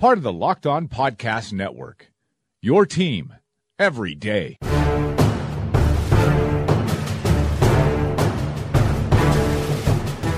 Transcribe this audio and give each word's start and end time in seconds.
part 0.00 0.16
of 0.16 0.24
the 0.24 0.32
Locked 0.32 0.66
On 0.66 0.88
Podcast 0.88 1.52
Network. 1.52 2.10
Your 2.62 2.86
team 2.86 3.34
every 3.78 4.14
day. 4.14 4.56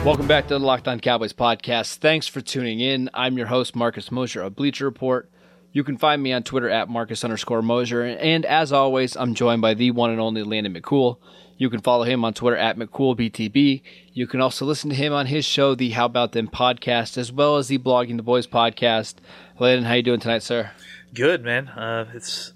Welcome 0.05 0.27
back 0.27 0.49
to 0.49 0.55
the 0.55 0.59
Locked 0.59 0.89
On 0.89 0.99
Cowboys 0.99 1.33
podcast. 1.33 1.99
Thanks 1.99 2.27
for 2.27 2.41
tuning 2.41 2.81
in. 2.81 3.09
I'm 3.15 3.39
your 3.39 3.47
host, 3.47 3.77
Marcus 3.77 4.11
Mosher 4.11 4.43
of 4.43 4.57
Bleacher 4.57 4.85
Report. 4.85 5.31
You 5.71 5.85
can 5.85 5.97
find 5.97 6.21
me 6.21 6.33
on 6.33 6.43
Twitter 6.43 6.69
at 6.69 6.89
Marcus 6.89 7.23
underscore 7.23 7.63
Mosher. 7.63 8.03
And 8.03 8.45
as 8.45 8.73
always, 8.73 9.17
I'm 9.17 9.33
joined 9.33 9.63
by 9.63 9.75
the 9.75 9.93
one 9.93 10.11
and 10.11 10.21
only 10.21 10.43
Landon 10.43 10.75
McCool. 10.75 11.19
You 11.57 11.71
can 11.71 11.81
follow 11.81 12.03
him 12.03 12.25
on 12.25 12.35
Twitter 12.35 12.57
at 12.57 12.77
McCoolBTB. 12.77 13.83
You 14.13 14.27
can 14.27 14.41
also 14.41 14.67
listen 14.67 14.91
to 14.91 14.97
him 14.97 15.13
on 15.13 15.27
his 15.27 15.45
show, 15.45 15.77
the 15.77 15.91
How 15.91 16.07
About 16.07 16.33
Them 16.33 16.49
podcast, 16.49 17.17
as 17.17 17.31
well 17.31 17.57
as 17.57 17.69
the 17.69 17.79
Blogging 17.79 18.17
the 18.17 18.25
Boys 18.25 18.49
podcast. 18.49 19.15
Landon, 19.63 19.85
how 19.85 19.95
you 19.95 20.03
doing 20.03 20.19
tonight, 20.19 20.43
sir? 20.43 20.73
Good, 21.15 21.45
man. 21.45 21.69
Uh, 21.69 22.11
it's 22.15 22.53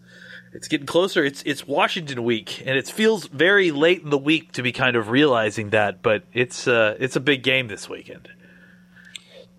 it's 0.53 0.67
getting 0.67 0.89
closer. 0.89 1.25
It's 1.25 1.41
it's 1.47 1.65
Washington 1.65 2.25
week, 2.25 2.65
and 2.67 2.77
it 2.77 2.89
feels 2.89 3.29
very 3.29 3.71
late 3.71 4.03
in 4.03 4.11
the 4.11 4.19
week 4.19 4.51
to 4.53 4.63
be 4.63 4.73
kind 4.73 4.97
of 4.97 5.09
realizing 5.09 5.71
that. 5.71 6.03
But 6.03 6.25
it's 6.33 6.67
uh, 6.67 6.97
it's 6.99 7.15
a 7.15 7.21
big 7.21 7.45
game 7.45 7.69
this 7.69 7.89
weekend. 7.89 8.29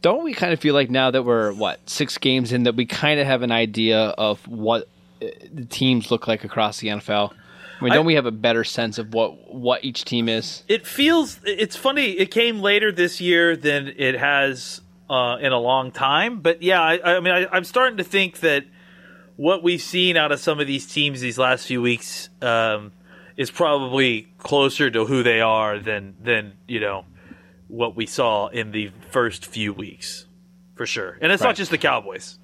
Don't 0.01 0.25
we 0.25 0.33
kind 0.33 0.51
of 0.51 0.59
feel 0.59 0.73
like 0.73 0.89
now 0.89 1.09
that 1.09 1.23
we're 1.23 1.53
what 1.53 1.89
six 1.89 2.17
games 2.17 2.51
in 2.51 2.63
that 2.63 2.75
we 2.75 2.85
kind 2.85 3.17
of 3.17 3.25
have 3.25 3.43
an 3.43 3.51
idea 3.53 3.97
of 3.97 4.45
what 4.45 4.89
uh, 5.21 5.27
the 5.53 5.65
teams 5.65 6.11
look 6.11 6.27
like 6.27 6.43
across 6.43 6.79
the 6.79 6.89
NFL? 6.89 7.31
I 7.79 7.83
mean, 7.83 7.93
don't 7.93 8.03
I, 8.03 8.07
we 8.07 8.15
have 8.15 8.25
a 8.25 8.31
better 8.31 8.65
sense 8.65 8.97
of 8.97 9.13
what 9.13 9.53
what 9.53 9.85
each 9.85 10.03
team 10.03 10.27
is? 10.27 10.63
It 10.67 10.85
feels. 10.85 11.39
It's 11.45 11.77
funny. 11.77 12.11
It 12.11 12.29
came 12.29 12.59
later 12.59 12.91
this 12.91 13.21
year 13.21 13.55
than 13.55 13.93
it 13.95 14.19
has 14.19 14.81
uh, 15.09 15.37
in 15.41 15.51
a 15.51 15.59
long 15.59 15.91
time. 15.91 16.41
But 16.41 16.61
yeah, 16.61 16.81
I, 16.81 17.17
I 17.17 17.19
mean, 17.19 17.33
I, 17.33 17.47
I'm 17.51 17.63
starting 17.63 17.97
to 17.97 18.03
think 18.03 18.39
that 18.41 18.65
what 19.35 19.63
we've 19.63 19.81
seen 19.81 20.17
out 20.17 20.31
of 20.31 20.39
some 20.39 20.59
of 20.59 20.67
these 20.67 20.85
teams 20.87 21.21
these 21.21 21.37
last 21.37 21.65
few 21.65 21.81
weeks 21.81 22.29
um, 22.41 22.91
is 23.35 23.51
probably 23.51 24.27
closer 24.37 24.89
to 24.89 25.05
who 25.05 25.23
they 25.23 25.41
are 25.41 25.79
than 25.79 26.15
than 26.21 26.53
you 26.67 26.79
know 26.79 27.05
what 27.67 27.95
we 27.95 28.05
saw 28.05 28.47
in 28.47 28.71
the 28.71 28.91
first 29.11 29.45
few 29.45 29.73
weeks, 29.73 30.25
for 30.75 30.85
sure. 30.85 31.17
And 31.21 31.31
it's 31.31 31.41
right. 31.41 31.49
not 31.49 31.55
just 31.55 31.71
the 31.71 31.77
Cowboys. 31.77 32.39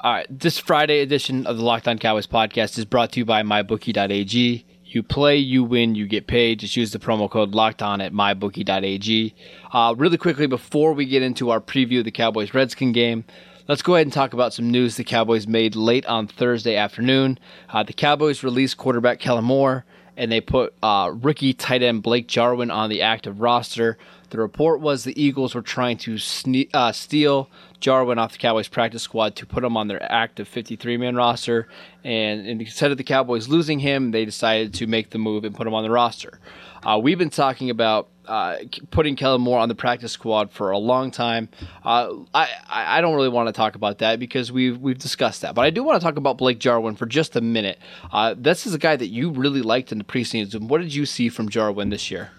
All 0.00 0.12
right, 0.12 0.26
this 0.28 0.58
Friday 0.58 1.00
edition 1.00 1.46
of 1.46 1.56
the 1.56 1.62
Locked 1.62 1.88
On 1.88 1.98
Cowboys 1.98 2.26
podcast 2.26 2.76
is 2.78 2.84
brought 2.84 3.12
to 3.12 3.20
you 3.20 3.24
by 3.24 3.42
MyBookie.ag. 3.42 4.66
You 4.94 5.02
play, 5.02 5.36
you 5.36 5.64
win, 5.64 5.96
you 5.96 6.06
get 6.06 6.28
paid. 6.28 6.60
Just 6.60 6.76
use 6.76 6.92
the 6.92 7.00
promo 7.00 7.28
code 7.28 7.52
Locked 7.52 7.82
On 7.82 8.00
at 8.00 8.12
MyBookie.ag. 8.12 9.34
Uh, 9.72 9.94
really 9.98 10.16
quickly, 10.16 10.46
before 10.46 10.92
we 10.92 11.04
get 11.04 11.20
into 11.20 11.50
our 11.50 11.60
preview 11.60 11.98
of 11.98 12.04
the 12.04 12.12
Cowboys 12.12 12.54
Redskin 12.54 12.92
game, 12.92 13.24
Let's 13.66 13.80
go 13.80 13.94
ahead 13.94 14.06
and 14.06 14.12
talk 14.12 14.34
about 14.34 14.52
some 14.52 14.70
news 14.70 14.96
the 14.96 15.04
Cowboys 15.04 15.46
made 15.46 15.74
late 15.74 16.04
on 16.04 16.26
Thursday 16.26 16.76
afternoon. 16.76 17.38
Uh, 17.70 17.82
the 17.82 17.94
Cowboys 17.94 18.44
released 18.44 18.76
quarterback 18.76 19.20
Kellen 19.20 19.44
Moore, 19.44 19.86
and 20.18 20.30
they 20.30 20.42
put 20.42 20.74
uh, 20.82 21.10
rookie 21.14 21.54
tight 21.54 21.82
end 21.82 22.02
Blake 22.02 22.28
Jarwin 22.28 22.70
on 22.70 22.90
the 22.90 23.00
active 23.00 23.40
roster. 23.40 23.96
The 24.34 24.40
report 24.40 24.80
was 24.80 25.04
the 25.04 25.22
Eagles 25.22 25.54
were 25.54 25.62
trying 25.62 25.96
to 25.98 26.14
sne- 26.14 26.68
uh, 26.74 26.90
steal 26.90 27.48
Jarwin 27.78 28.18
off 28.18 28.32
the 28.32 28.38
Cowboys 28.38 28.66
practice 28.66 29.04
squad 29.04 29.36
to 29.36 29.46
put 29.46 29.62
him 29.62 29.76
on 29.76 29.86
their 29.86 30.02
active 30.10 30.48
53 30.48 30.96
man 30.96 31.14
roster. 31.14 31.68
And 32.02 32.44
instead 32.44 32.90
of 32.90 32.96
the 32.96 33.04
Cowboys 33.04 33.46
losing 33.46 33.78
him, 33.78 34.10
they 34.10 34.24
decided 34.24 34.74
to 34.74 34.88
make 34.88 35.10
the 35.10 35.18
move 35.18 35.44
and 35.44 35.54
put 35.54 35.68
him 35.68 35.74
on 35.74 35.84
the 35.84 35.90
roster. 35.90 36.40
Uh, 36.82 36.98
we've 37.00 37.16
been 37.16 37.30
talking 37.30 37.70
about 37.70 38.08
uh, 38.26 38.56
putting 38.90 39.14
Kellen 39.14 39.40
Moore 39.40 39.60
on 39.60 39.68
the 39.68 39.76
practice 39.76 40.10
squad 40.10 40.50
for 40.50 40.72
a 40.72 40.78
long 40.78 41.12
time. 41.12 41.48
Uh, 41.84 42.14
I 42.34 42.48
I 42.68 43.00
don't 43.02 43.14
really 43.14 43.28
want 43.28 43.46
to 43.46 43.52
talk 43.52 43.76
about 43.76 43.98
that 43.98 44.18
because 44.18 44.50
we've 44.50 44.80
we've 44.80 44.98
discussed 44.98 45.42
that, 45.42 45.54
but 45.54 45.64
I 45.64 45.70
do 45.70 45.84
want 45.84 46.00
to 46.00 46.04
talk 46.04 46.16
about 46.16 46.38
Blake 46.38 46.58
Jarwin 46.58 46.96
for 46.96 47.06
just 47.06 47.36
a 47.36 47.40
minute. 47.40 47.78
Uh, 48.10 48.34
this 48.36 48.66
is 48.66 48.74
a 48.74 48.78
guy 48.78 48.96
that 48.96 49.10
you 49.10 49.30
really 49.30 49.62
liked 49.62 49.92
in 49.92 49.98
the 49.98 50.04
preseason. 50.04 50.66
What 50.66 50.80
did 50.80 50.92
you 50.92 51.06
see 51.06 51.28
from 51.28 51.48
Jarwin 51.48 51.90
this 51.90 52.10
year? 52.10 52.32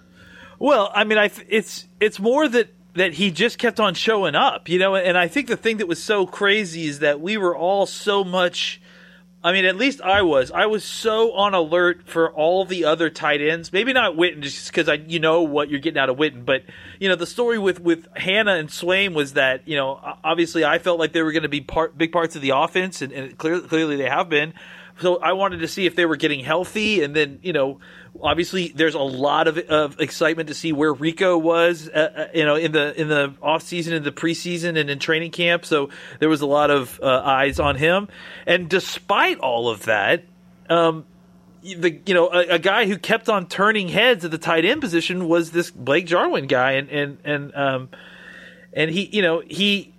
Well, 0.59 0.91
I 0.93 1.03
mean, 1.03 1.17
I 1.17 1.29
it's 1.49 1.87
it's 1.99 2.19
more 2.19 2.47
that 2.47 2.69
that 2.93 3.13
he 3.13 3.31
just 3.31 3.57
kept 3.57 3.79
on 3.79 3.93
showing 3.93 4.35
up, 4.35 4.69
you 4.69 4.79
know. 4.79 4.95
And 4.95 5.17
I 5.17 5.27
think 5.27 5.47
the 5.47 5.57
thing 5.57 5.77
that 5.77 5.87
was 5.87 6.01
so 6.01 6.25
crazy 6.25 6.87
is 6.87 6.99
that 6.99 7.19
we 7.19 7.37
were 7.37 7.55
all 7.55 7.85
so 7.85 8.23
much 8.23 8.81
I 9.45 9.51
mean, 9.51 9.65
at 9.65 9.75
least 9.75 10.01
I 10.01 10.23
was. 10.23 10.49
I 10.49 10.65
was 10.65 10.83
so 10.83 11.33
on 11.33 11.53
alert 11.53 12.07
for 12.07 12.31
all 12.31 12.65
the 12.65 12.85
other 12.85 13.11
tight 13.11 13.41
ends. 13.41 13.71
Maybe 13.71 13.93
not 13.93 14.15
Witten, 14.15 14.41
just 14.41 14.67
because 14.69 14.89
I 14.89 14.95
you 14.95 15.19
know 15.19 15.43
what 15.43 15.69
you're 15.69 15.79
getting 15.79 15.99
out 15.99 16.09
of 16.09 16.17
Witten. 16.17 16.43
But 16.43 16.63
you 16.99 17.09
know, 17.09 17.15
the 17.15 17.27
story 17.27 17.59
with 17.59 17.79
with 17.79 18.07
Hanna 18.17 18.55
and 18.55 18.69
Swaim 18.69 19.13
was 19.13 19.33
that 19.33 19.67
you 19.67 19.75
know 19.75 19.99
obviously 20.23 20.65
I 20.65 20.79
felt 20.79 20.97
like 20.97 21.11
they 21.13 21.21
were 21.21 21.31
going 21.31 21.43
to 21.43 21.49
be 21.49 21.61
part 21.61 21.95
big 21.95 22.11
parts 22.11 22.35
of 22.35 22.41
the 22.41 22.53
offense, 22.55 23.03
and, 23.03 23.13
and 23.13 23.37
clearly, 23.37 23.67
clearly 23.67 23.97
they 23.97 24.09
have 24.09 24.29
been. 24.29 24.55
So 24.99 25.17
I 25.17 25.33
wanted 25.33 25.59
to 25.59 25.67
see 25.67 25.85
if 25.85 25.95
they 25.95 26.07
were 26.07 26.15
getting 26.15 26.39
healthy, 26.39 27.03
and 27.03 27.15
then 27.15 27.37
you 27.43 27.53
know 27.53 27.81
obviously 28.21 28.69
there's 28.69 28.95
a 28.95 28.99
lot 28.99 29.47
of, 29.47 29.57
of 29.57 29.99
excitement 29.99 30.49
to 30.49 30.55
see 30.55 30.71
where 30.73 30.93
Rico 30.93 31.37
was, 31.37 31.89
uh, 31.89 32.13
uh, 32.15 32.27
you 32.33 32.45
know, 32.45 32.55
in 32.55 32.71
the 32.71 32.99
in 32.99 33.07
the 33.07 33.33
off 33.41 33.63
season, 33.63 33.93
in 33.93 34.03
the 34.03 34.11
preseason, 34.11 34.79
and 34.79 34.89
in 34.89 34.99
training 34.99 35.31
camp. 35.31 35.65
So 35.65 35.89
there 36.19 36.29
was 36.29 36.41
a 36.41 36.45
lot 36.45 36.71
of 36.71 36.99
uh, 37.01 37.21
eyes 37.23 37.59
on 37.59 37.75
him. 37.75 38.07
And 38.45 38.69
despite 38.69 39.39
all 39.39 39.69
of 39.69 39.83
that, 39.85 40.23
um, 40.69 41.05
the 41.61 41.99
you 42.05 42.13
know 42.13 42.29
a, 42.31 42.55
a, 42.55 42.59
guy 42.59 42.85
who 42.85 42.97
kept 42.97 43.29
on 43.29 43.47
turning 43.47 43.89
heads 43.89 44.23
at 44.23 44.31
the 44.31 44.37
tight 44.37 44.65
end 44.65 44.81
position 44.81 45.27
was 45.27 45.51
this 45.51 45.71
Blake 45.71 46.05
Jarwin 46.05 46.47
guy, 46.47 46.73
and 46.73 46.89
and 46.89 47.17
and 47.23 47.55
um, 47.55 47.89
and 48.73 48.91
he 48.91 49.09
you 49.11 49.21
know 49.21 49.41
he. 49.45 49.91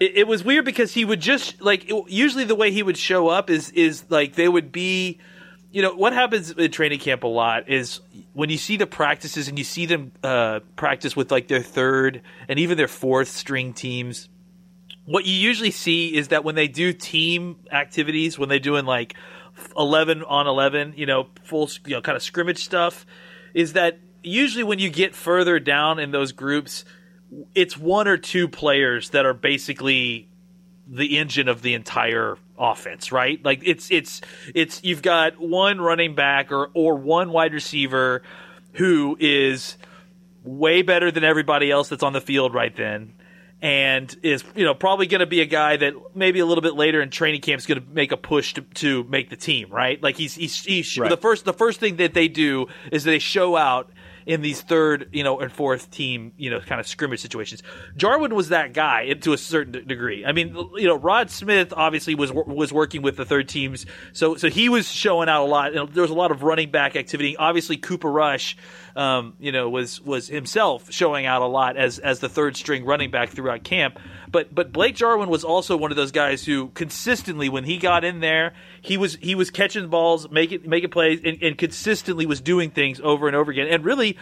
It, 0.00 0.26
was 0.26 0.44
weird 0.44 0.66
because 0.66 0.92
he 0.92 1.04
would 1.04 1.20
just 1.20 1.62
like 1.62 1.90
usually 2.08 2.44
the 2.44 2.56
way 2.56 2.72
he 2.72 2.82
would 2.82 2.98
show 2.98 3.28
up 3.28 3.48
is 3.48 3.70
is 3.70 4.04
like 4.10 4.34
they 4.34 4.48
would 4.48 4.70
be 4.70 5.18
you 5.74 5.82
know 5.82 5.92
what 5.92 6.12
happens 6.12 6.52
in 6.52 6.70
training 6.70 7.00
camp 7.00 7.24
a 7.24 7.26
lot 7.26 7.68
is 7.68 8.00
when 8.32 8.48
you 8.48 8.56
see 8.56 8.76
the 8.76 8.86
practices 8.86 9.48
and 9.48 9.58
you 9.58 9.64
see 9.64 9.86
them 9.86 10.12
uh, 10.22 10.60
practice 10.76 11.16
with 11.16 11.32
like 11.32 11.48
their 11.48 11.62
third 11.62 12.22
and 12.48 12.60
even 12.60 12.78
their 12.78 12.88
fourth 12.88 13.26
string 13.26 13.72
teams 13.72 14.28
what 15.04 15.26
you 15.26 15.34
usually 15.34 15.72
see 15.72 16.14
is 16.14 16.28
that 16.28 16.44
when 16.44 16.54
they 16.54 16.68
do 16.68 16.92
team 16.92 17.56
activities 17.72 18.38
when 18.38 18.48
they're 18.48 18.60
doing 18.60 18.86
like 18.86 19.14
11 19.76 20.22
on 20.22 20.46
11 20.46 20.94
you 20.96 21.06
know 21.06 21.26
full 21.42 21.68
you 21.86 21.96
know 21.96 22.00
kind 22.00 22.14
of 22.14 22.22
scrimmage 22.22 22.64
stuff 22.64 23.04
is 23.52 23.72
that 23.72 23.98
usually 24.22 24.62
when 24.62 24.78
you 24.78 24.88
get 24.88 25.12
further 25.12 25.58
down 25.58 25.98
in 25.98 26.12
those 26.12 26.30
groups 26.30 26.84
it's 27.56 27.76
one 27.76 28.06
or 28.06 28.16
two 28.16 28.46
players 28.46 29.10
that 29.10 29.26
are 29.26 29.34
basically 29.34 30.28
the 30.86 31.18
engine 31.18 31.48
of 31.48 31.62
the 31.62 31.74
entire 31.74 32.38
offense, 32.58 33.12
right? 33.12 33.42
Like 33.44 33.62
it's 33.64 33.90
it's 33.90 34.20
it's 34.54 34.82
you've 34.84 35.02
got 35.02 35.38
one 35.40 35.80
running 35.80 36.14
back 36.14 36.52
or 36.52 36.70
or 36.74 36.96
one 36.96 37.30
wide 37.30 37.52
receiver 37.52 38.22
who 38.74 39.16
is 39.20 39.76
way 40.42 40.82
better 40.82 41.10
than 41.10 41.24
everybody 41.24 41.70
else 41.70 41.88
that's 41.88 42.02
on 42.02 42.12
the 42.12 42.20
field 42.20 42.54
right 42.54 42.74
then 42.76 43.14
and 43.64 44.14
is 44.22 44.44
you 44.54 44.62
know 44.62 44.74
probably 44.74 45.06
going 45.06 45.20
to 45.20 45.26
be 45.26 45.40
a 45.40 45.46
guy 45.46 45.76
that 45.78 45.94
maybe 46.14 46.38
a 46.38 46.44
little 46.44 46.60
bit 46.60 46.74
later 46.74 47.00
in 47.00 47.08
training 47.08 47.40
camp 47.40 47.58
is 47.58 47.64
going 47.64 47.80
to 47.80 47.86
make 47.92 48.12
a 48.12 48.16
push 48.16 48.52
to, 48.52 48.60
to 48.74 49.04
make 49.04 49.30
the 49.30 49.36
team 49.36 49.70
right 49.70 50.02
like 50.02 50.16
he's 50.16 50.34
he's, 50.34 50.62
he's 50.64 50.98
right. 50.98 51.08
the 51.08 51.16
first 51.16 51.46
the 51.46 51.52
first 51.54 51.80
thing 51.80 51.96
that 51.96 52.12
they 52.12 52.28
do 52.28 52.66
is 52.92 53.04
they 53.04 53.18
show 53.18 53.56
out 53.56 53.90
in 54.26 54.42
these 54.42 54.60
third, 54.60 55.08
you 55.12 55.22
know, 55.22 55.38
and 55.40 55.52
fourth 55.52 55.90
team, 55.90 56.32
you 56.36 56.50
know, 56.50 56.60
kind 56.60 56.80
of 56.80 56.86
scrimmage 56.86 57.20
situations. 57.20 57.62
Jarwin 57.96 58.34
was 58.34 58.50
that 58.50 58.72
guy 58.72 59.12
to 59.12 59.32
a 59.32 59.38
certain 59.38 59.86
degree. 59.86 60.24
I 60.24 60.32
mean, 60.32 60.56
you 60.76 60.86
know, 60.86 60.96
Rod 60.96 61.30
Smith 61.30 61.72
obviously 61.76 62.14
was 62.14 62.32
was 62.32 62.72
working 62.72 63.02
with 63.02 63.16
the 63.16 63.24
third 63.24 63.48
teams, 63.48 63.86
so 64.12 64.36
so 64.36 64.48
he 64.48 64.68
was 64.68 64.90
showing 64.90 65.28
out 65.28 65.42
a 65.42 65.46
lot. 65.46 65.72
there 65.72 66.02
was 66.02 66.10
a 66.10 66.14
lot 66.14 66.30
of 66.30 66.42
running 66.42 66.70
back 66.70 66.96
activity. 66.96 67.36
Obviously, 67.36 67.76
Cooper 67.76 68.10
Rush 68.10 68.56
um, 68.96 69.34
you 69.38 69.52
know, 69.52 69.68
was 69.68 70.00
was 70.00 70.28
himself 70.28 70.90
showing 70.92 71.26
out 71.26 71.42
a 71.42 71.46
lot 71.46 71.76
as 71.76 71.98
as 71.98 72.20
the 72.20 72.28
third 72.28 72.56
string 72.56 72.84
running 72.84 73.10
back 73.10 73.30
throughout 73.30 73.64
camp. 73.64 73.98
But 74.34 74.52
but 74.52 74.72
Blake 74.72 74.96
Jarwin 74.96 75.28
was 75.28 75.44
also 75.44 75.76
one 75.76 75.92
of 75.92 75.96
those 75.96 76.10
guys 76.10 76.44
who 76.44 76.70
consistently, 76.70 77.48
when 77.48 77.62
he 77.62 77.78
got 77.78 78.02
in 78.02 78.18
there, 78.18 78.52
he 78.82 78.96
was 78.96 79.14
he 79.22 79.36
was 79.36 79.48
catching 79.48 79.86
balls, 79.86 80.28
making 80.28 80.68
making 80.68 80.90
plays, 80.90 81.20
and, 81.24 81.40
and 81.40 81.56
consistently 81.56 82.26
was 82.26 82.40
doing 82.40 82.72
things 82.72 83.00
over 83.00 83.28
and 83.28 83.36
over 83.36 83.52
again. 83.52 83.68
And 83.68 83.84
really, 83.84 84.18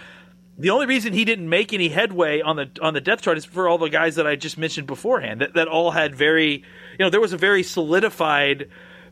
the 0.58 0.68
only 0.68 0.84
reason 0.84 1.14
he 1.14 1.24
didn't 1.24 1.48
make 1.48 1.72
any 1.72 1.88
headway 1.88 2.42
on 2.42 2.56
the 2.56 2.70
on 2.82 2.92
the 2.92 3.00
depth 3.00 3.22
chart 3.22 3.38
is 3.38 3.46
for 3.46 3.66
all 3.66 3.78
the 3.78 3.88
guys 3.88 4.16
that 4.16 4.26
I 4.26 4.36
just 4.36 4.58
mentioned 4.58 4.86
beforehand 4.86 5.40
that, 5.40 5.54
that 5.54 5.66
all 5.66 5.92
had 5.92 6.14
very 6.14 6.56
you 6.56 6.98
know 6.98 7.08
there 7.08 7.18
was 7.18 7.32
a 7.32 7.38
very 7.38 7.62
solidified 7.62 8.68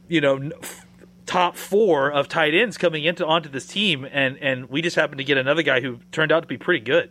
you 0.06 0.20
know 0.20 0.50
top 1.25 1.56
four 1.56 2.12
of 2.12 2.29
tight 2.29 2.52
ends 2.52 2.76
coming 2.76 3.05
into 3.05 3.25
onto 3.25 3.49
this 3.49 3.67
team 3.67 4.06
and 4.12 4.37
and 4.43 4.69
we 4.69 4.82
just 4.82 4.97
happened 4.97 5.17
to 5.17 5.25
get 5.25 5.38
another 5.38 5.62
guy 5.62 5.81
who 5.81 5.99
turned 6.12 6.31
out 6.31 6.41
to 6.41 6.47
be 6.47 6.58
pretty 6.58 6.85
good. 6.85 7.11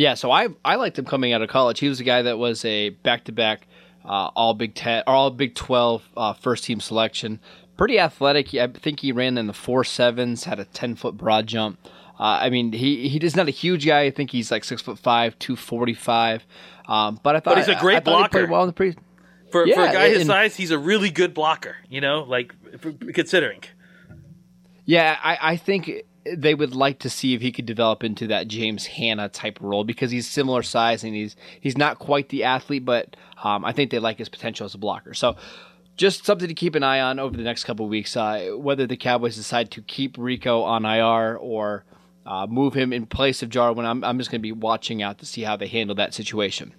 Yeah, 0.00 0.14
so 0.14 0.30
I 0.30 0.48
I 0.64 0.76
liked 0.76 0.98
him 0.98 1.04
coming 1.04 1.34
out 1.34 1.42
of 1.42 1.50
college. 1.50 1.78
He 1.78 1.86
was 1.86 2.00
a 2.00 2.04
guy 2.04 2.22
that 2.22 2.38
was 2.38 2.64
a 2.64 2.88
back 2.88 3.24
to 3.24 3.32
back 3.32 3.66
all 4.02 4.54
Big 4.54 4.74
Ten 4.74 5.02
or 5.06 5.12
all 5.12 5.30
Big 5.30 5.54
Twelve 5.54 6.08
uh, 6.16 6.32
first 6.32 6.64
team 6.64 6.80
selection. 6.80 7.38
Pretty 7.76 7.98
athletic. 7.98 8.54
I 8.54 8.68
think 8.68 9.00
he 9.00 9.12
ran 9.12 9.36
in 9.36 9.46
the 9.46 9.52
four 9.52 9.84
sevens, 9.84 10.44
had 10.44 10.58
a 10.58 10.64
ten 10.64 10.94
foot 10.94 11.18
broad 11.18 11.46
jump. 11.46 11.78
Uh, 12.18 12.38
I 12.40 12.48
mean, 12.48 12.72
he 12.72 13.10
he 13.10 13.18
is 13.18 13.36
not 13.36 13.46
a 13.46 13.50
huge 13.50 13.84
guy. 13.84 14.04
I 14.04 14.10
think 14.10 14.30
he's 14.30 14.50
like 14.50 14.64
six 14.64 14.80
foot 14.80 14.98
five, 14.98 15.38
two 15.38 15.54
forty 15.54 15.92
five. 15.92 16.46
Um, 16.88 17.20
but 17.22 17.36
I 17.36 17.40
thought, 17.40 17.56
but 17.56 17.58
he's 17.58 17.68
a 17.68 17.78
great 17.78 17.96
I, 17.96 17.98
I 17.98 18.00
blocker. 18.00 18.46
well 18.46 18.62
in 18.62 18.68
the 18.68 18.72
pre- 18.72 18.96
for 19.52 19.66
yeah, 19.66 19.74
for 19.74 19.82
a 19.82 19.92
guy 19.92 20.08
his 20.08 20.26
size, 20.26 20.56
he's 20.56 20.70
a 20.70 20.78
really 20.78 21.10
good 21.10 21.34
blocker. 21.34 21.76
You 21.90 22.00
know, 22.00 22.22
like 22.22 22.54
for, 22.78 22.92
considering. 22.92 23.64
Yeah, 24.86 25.18
I, 25.22 25.38
I 25.42 25.56
think 25.58 25.90
they 26.36 26.54
would 26.54 26.74
like 26.74 26.98
to 27.00 27.10
see 27.10 27.34
if 27.34 27.40
he 27.40 27.52
could 27.52 27.66
develop 27.66 28.04
into 28.04 28.26
that 28.28 28.48
James 28.48 28.86
Hanna 28.86 29.28
type 29.28 29.58
role 29.60 29.84
because 29.84 30.10
he's 30.10 30.28
similar 30.28 30.62
size 30.62 31.04
and 31.04 31.14
he's 31.14 31.36
he's 31.60 31.76
not 31.76 31.98
quite 31.98 32.28
the 32.28 32.44
athlete, 32.44 32.84
but 32.84 33.16
um, 33.42 33.64
I 33.64 33.72
think 33.72 33.90
they 33.90 33.98
like 33.98 34.18
his 34.18 34.28
potential 34.28 34.64
as 34.64 34.74
a 34.74 34.78
blocker. 34.78 35.14
So 35.14 35.36
just 35.96 36.24
something 36.24 36.48
to 36.48 36.54
keep 36.54 36.74
an 36.74 36.82
eye 36.82 37.00
on 37.00 37.18
over 37.18 37.36
the 37.36 37.42
next 37.42 37.64
couple 37.64 37.88
weeks. 37.88 38.16
Uh, 38.16 38.52
whether 38.56 38.86
the 38.86 38.96
Cowboys 38.96 39.36
decide 39.36 39.70
to 39.72 39.82
keep 39.82 40.16
Rico 40.18 40.62
on 40.62 40.84
IR 40.84 41.36
or 41.36 41.84
uh, 42.24 42.46
move 42.46 42.74
him 42.74 42.92
in 42.92 43.06
place 43.06 43.42
of 43.42 43.50
Jarwin, 43.50 43.84
I'm, 43.84 44.02
I'm 44.02 44.18
just 44.18 44.30
going 44.30 44.40
to 44.40 44.42
be 44.42 44.52
watching 44.52 45.02
out 45.02 45.18
to 45.18 45.26
see 45.26 45.42
how 45.42 45.56
they 45.56 45.66
handle 45.66 45.94
that 45.96 46.14
situation. 46.14 46.74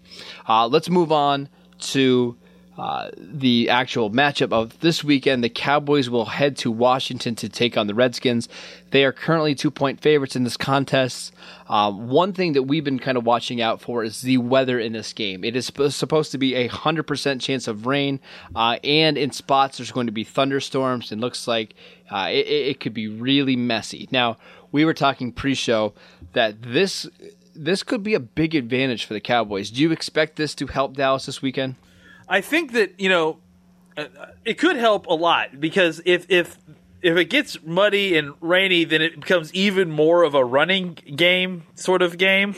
Uh, 0.47 0.67
let's 0.67 0.89
move 0.89 1.11
on 1.11 1.49
to 1.79 2.37
uh, 2.77 3.09
the 3.17 3.69
actual 3.69 4.09
matchup 4.09 4.53
of 4.53 4.79
this 4.79 5.03
weekend. 5.03 5.43
The 5.43 5.49
Cowboys 5.49 6.09
will 6.09 6.25
head 6.25 6.55
to 6.57 6.71
Washington 6.71 7.35
to 7.35 7.49
take 7.49 7.77
on 7.77 7.87
the 7.87 7.93
Redskins. 7.93 8.47
They 8.91 9.03
are 9.03 9.11
currently 9.11 9.55
two 9.55 9.71
point 9.71 9.99
favorites 9.99 10.35
in 10.35 10.45
this 10.45 10.57
contest. 10.57 11.33
Uh, 11.67 11.91
one 11.91 12.33
thing 12.33 12.53
that 12.53 12.63
we've 12.63 12.83
been 12.83 12.99
kind 12.99 13.17
of 13.17 13.25
watching 13.25 13.61
out 13.61 13.81
for 13.81 14.03
is 14.03 14.21
the 14.21 14.37
weather 14.37 14.79
in 14.79 14.93
this 14.93 15.11
game. 15.11 15.43
It 15.43 15.55
is 15.55 15.65
supposed 15.65 16.31
to 16.31 16.37
be 16.37 16.55
a 16.55 16.69
100% 16.69 17.41
chance 17.41 17.67
of 17.67 17.85
rain, 17.85 18.19
uh, 18.55 18.77
and 18.83 19.17
in 19.17 19.31
spots 19.31 19.77
there's 19.77 19.91
going 19.91 20.07
to 20.07 20.13
be 20.13 20.23
thunderstorms, 20.23 21.11
and 21.11 21.19
looks 21.19 21.47
like 21.47 21.75
uh, 22.09 22.29
it, 22.31 22.47
it 22.47 22.79
could 22.79 22.93
be 22.93 23.07
really 23.07 23.55
messy. 23.55 24.07
Now, 24.11 24.37
we 24.71 24.85
were 24.85 24.93
talking 24.93 25.31
pre 25.31 25.55
show 25.55 25.93
that 26.33 26.61
this. 26.61 27.07
This 27.53 27.83
could 27.83 28.01
be 28.01 28.13
a 28.13 28.19
big 28.21 28.55
advantage 28.55 29.03
for 29.03 29.13
the 29.13 29.19
Cowboys. 29.19 29.71
Do 29.71 29.81
you 29.81 29.91
expect 29.91 30.37
this 30.37 30.55
to 30.55 30.67
help 30.67 30.95
Dallas 30.95 31.25
this 31.25 31.41
weekend? 31.41 31.75
I 32.31 32.39
think 32.39 32.71
that 32.71 32.97
you 32.97 33.09
know 33.09 33.39
uh, 33.97 34.05
it 34.45 34.57
could 34.57 34.77
help 34.77 35.05
a 35.07 35.13
lot 35.13 35.59
because 35.59 36.01
if 36.05 36.25
if 36.29 36.57
if 37.01 37.17
it 37.17 37.25
gets 37.25 37.61
muddy 37.61 38.15
and 38.15 38.33
rainy, 38.39 38.85
then 38.85 39.01
it 39.01 39.19
becomes 39.19 39.53
even 39.53 39.91
more 39.91 40.23
of 40.23 40.33
a 40.33 40.43
running 40.43 40.93
game 40.93 41.63
sort 41.75 42.01
of 42.01 42.17
game. 42.17 42.55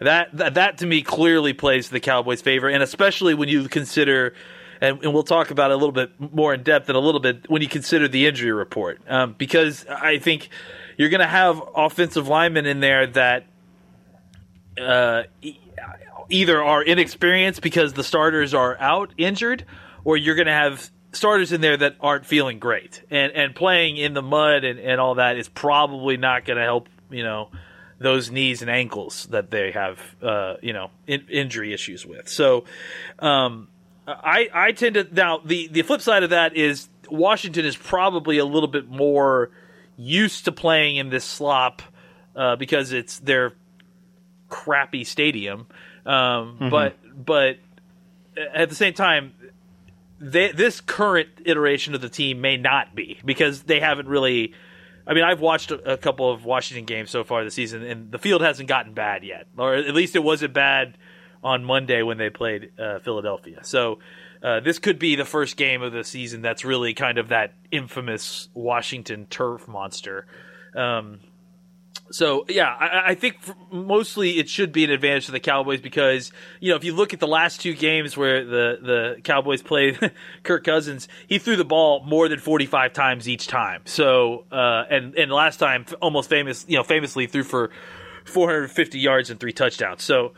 That 0.00 0.36
that, 0.36 0.54
that 0.54 0.78
to 0.78 0.86
me 0.86 1.00
clearly 1.00 1.54
plays 1.54 1.88
the 1.88 1.98
Cowboys' 1.98 2.42
favor, 2.42 2.68
and 2.68 2.82
especially 2.82 3.34
when 3.34 3.48
you 3.48 3.68
consider. 3.68 4.34
And, 4.78 5.02
and, 5.02 5.14
we'll 5.14 5.22
talk 5.22 5.50
about 5.50 5.70
it 5.70 5.74
a 5.74 5.76
little 5.78 5.90
bit 5.90 6.10
more 6.20 6.52
in 6.52 6.62
depth 6.62 6.90
in 6.90 6.96
a 6.96 7.00
little 7.00 7.18
bit 7.18 7.48
when 7.48 7.62
you 7.62 7.68
consider 7.68 8.08
the 8.08 8.26
injury 8.26 8.52
report, 8.52 9.00
um, 9.08 9.34
because 9.38 9.86
I 9.86 10.18
think 10.18 10.50
you're 10.98 11.08
going 11.08 11.22
to 11.22 11.26
have 11.26 11.62
offensive 11.74 12.28
linemen 12.28 12.66
in 12.66 12.80
there 12.80 13.06
that 13.06 13.46
uh, 14.78 15.22
either 16.28 16.62
are 16.62 16.82
inexperienced 16.82 17.62
because 17.62 17.92
the 17.92 18.04
starters 18.04 18.54
are 18.54 18.76
out 18.78 19.12
injured, 19.16 19.64
or 20.04 20.16
you're 20.16 20.34
going 20.34 20.46
to 20.46 20.52
have 20.52 20.90
starters 21.12 21.52
in 21.52 21.60
there 21.60 21.76
that 21.76 21.96
aren't 22.00 22.26
feeling 22.26 22.58
great. 22.58 23.02
And 23.10 23.32
and 23.32 23.54
playing 23.54 23.96
in 23.96 24.14
the 24.14 24.22
mud 24.22 24.64
and, 24.64 24.78
and 24.78 25.00
all 25.00 25.16
that 25.16 25.36
is 25.36 25.48
probably 25.48 26.16
not 26.16 26.44
going 26.44 26.58
to 26.58 26.64
help, 26.64 26.88
you 27.10 27.22
know, 27.22 27.50
those 27.98 28.30
knees 28.30 28.62
and 28.62 28.70
ankles 28.70 29.26
that 29.30 29.50
they 29.50 29.72
have, 29.72 30.00
uh, 30.22 30.54
you 30.62 30.72
know, 30.72 30.90
in, 31.06 31.26
injury 31.30 31.72
issues 31.72 32.04
with. 32.04 32.28
So, 32.28 32.64
um, 33.18 33.68
I 34.06 34.48
I 34.52 34.72
tend 34.72 34.94
to 34.94 35.08
now 35.10 35.38
the 35.44 35.68
the 35.68 35.82
flip 35.82 36.00
side 36.00 36.22
of 36.22 36.30
that 36.30 36.56
is 36.56 36.88
Washington 37.10 37.64
is 37.64 37.76
probably 37.76 38.38
a 38.38 38.44
little 38.44 38.68
bit 38.68 38.88
more 38.88 39.50
used 39.96 40.44
to 40.44 40.52
playing 40.52 40.96
in 40.96 41.08
this 41.08 41.24
slop 41.24 41.82
uh, 42.34 42.56
because 42.56 42.92
it's 42.92 43.18
their 43.20 43.54
crappy 44.48 45.04
stadium. 45.04 45.66
Um, 46.06 46.56
mm-hmm. 46.58 46.68
But 46.70 46.96
but 47.14 47.58
at 48.54 48.68
the 48.68 48.74
same 48.74 48.94
time, 48.94 49.34
they, 50.20 50.52
this 50.52 50.80
current 50.80 51.28
iteration 51.44 51.94
of 51.94 52.00
the 52.00 52.08
team 52.08 52.40
may 52.40 52.56
not 52.56 52.94
be 52.94 53.18
because 53.24 53.64
they 53.64 53.80
haven't 53.80 54.08
really. 54.08 54.54
I 55.08 55.14
mean, 55.14 55.24
I've 55.24 55.40
watched 55.40 55.70
a, 55.70 55.92
a 55.92 55.96
couple 55.96 56.32
of 56.32 56.44
Washington 56.44 56.84
games 56.84 57.10
so 57.10 57.22
far 57.22 57.44
this 57.44 57.54
season, 57.54 57.82
and 57.84 58.10
the 58.10 58.18
field 58.18 58.42
hasn't 58.42 58.68
gotten 58.68 58.92
bad 58.92 59.22
yet, 59.22 59.46
or 59.56 59.74
at 59.74 59.94
least 59.94 60.16
it 60.16 60.24
wasn't 60.24 60.52
bad 60.52 60.96
on 61.44 61.64
Monday 61.64 62.02
when 62.02 62.18
they 62.18 62.30
played 62.30 62.70
uh, 62.78 63.00
Philadelphia. 63.00 63.60
So. 63.62 63.98
Uh, 64.42 64.60
this 64.60 64.78
could 64.78 64.98
be 64.98 65.16
the 65.16 65.24
first 65.24 65.56
game 65.56 65.80
of 65.80 65.92
the 65.92 66.04
season 66.04 66.42
that's 66.42 66.62
really 66.62 66.92
kind 66.92 67.16
of 67.16 67.28
that 67.28 67.54
infamous 67.72 68.48
Washington 68.52 69.26
turf 69.26 69.66
monster. 69.66 70.26
Um, 70.74 71.20
so 72.10 72.44
yeah, 72.48 72.68
I, 72.68 73.10
I 73.10 73.14
think 73.14 73.36
mostly 73.70 74.38
it 74.38 74.48
should 74.48 74.72
be 74.72 74.84
an 74.84 74.90
advantage 74.90 75.26
to 75.26 75.32
the 75.32 75.40
Cowboys 75.40 75.80
because 75.80 76.32
you 76.60 76.70
know 76.70 76.76
if 76.76 76.84
you 76.84 76.94
look 76.94 77.12
at 77.12 77.20
the 77.20 77.26
last 77.26 77.60
two 77.60 77.74
games 77.74 78.16
where 78.16 78.44
the 78.44 78.78
the 78.80 79.20
Cowboys 79.22 79.62
played 79.72 80.12
Kirk 80.42 80.64
Cousins, 80.64 81.08
he 81.26 81.38
threw 81.38 81.56
the 81.56 81.64
ball 81.64 82.04
more 82.04 82.28
than 82.28 82.38
forty 82.38 82.66
five 82.66 82.92
times 82.92 83.28
each 83.28 83.46
time. 83.46 83.82
So 83.84 84.44
uh, 84.52 84.84
and 84.90 85.14
and 85.16 85.30
last 85.30 85.58
time 85.58 85.86
almost 86.00 86.28
famous 86.30 86.64
you 86.68 86.76
know 86.76 86.82
famously 86.82 87.26
threw 87.26 87.42
for 87.42 87.70
four 88.24 88.48
hundred 88.48 88.70
fifty 88.70 88.98
yards 88.98 89.30
and 89.30 89.40
three 89.40 89.52
touchdowns. 89.52 90.02
So. 90.02 90.32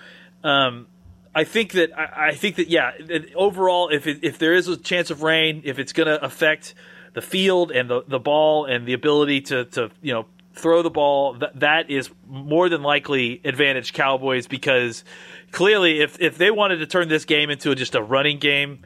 Um, 0.45 0.87
I 1.35 1.45
think 1.45 1.73
that 1.73 1.97
I, 1.97 2.29
I 2.29 2.35
think 2.35 2.57
that 2.57 2.69
yeah. 2.69 2.93
Overall, 3.37 3.91
if 3.91 4.07
it, 4.07 4.21
if 4.23 4.39
there 4.39 4.55
is 4.55 4.67
a 4.67 4.77
chance 4.77 5.11
of 5.11 5.23
rain, 5.23 5.63
if 5.65 5.79
it's 5.79 5.93
going 5.93 6.07
to 6.07 6.25
affect 6.25 6.75
the 7.13 7.21
field 7.21 7.71
and 7.71 7.89
the 7.89 8.03
the 8.07 8.19
ball 8.19 8.65
and 8.65 8.87
the 8.87 8.93
ability 8.93 9.43
to 9.43 9.65
to 9.67 9.91
you 10.01 10.13
know 10.13 10.27
throw 10.59 10.83
the 10.83 10.91
ball, 10.91 11.35
that 11.35 11.61
that 11.61 11.91
is 11.91 12.11
more 12.27 12.69
than 12.69 12.83
likely 12.83 13.41
advantage 13.45 13.93
Cowboys 13.93 14.47
because 14.47 15.05
clearly, 15.53 16.01
if 16.01 16.21
if 16.21 16.39
they 16.39 16.51
wanted 16.51 16.77
to 16.79 16.87
turn 16.87 17.09
this 17.09 17.25
game 17.25 17.51
into 17.51 17.75
just 17.75 17.95
a 17.95 18.03
running 18.03 18.39
game, 18.39 18.81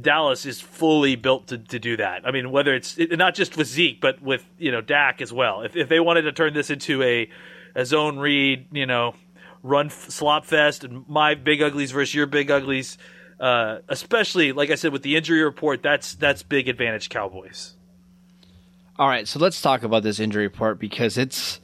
Dallas 0.00 0.46
is 0.46 0.60
fully 0.60 1.16
built 1.16 1.48
to, 1.48 1.58
to 1.58 1.78
do 1.78 1.96
that. 1.96 2.26
I 2.26 2.30
mean, 2.30 2.50
whether 2.50 2.74
it's 2.74 2.98
it, 2.98 3.16
not 3.16 3.34
just 3.34 3.56
with 3.56 3.66
Zeke, 3.66 4.00
but 4.00 4.20
with 4.22 4.44
you 4.58 4.72
know 4.72 4.80
Dak 4.80 5.20
as 5.20 5.32
well. 5.32 5.62
If 5.62 5.76
if 5.76 5.88
they 5.88 6.00
wanted 6.00 6.22
to 6.22 6.32
turn 6.32 6.54
this 6.54 6.70
into 6.70 7.02
a 7.02 7.28
a 7.74 7.84
zone 7.84 8.18
read, 8.18 8.68
you 8.72 8.86
know, 8.86 9.14
run 9.62 9.90
slop 9.90 10.46
fest 10.46 10.84
and 10.84 11.06
my 11.08 11.34
big 11.34 11.62
uglies 11.62 11.90
versus 11.92 12.14
your 12.14 12.26
big 12.26 12.50
uglies, 12.50 12.98
uh, 13.38 13.78
especially 13.88 14.52
like 14.52 14.70
I 14.70 14.74
said 14.74 14.92
with 14.92 15.02
the 15.02 15.16
injury 15.16 15.42
report, 15.42 15.82
that's 15.82 16.14
that's 16.14 16.42
big 16.42 16.68
advantage 16.68 17.08
Cowboys. 17.08 17.75
All 18.98 19.08
right, 19.08 19.28
so 19.28 19.38
let's 19.38 19.60
talk 19.60 19.82
about 19.82 20.02
this 20.02 20.20
injury 20.20 20.44
report 20.44 20.78
because 20.78 21.18
it's 21.18 21.60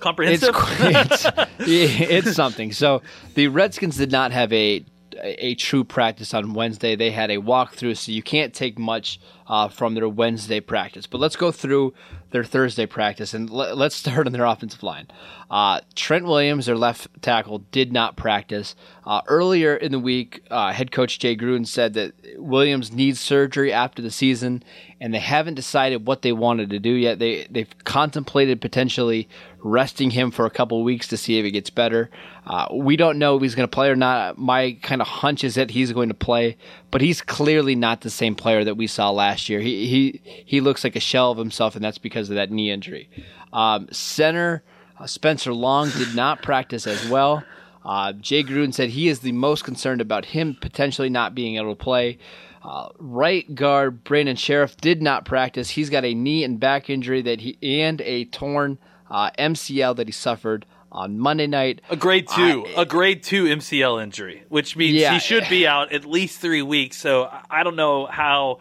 comprehensive. 0.00 0.54
It's, 0.80 1.26
it's, 1.58 2.26
it's 2.28 2.34
something. 2.34 2.72
So 2.72 3.02
the 3.34 3.48
Redskins 3.48 3.96
did 3.98 4.10
not 4.10 4.32
have 4.32 4.52
a 4.52 4.84
a 5.22 5.54
true 5.56 5.84
practice 5.84 6.32
on 6.32 6.54
Wednesday. 6.54 6.96
They 6.96 7.10
had 7.10 7.30
a 7.30 7.36
walkthrough, 7.36 7.96
so 7.98 8.12
you 8.12 8.22
can't 8.22 8.54
take 8.54 8.78
much 8.78 9.20
uh, 9.46 9.68
from 9.68 9.94
their 9.94 10.08
Wednesday 10.08 10.60
practice. 10.60 11.06
But 11.06 11.18
let's 11.18 11.36
go 11.36 11.52
through 11.52 11.92
their 12.30 12.44
Thursday 12.44 12.86
practice 12.86 13.34
and 13.34 13.50
l- 13.50 13.76
let's 13.76 13.96
start 14.04 14.26
on 14.26 14.32
their 14.32 14.44
offensive 14.44 14.82
line. 14.82 15.08
Uh, 15.50 15.80
Trent 15.94 16.24
Williams, 16.24 16.66
their 16.66 16.76
left 16.76 17.08
tackle, 17.22 17.58
did 17.70 17.92
not 17.92 18.16
practice. 18.16 18.74
Uh, 19.04 19.22
earlier 19.28 19.74
in 19.74 19.92
the 19.92 19.98
week, 19.98 20.42
uh, 20.50 20.72
head 20.72 20.92
coach 20.92 21.18
Jay 21.18 21.34
Gruden 21.34 21.66
said 21.66 21.94
that 21.94 22.12
Williams 22.36 22.92
needs 22.92 23.18
surgery 23.18 23.72
after 23.72 24.02
the 24.02 24.10
season, 24.10 24.62
and 25.00 25.14
they 25.14 25.18
haven't 25.18 25.54
decided 25.54 26.06
what 26.06 26.22
they 26.22 26.32
wanted 26.32 26.70
to 26.70 26.78
do 26.78 26.90
yet. 26.90 27.18
They 27.18 27.46
they've 27.50 27.72
contemplated 27.84 28.60
potentially 28.60 29.28
resting 29.62 30.10
him 30.10 30.30
for 30.30 30.44
a 30.46 30.50
couple 30.50 30.82
weeks 30.84 31.08
to 31.08 31.16
see 31.16 31.38
if 31.38 31.44
he 31.44 31.50
gets 31.50 31.70
better. 31.70 32.10
Uh, 32.46 32.66
we 32.72 32.96
don't 32.96 33.18
know 33.18 33.36
if 33.36 33.42
he's 33.42 33.54
going 33.54 33.68
to 33.68 33.74
play 33.74 33.88
or 33.88 33.96
not. 33.96 34.36
My 34.38 34.76
kind 34.82 35.00
of 35.00 35.08
hunch 35.08 35.44
is 35.44 35.54
that 35.54 35.70
he's 35.70 35.92
going 35.92 36.08
to 36.08 36.14
play, 36.14 36.56
but 36.90 37.00
he's 37.00 37.22
clearly 37.22 37.74
not 37.74 38.02
the 38.02 38.10
same 38.10 38.34
player 38.34 38.64
that 38.64 38.76
we 38.76 38.86
saw 38.86 39.10
last 39.10 39.48
year. 39.48 39.60
He 39.60 39.86
he 39.86 40.20
he 40.44 40.60
looks 40.60 40.84
like 40.84 40.96
a 40.96 41.00
shell 41.00 41.30
of 41.30 41.38
himself, 41.38 41.74
and 41.74 41.84
that's 41.84 41.98
because 41.98 42.28
of 42.28 42.36
that 42.36 42.50
knee 42.50 42.70
injury. 42.70 43.08
Um, 43.52 43.88
center 43.90 44.62
uh, 45.00 45.06
Spencer 45.06 45.52
Long 45.52 45.90
did 45.90 46.14
not 46.14 46.42
practice 46.42 46.86
as 46.86 47.08
well. 47.08 47.42
Uh, 47.84 48.12
Jay 48.12 48.42
Gruden 48.42 48.74
said 48.74 48.90
he 48.90 49.08
is 49.08 49.20
the 49.20 49.32
most 49.32 49.64
concerned 49.64 50.00
about 50.00 50.26
him 50.26 50.56
potentially 50.60 51.08
not 51.08 51.34
being 51.34 51.56
able 51.56 51.74
to 51.74 51.82
play. 51.82 52.18
Uh, 52.62 52.88
right 52.98 53.54
guard 53.54 54.04
Brandon 54.04 54.36
Scherff 54.36 54.76
did 54.76 55.00
not 55.00 55.24
practice. 55.24 55.70
He's 55.70 55.88
got 55.88 56.04
a 56.04 56.12
knee 56.14 56.44
and 56.44 56.60
back 56.60 56.90
injury 56.90 57.22
that 57.22 57.40
he 57.40 57.56
and 57.62 58.00
a 58.02 58.26
torn 58.26 58.76
uh, 59.10 59.30
MCL 59.38 59.96
that 59.96 60.06
he 60.08 60.12
suffered 60.12 60.66
on 60.92 61.18
Monday 61.18 61.46
night. 61.46 61.80
A 61.88 61.96
grade 61.96 62.28
two, 62.28 62.66
I- 62.76 62.82
a 62.82 62.84
grade 62.84 63.22
two 63.22 63.44
MCL 63.44 64.02
injury, 64.02 64.42
which 64.50 64.76
means 64.76 64.94
Yeah. 65.00 65.14
he 65.14 65.20
should 65.20 65.48
be 65.48 65.66
out 65.66 65.92
at 65.92 66.04
least 66.04 66.38
three 66.40 66.62
weeks. 66.62 66.98
So 66.98 67.30
I 67.48 67.62
don't 67.62 67.76
know 67.76 68.06
how. 68.06 68.58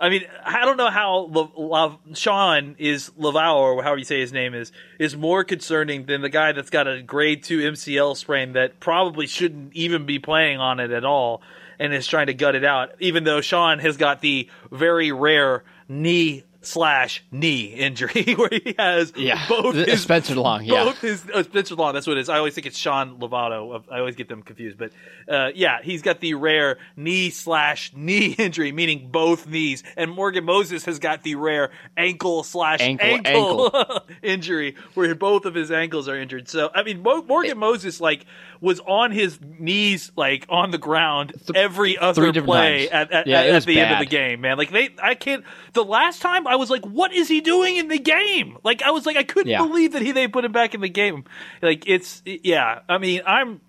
I 0.00 0.10
mean, 0.10 0.22
I 0.44 0.64
don't 0.64 0.76
know 0.76 0.90
how 0.90 1.98
Sean 2.14 2.76
is 2.78 3.10
Lauvao 3.18 3.56
or 3.56 3.82
however 3.82 3.98
you 3.98 4.04
say 4.04 4.20
his 4.20 4.32
name 4.32 4.54
is 4.54 4.70
is 4.98 5.16
more 5.16 5.42
concerning 5.42 6.06
than 6.06 6.22
the 6.22 6.28
guy 6.28 6.52
that's 6.52 6.70
got 6.70 6.86
a 6.86 7.02
grade 7.02 7.42
two 7.42 7.58
MCL 7.58 8.16
sprain 8.16 8.52
that 8.52 8.78
probably 8.78 9.26
shouldn't 9.26 9.74
even 9.74 10.06
be 10.06 10.20
playing 10.20 10.60
on 10.60 10.78
it 10.78 10.92
at 10.92 11.04
all 11.04 11.42
and 11.80 11.92
is 11.92 12.06
trying 12.06 12.26
to 12.28 12.34
gut 12.34 12.54
it 12.54 12.64
out. 12.64 12.90
Even 13.00 13.24
though 13.24 13.40
Sean 13.40 13.80
has 13.80 13.96
got 13.96 14.20
the 14.20 14.48
very 14.70 15.10
rare 15.10 15.64
knee 15.88 16.44
slash 16.68 17.24
knee 17.30 17.64
injury 17.66 18.34
where 18.36 18.48
he 18.50 18.74
has 18.78 19.12
Yeah, 19.16 19.44
both 19.48 19.74
the- 19.74 19.84
his 19.84 20.02
Spencer 20.02 20.34
Long, 20.34 20.64
yeah. 20.64 20.84
both 20.84 21.00
his 21.00 21.24
uh, 21.32 21.42
Spencer 21.42 21.74
Long. 21.74 21.94
That's 21.94 22.06
what 22.06 22.16
it 22.16 22.20
is. 22.20 22.28
I 22.28 22.38
always 22.38 22.54
think 22.54 22.66
it's 22.66 22.78
Sean 22.78 23.18
Lovato. 23.18 23.82
I 23.90 23.98
always 23.98 24.16
get 24.16 24.28
them 24.28 24.42
confused, 24.42 24.78
but 24.78 24.92
uh, 25.28 25.50
yeah, 25.54 25.78
he's 25.82 26.02
got 26.02 26.20
the 26.20 26.34
rare 26.34 26.78
knee 26.96 27.30
slash 27.30 27.92
knee 27.94 28.26
injury, 28.38 28.72
meaning 28.72 29.08
both 29.10 29.46
knees. 29.46 29.82
And 29.96 30.10
Morgan 30.10 30.44
Moses 30.44 30.84
has 30.84 30.98
got 30.98 31.22
the 31.22 31.34
rare 31.36 31.70
ankle 31.96 32.42
slash 32.44 32.80
Ankle, 32.80 33.20
ankle, 33.24 34.00
injury, 34.22 34.76
where 34.94 35.14
both 35.14 35.44
of 35.46 35.54
his 35.54 35.70
ankles 35.70 36.08
are 36.08 36.16
injured. 36.16 36.48
So 36.48 36.70
I 36.74 36.82
mean, 36.82 37.02
Mo- 37.02 37.22
Morgan 37.22 37.58
Moses 37.58 38.00
like 38.00 38.26
was 38.60 38.80
on 38.80 39.10
his 39.12 39.38
knees, 39.40 40.10
like 40.16 40.46
on 40.48 40.70
the 40.70 40.78
ground, 40.78 41.32
every 41.54 41.96
other 41.96 42.32
play 42.32 42.88
times. 42.88 43.10
at, 43.10 43.12
at, 43.12 43.26
Yeah, 43.26 43.40
at, 43.40 43.46
it 43.46 43.48
at 43.50 43.54
was 43.54 43.64
the 43.66 43.78
end 43.80 43.92
of 43.92 43.98
the 44.00 44.06
game, 44.06 44.40
man. 44.40 44.58
Like 44.58 44.70
they, 44.70 44.90
I 45.02 45.14
can't. 45.14 45.44
The 45.74 45.84
last 45.84 46.20
time 46.22 46.46
I 46.46 46.56
was 46.56 46.70
like, 46.70 46.84
what 46.84 47.12
is 47.12 47.28
he 47.28 47.40
doing 47.40 47.76
in 47.76 47.88
the 47.88 47.98
game? 47.98 48.58
Like 48.64 48.82
I 48.82 48.90
was 48.90 49.06
like, 49.06 49.16
I 49.16 49.22
couldn't 49.22 49.50
Yeah. 49.50 49.64
believe 49.66 49.92
that 49.92 50.02
he 50.02 50.12
they 50.12 50.28
put 50.28 50.44
him 50.44 50.52
back 50.52 50.74
in 50.74 50.80
the 50.80 50.88
game. 50.88 51.24
Like 51.62 51.84
it's 51.86 52.22
yeah. 52.24 52.80
I 52.88 52.98
mean, 52.98 53.22
I'm 53.26 53.60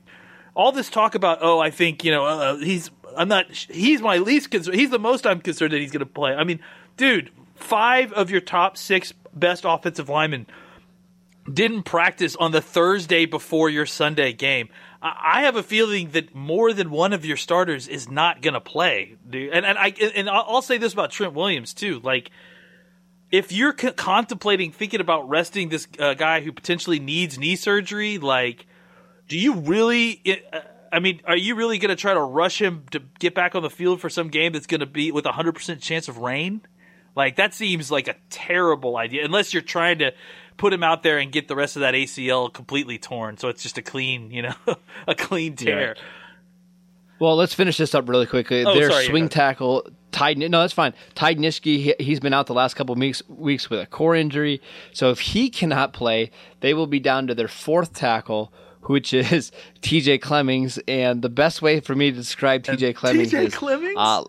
all 0.55 0.71
this 0.71 0.89
talk 0.89 1.15
about 1.15 1.39
oh, 1.41 1.59
I 1.59 1.69
think 1.71 2.03
you 2.03 2.11
know 2.11 2.25
uh, 2.25 2.57
he's 2.57 2.89
I'm 3.17 3.27
not 3.27 3.51
he's 3.51 4.01
my 4.01 4.17
least 4.17 4.51
concerned. 4.51 4.77
He's 4.77 4.89
the 4.89 4.99
most 4.99 5.25
I'm 5.27 5.41
concerned 5.41 5.73
that 5.73 5.79
he's 5.81 5.91
going 5.91 5.99
to 5.99 6.05
play. 6.05 6.33
I 6.33 6.43
mean, 6.43 6.59
dude, 6.97 7.31
five 7.55 8.11
of 8.13 8.29
your 8.31 8.41
top 8.41 8.77
six 8.77 9.13
best 9.33 9.63
offensive 9.67 10.09
linemen 10.09 10.47
didn't 11.53 11.83
practice 11.83 12.35
on 12.35 12.51
the 12.51 12.61
Thursday 12.61 13.25
before 13.25 13.69
your 13.69 13.85
Sunday 13.85 14.33
game. 14.33 14.69
I 15.01 15.43
have 15.43 15.55
a 15.55 15.63
feeling 15.63 16.09
that 16.09 16.35
more 16.35 16.73
than 16.73 16.91
one 16.91 17.13
of 17.13 17.23
your 17.25 17.37
starters 17.37 17.87
is 17.87 18.09
not 18.09 18.41
going 18.41 18.53
to 18.53 18.59
play. 18.61 19.15
And 19.31 19.65
and 19.65 19.77
I 19.77 19.93
and 20.15 20.29
I'll 20.29 20.61
say 20.61 20.77
this 20.77 20.91
about 20.91 21.11
Trent 21.11 21.33
Williams 21.33 21.73
too. 21.73 22.01
Like, 22.01 22.31
if 23.31 23.51
you're 23.51 23.71
contemplating 23.73 24.71
thinking 24.71 24.99
about 24.99 25.29
resting 25.29 25.69
this 25.69 25.87
uh, 25.99 26.15
guy 26.15 26.41
who 26.41 26.51
potentially 26.51 26.99
needs 26.99 27.37
knee 27.37 27.55
surgery, 27.55 28.17
like, 28.17 28.65
do 29.29 29.37
you 29.37 29.55
really? 29.55 30.21
uh, 30.51 30.59
I 30.91 30.99
mean, 30.99 31.21
are 31.25 31.37
you 31.37 31.55
really 31.55 31.77
going 31.77 31.89
to 31.89 31.95
try 31.95 32.13
to 32.13 32.21
rush 32.21 32.61
him 32.61 32.85
to 32.91 32.99
get 33.19 33.35
back 33.35 33.55
on 33.55 33.61
the 33.61 33.69
field 33.69 34.01
for 34.01 34.09
some 34.09 34.29
game 34.29 34.51
that's 34.51 34.67
going 34.67 34.79
to 34.79 34.87
be 34.87 35.11
with 35.11 35.25
a 35.25 35.31
hundred 35.31 35.53
percent 35.53 35.81
chance 35.81 36.09
of 36.09 36.17
rain? 36.17 36.61
Like 37.15 37.37
that 37.37 37.53
seems 37.53 37.89
like 37.89 38.07
a 38.07 38.15
terrible 38.29 38.97
idea, 38.97 39.23
unless 39.23 39.53
you're 39.53 39.61
trying 39.61 39.99
to 39.99 40.11
put 40.59 40.73
him 40.73 40.83
out 40.83 41.01
there 41.01 41.17
and 41.17 41.31
get 41.31 41.47
the 41.47 41.55
rest 41.55 41.75
of 41.75 41.79
that 41.79 41.95
ACL 41.95 42.53
completely 42.53 42.99
torn, 42.99 43.37
so 43.37 43.47
it's 43.47 43.63
just 43.63 43.79
a 43.79 43.81
clean, 43.81 44.29
you 44.29 44.43
know, 44.43 44.53
a 45.07 45.15
clean 45.15 45.55
tear. 45.55 45.95
Well, 47.17 47.35
let's 47.35 47.53
finish 47.53 47.77
this 47.77 47.95
up 47.95 48.07
really 48.07 48.27
quickly. 48.27 48.63
Oh, 48.63 48.75
Their 48.75 48.91
sorry, 48.91 49.05
swing 49.05 49.23
yeah. 49.23 49.29
tackle, 49.29 49.87
Ty. 50.11 50.33
No, 50.33 50.61
that's 50.61 50.73
fine. 50.73 50.93
Ty 51.15 51.35
Nsekhe, 51.35 51.63
he, 51.63 51.95
he's 51.99 52.19
been 52.19 52.33
out 52.33 52.47
the 52.47 52.53
last 52.53 52.75
couple 52.75 52.93
of 52.93 52.99
weeks 52.99 53.21
weeks 53.27 53.69
with 53.69 53.81
a 53.81 53.85
core 53.85 54.15
injury. 54.15 54.61
So 54.93 55.09
if 55.09 55.19
he 55.19 55.49
cannot 55.49 55.91
play, 55.91 56.31
they 56.61 56.73
will 56.73 56.87
be 56.87 56.99
down 56.99 57.27
to 57.27 57.35
their 57.35 57.49
fourth 57.49 57.93
tackle, 57.93 58.53
which 58.83 59.13
is 59.13 59.51
T.J. 59.81 60.19
Clemmings. 60.19 60.77
And 60.87 61.21
the 61.21 61.29
best 61.29 61.61
way 61.61 61.79
for 61.81 61.95
me 61.95 62.11
to 62.11 62.17
describe 62.17 62.63
T.J. 62.63 62.93
Clemmings 62.93 63.33
is 63.33 63.51
T.J. 63.51 63.57
Clemmings? 63.57 63.95
Uh, 63.97 64.23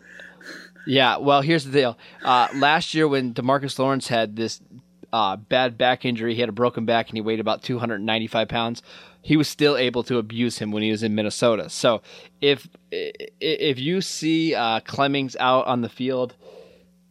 yeah. 0.84 1.16
Well, 1.18 1.42
here's 1.42 1.64
the 1.64 1.72
deal. 1.72 1.96
Uh, 2.24 2.48
last 2.56 2.92
year, 2.92 3.06
when 3.06 3.34
Demarcus 3.34 3.78
Lawrence 3.78 4.08
had 4.08 4.34
this 4.34 4.60
uh, 5.12 5.36
bad 5.36 5.76
back 5.76 6.04
injury, 6.04 6.34
he 6.34 6.40
had 6.40 6.48
a 6.48 6.52
broken 6.52 6.84
back, 6.84 7.08
and 7.08 7.16
he 7.16 7.20
weighed 7.20 7.40
about 7.40 7.62
295 7.62 8.48
pounds. 8.48 8.82
He 9.22 9.36
was 9.36 9.48
still 9.48 9.76
able 9.76 10.02
to 10.04 10.18
abuse 10.18 10.58
him 10.58 10.70
when 10.70 10.82
he 10.82 10.90
was 10.90 11.02
in 11.02 11.14
Minnesota. 11.14 11.68
So 11.68 12.02
if 12.40 12.68
if 12.90 13.78
you 13.78 14.00
see 14.00 14.54
uh, 14.54 14.80
Clemmings 14.80 15.36
out 15.38 15.66
on 15.66 15.82
the 15.82 15.88
field 15.88 16.34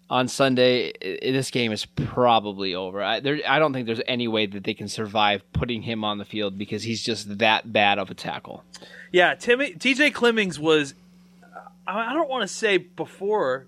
on 0.10 0.27
Sunday, 0.27 0.91
this 1.22 1.51
game 1.51 1.72
is 1.72 1.86
probably 1.86 2.74
over. 2.74 3.03
I, 3.03 3.20
there, 3.20 3.39
I 3.48 3.60
don't 3.60 3.74
think 3.74 3.86
there's 3.86 4.01
any 4.08 4.27
way 4.27 4.48
that 4.48 4.63
they 4.63 4.74
can 4.74 4.88
survive 4.88 5.44
putting 5.53 5.84
him 5.84 6.03
on 6.03 6.18
the 6.18 6.25
field 6.25 6.58
because 6.58 6.82
he's 6.82 7.03
just 7.03 7.38
that 7.38 7.72
bad 7.72 8.00
of 8.00 8.10
a 8.10 8.15
tackle. 8.15 8.63
Yeah, 9.12 9.36
Timmy, 9.36 9.74
TJ 9.74 10.13
Clemmings 10.13 10.60
was. 10.60 10.96
I 11.86 12.12
I 12.12 12.13
don't 12.13 12.29
want 12.29 12.41
to 12.41 12.48
say 12.48 12.77
before. 12.77 13.68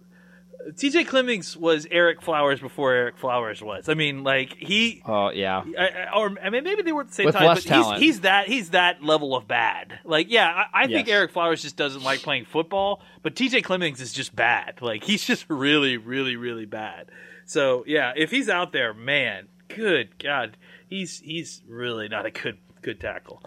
TJ 0.70 1.08
Clemmings 1.08 1.58
was 1.58 1.86
Ereck 1.88 2.22
Flowers 2.22 2.60
before 2.60 2.94
Ereck 2.94 3.18
Flowers 3.18 3.62
was. 3.62 3.89
I 3.89 3.94
mean, 3.94 4.24
like 4.24 4.56
he, 4.58 5.01
Oh 5.06 5.30
yeah, 5.32 5.63
I, 5.77 6.08
or 6.15 6.36
I 6.41 6.50
mean, 6.50 6.63
maybe 6.63 6.82
they 6.82 6.91
were 6.91 7.01
at 7.01 7.10
the 7.10 7.13
same 7.13 7.25
With 7.25 7.36
time. 7.36 7.48
less 7.48 7.63
but 7.63 7.70
talent. 7.70 8.00
He's, 8.01 8.15
he's 8.15 8.22
that 8.22 8.48
he's 8.48 8.70
that 8.72 9.03
level 9.03 9.36
of 9.36 9.48
bad. 9.48 10.00
Like, 10.03 10.27
yeah, 10.30 10.48
I, 10.74 10.84
I 10.84 10.88
think 10.88 11.08
Ereck 11.08 11.32
Flowers 11.32 11.62
just 11.62 11.75
doesn't 11.75 12.03
like 12.03 12.22
playing 12.22 12.46
football, 12.46 13.01
but 13.24 13.36
TJ 13.36 13.63
Clemmings 13.63 14.01
is 14.01 14.13
just 14.13 14.36
bad. 14.36 14.82
Like, 14.82 15.03
he's 15.03 15.24
just 15.25 15.46
really, 15.50 15.98
really, 15.98 16.36
really 16.36 16.65
bad. 16.65 17.10
So 17.46 17.84
yeah, 17.88 18.13
if 18.15 18.32
he's 18.32 18.48
out 18.50 18.72
there, 18.72 18.94
man, 18.94 19.48
good 19.68 20.18
God, 20.20 20.58
he's 20.88 21.20
he's 21.20 21.62
really 21.68 22.08
not 22.08 22.25
a 22.25 22.32
good 22.32 22.58
good 22.82 23.00
tackle. 23.00 23.41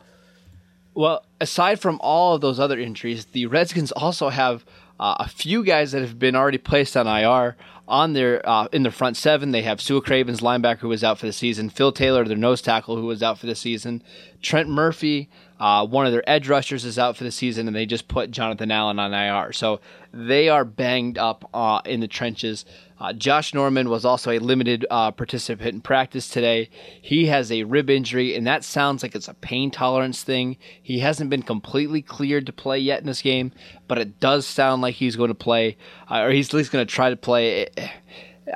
Well, 0.94 1.24
aside 1.40 1.80
from 1.80 1.98
all 2.00 2.34
of 2.36 2.40
those 2.40 2.60
other 2.60 2.78
injuries, 2.78 3.24
the 3.26 3.46
Redskins 3.46 3.90
also 3.92 4.28
have 4.28 4.64
uh, 4.98 5.16
a 5.18 5.28
few 5.28 5.64
guys 5.64 5.92
that 5.92 6.00
have 6.00 6.18
been 6.18 6.36
already 6.36 6.58
placed 6.58 6.96
on 6.96 7.06
IR 7.06 7.56
on 7.86 8.14
their 8.14 8.46
uh, 8.48 8.66
in 8.72 8.82
their 8.82 8.92
front 8.92 9.16
seven. 9.16 9.50
They 9.50 9.62
have 9.62 9.78
Su'a 9.78 10.02
Cravens, 10.02 10.40
linebacker, 10.40 10.78
who 10.78 10.88
was 10.88 11.04
out 11.04 11.18
for 11.18 11.26
the 11.26 11.32
season. 11.32 11.68
Phil 11.68 11.92
Taylor, 11.92 12.24
their 12.24 12.36
nose 12.36 12.62
tackle, 12.62 12.96
who 12.96 13.06
was 13.06 13.22
out 13.22 13.38
for 13.38 13.46
the 13.46 13.54
season. 13.54 14.02
Trent 14.40 14.68
Murphy, 14.68 15.28
uh, 15.58 15.86
one 15.86 16.06
of 16.06 16.12
their 16.12 16.28
edge 16.28 16.48
rushers, 16.48 16.84
is 16.84 16.98
out 16.98 17.16
for 17.16 17.24
the 17.24 17.32
season, 17.32 17.66
and 17.66 17.76
they 17.76 17.86
just 17.86 18.08
put 18.08 18.30
Jonathan 18.30 18.70
Allen 18.70 18.98
on 18.98 19.12
IR. 19.12 19.52
So 19.52 19.80
they 20.12 20.48
are 20.48 20.64
banged 20.64 21.18
up 21.18 21.48
uh, 21.52 21.80
in 21.84 22.00
the 22.00 22.08
trenches. 22.08 22.64
Uh, 23.04 23.12
Josh 23.12 23.52
Norman 23.52 23.90
was 23.90 24.06
also 24.06 24.30
a 24.30 24.38
limited 24.38 24.86
uh, 24.90 25.10
participant 25.10 25.74
in 25.74 25.80
practice 25.82 26.26
today. 26.26 26.70
He 27.02 27.26
has 27.26 27.52
a 27.52 27.64
rib 27.64 27.90
injury, 27.90 28.34
and 28.34 28.46
that 28.46 28.64
sounds 28.64 29.02
like 29.02 29.14
it's 29.14 29.28
a 29.28 29.34
pain 29.34 29.70
tolerance 29.70 30.22
thing. 30.22 30.56
He 30.82 31.00
hasn't 31.00 31.28
been 31.28 31.42
completely 31.42 32.00
cleared 32.00 32.46
to 32.46 32.52
play 32.54 32.78
yet 32.78 33.00
in 33.00 33.06
this 33.06 33.20
game, 33.20 33.52
but 33.88 33.98
it 33.98 34.20
does 34.20 34.46
sound 34.46 34.80
like 34.80 34.94
he's 34.94 35.16
going 35.16 35.28
to 35.28 35.34
play, 35.34 35.76
uh, 36.10 36.20
or 36.20 36.30
he's 36.30 36.48
at 36.48 36.54
least 36.54 36.72
going 36.72 36.86
to 36.86 36.90
try 36.90 37.10
to 37.10 37.16
play. 37.16 37.68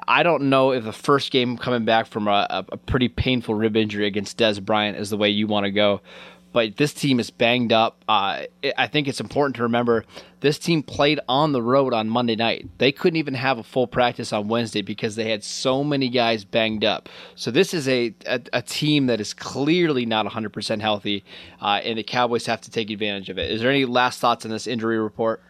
I 0.07 0.23
don't 0.23 0.45
know 0.45 0.73
if 0.73 0.83
the 0.83 0.95
first 0.95 1.31
game 1.31 1.59
coming 1.59 1.85
back 1.85 2.07
from 2.07 2.27
a, 2.27 2.47
a, 2.49 2.65
a 2.73 2.77
pretty 2.79 3.09
painful 3.09 3.55
rib 3.55 3.77
injury 3.77 4.07
against 4.07 4.39
Dez 4.39 4.65
Bryant 4.65 4.97
is 4.97 5.11
the 5.11 5.19
way 5.19 5.29
you 5.29 5.47
want 5.47 5.65
to 5.65 5.71
go. 5.71 6.01
But 6.53 6.77
this 6.77 6.95
team 6.95 7.21
is 7.21 7.31
banged 7.31 7.73
up. 7.73 8.03
Uh, 8.09 8.45
I- 8.77 8.87
think 8.87 9.07
it's 9.07 9.21
important 9.21 9.57
to 9.57 9.63
remember 9.63 10.05
this 10.41 10.59
team 10.59 10.83
played 10.83 11.21
on 11.29 11.53
the 11.53 11.63
road 11.63 11.93
on 11.93 12.09
Monday 12.09 12.37
night. 12.37 12.67
They 12.79 12.91
couldn't 12.91 13.19
even 13.19 13.35
have 13.35 13.59
a 13.59 13.63
full 13.63 13.87
practice 13.87 14.33
on 14.33 14.49
Wednesday 14.49 14.83
because 14.83 15.17
they 15.17 15.31
had 15.31 15.45
so 15.45 15.85
many 15.85 16.09
guys 16.09 16.45
banged 16.45 16.85
up. 16.85 17.09
So 17.35 17.51
this 17.51 17.75
is 17.75 17.87
a, 17.89 18.15
a, 18.27 18.41
a 18.53 18.63
team 18.63 19.07
that 19.07 19.21
is 19.21 19.35
clearly 19.35 20.07
not 20.07 20.27
100% 20.27 20.81
healthy, 20.81 21.25
uh, 21.61 21.81
and 21.85 21.99
the 21.99 22.03
Cowboys 22.03 22.47
have 22.47 22.61
to 22.63 22.71
take 22.71 22.91
advantage 22.91 23.29
of 23.29 23.39
it. 23.39 23.51
Is 23.51 23.61
there 23.61 23.71
any 23.71 23.85
last 23.85 24.21
thoughts 24.21 24.45
on 24.45 24.51
this 24.51 24.67
injury 24.67 24.99
report? 24.99 25.43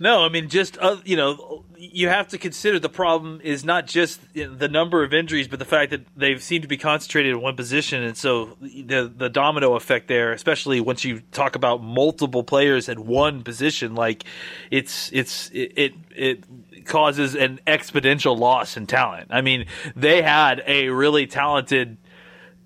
No, 0.00 0.24
I 0.24 0.28
mean 0.28 0.48
just 0.48 0.78
uh, 0.78 0.96
you 1.04 1.16
know 1.16 1.64
you 1.76 2.08
have 2.08 2.28
to 2.28 2.38
consider 2.38 2.78
the 2.78 2.88
problem 2.88 3.40
is 3.42 3.64
not 3.64 3.86
just 3.86 4.20
the 4.34 4.68
number 4.68 5.02
of 5.04 5.14
injuries, 5.14 5.48
but 5.48 5.58
the 5.58 5.64
fact 5.64 5.90
that 5.90 6.02
they 6.16 6.36
seem 6.38 6.62
to 6.62 6.68
be 6.68 6.76
concentrated 6.76 7.32
in 7.32 7.40
one 7.40 7.56
position, 7.56 8.02
and 8.02 8.16
so 8.16 8.56
the 8.60 9.12
the 9.14 9.28
domino 9.28 9.74
effect 9.74 10.08
there, 10.08 10.32
especially 10.32 10.80
once 10.80 11.04
you 11.04 11.20
talk 11.32 11.56
about 11.56 11.82
multiple 11.82 12.42
players 12.42 12.88
at 12.88 12.98
one 12.98 13.42
position, 13.42 13.94
like 13.94 14.24
it's 14.70 15.10
it's 15.12 15.50
it 15.50 15.72
it, 15.76 15.94
it 16.14 16.84
causes 16.84 17.34
an 17.34 17.60
exponential 17.66 18.38
loss 18.38 18.76
in 18.76 18.86
talent. 18.86 19.28
I 19.30 19.40
mean, 19.40 19.66
they 19.94 20.22
had 20.22 20.62
a 20.66 20.88
really 20.88 21.26
talented 21.26 21.96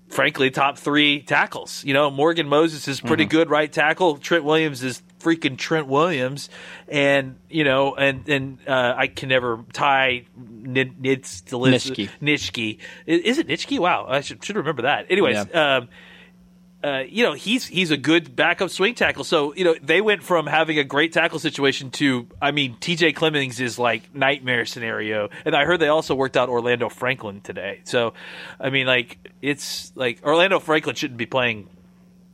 frankly 0.09 0.51
top 0.51 0.77
three 0.77 1.21
tackles. 1.21 1.83
You 1.83 1.93
know, 1.93 2.09
Morgan 2.09 2.47
Moses 2.47 2.87
is 2.87 3.01
pretty 3.01 3.25
good 3.25 3.49
right 3.49 3.71
tackle. 3.71 4.17
Trent 4.17 4.43
Williams 4.43 4.83
is 4.83 5.01
freaking 5.23 5.57
Trent 5.57 5.87
Williams, 5.87 6.49
and 6.87 7.37
you 7.49 7.63
know, 7.63 7.95
and 7.95 8.27
and 8.27 8.57
uh, 8.67 8.93
I 8.95 9.07
can 9.07 9.29
never 9.29 9.63
tie 9.73 10.25
Nid, 10.37 11.01
Nitschke. 11.01 12.09
Nitschke. 12.21 12.79
Is 13.05 13.37
it 13.37 13.47
Nitschke? 13.47 13.79
Wow, 13.79 14.05
I 14.07 14.21
should 14.21 14.43
should 14.43 14.55
remember 14.55 14.83
that. 14.83 15.07
Anyways. 15.09 15.53
Um, 15.53 15.89
uh, 16.83 17.03
you 17.07 17.23
know 17.23 17.31
he's 17.31 17.65
he's 17.65 17.91
a 17.91 17.97
good 17.97 18.35
backup 18.35 18.69
swing 18.69 18.93
tackle. 18.93 19.23
So 19.23 19.55
you 19.55 19.63
know 19.63 19.73
they 19.81 20.01
went 20.01 20.21
from 20.21 20.45
having 20.45 20.77
a 20.79 20.83
great 20.83 21.13
tackle 21.13 21.39
situation 21.39 21.91
to 21.91 22.27
I 22.41 22.51
mean 22.51 22.75
T.J. 22.79 23.13
Clemmings 23.13 23.61
is 23.61 23.79
like 23.79 24.13
nightmare 24.13 24.65
scenario, 24.65 25.29
and 25.45 25.55
I 25.55 25.63
heard 25.63 25.79
they 25.79 25.87
also 25.87 26.13
worked 26.13 26.35
out 26.35 26.49
Orlando 26.49 26.89
Franklin 26.89 27.39
today. 27.39 27.79
So 27.85 28.13
I 28.59 28.69
mean 28.69 28.85
like 28.85 29.17
it's 29.41 29.93
like 29.95 30.25
Orlando 30.25 30.59
Franklin 30.59 30.95
shouldn't 30.95 31.17
be 31.17 31.25
playing 31.25 31.69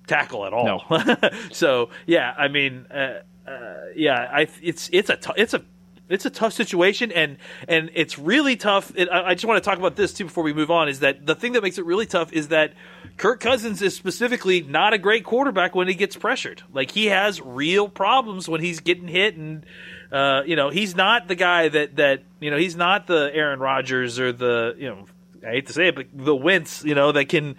tackle 0.09 0.45
at 0.45 0.53
all. 0.53 0.83
No. 0.89 1.29
so 1.51 1.89
yeah, 2.05 2.33
I 2.37 2.47
mean, 2.47 2.85
uh, 2.91 3.21
uh, 3.47 3.85
yeah, 3.95 4.29
I 4.31 4.47
it's 4.61 4.89
it's 4.91 5.09
a 5.09 5.15
t- 5.15 5.33
it's 5.37 5.53
a 5.53 5.63
it's 6.09 6.25
a 6.25 6.29
tough 6.29 6.53
situation 6.53 7.11
and 7.11 7.37
and 7.67 7.91
it's 7.93 8.19
really 8.19 8.57
tough 8.57 8.91
it, 8.95 9.07
I, 9.09 9.29
I, 9.29 9.33
just 9.35 9.45
want 9.45 9.63
to 9.63 9.69
talk 9.69 9.77
about 9.77 9.95
this 9.95 10.11
too 10.11 10.25
before 10.25 10.43
we 10.43 10.53
move 10.53 10.71
on 10.71 10.89
is 10.89 10.99
that 10.99 11.25
the 11.25 11.35
thing 11.35 11.53
that 11.53 11.63
makes 11.63 11.77
it 11.77 11.85
really 11.85 12.07
tough 12.07 12.33
is 12.33 12.49
that 12.49 12.73
kirk 13.17 13.39
cousins 13.39 13.81
is 13.81 13.95
specifically 13.95 14.61
not 14.61 14.93
a 14.93 14.97
great 14.97 15.23
quarterback 15.23 15.75
when 15.75 15.87
he 15.87 15.93
gets 15.93 16.15
pressured 16.15 16.63
like 16.73 16.91
he 16.91 17.05
has 17.05 17.39
real 17.39 17.87
problems 17.87 18.49
when 18.49 18.59
he's 18.59 18.79
getting 18.79 19.07
hit 19.07 19.37
and 19.37 19.65
uh, 20.11 20.41
you 20.45 20.55
know 20.55 20.69
he's 20.69 20.95
not 20.95 21.27
the 21.27 21.35
guy 21.35 21.69
that 21.69 21.95
that 21.95 22.23
you 22.39 22.49
know 22.49 22.57
he's 22.57 22.75
not 22.75 23.05
the 23.05 23.29
aaron 23.33 23.59
rodgers 23.59 24.19
or 24.19 24.31
the 24.31 24.75
you 24.79 24.89
know 24.89 25.05
i 25.47 25.51
hate 25.51 25.67
to 25.67 25.73
say 25.73 25.89
it 25.89 25.95
but 25.95 26.07
the 26.13 26.35
Wentz, 26.35 26.83
you 26.83 26.95
know 26.95 27.11
that 27.11 27.25
can 27.25 27.55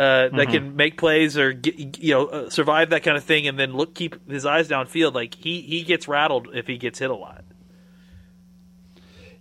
mm-hmm. 0.00 0.36
that 0.36 0.48
can 0.48 0.76
make 0.76 0.96
plays 0.96 1.36
or 1.36 1.52
get, 1.52 1.98
you 2.02 2.14
know 2.14 2.26
uh, 2.26 2.50
survive 2.50 2.90
that 2.90 3.02
kind 3.02 3.16
of 3.16 3.24
thing 3.24 3.46
and 3.46 3.58
then 3.58 3.72
look 3.72 3.94
keep 3.94 4.30
his 4.30 4.46
eyes 4.46 4.68
downfield 4.68 5.14
like 5.14 5.34
he 5.34 5.60
he 5.60 5.82
gets 5.82 6.08
rattled 6.08 6.48
if 6.54 6.66
he 6.66 6.78
gets 6.78 6.98
hit 6.98 7.10
a 7.10 7.14
lot 7.14 7.44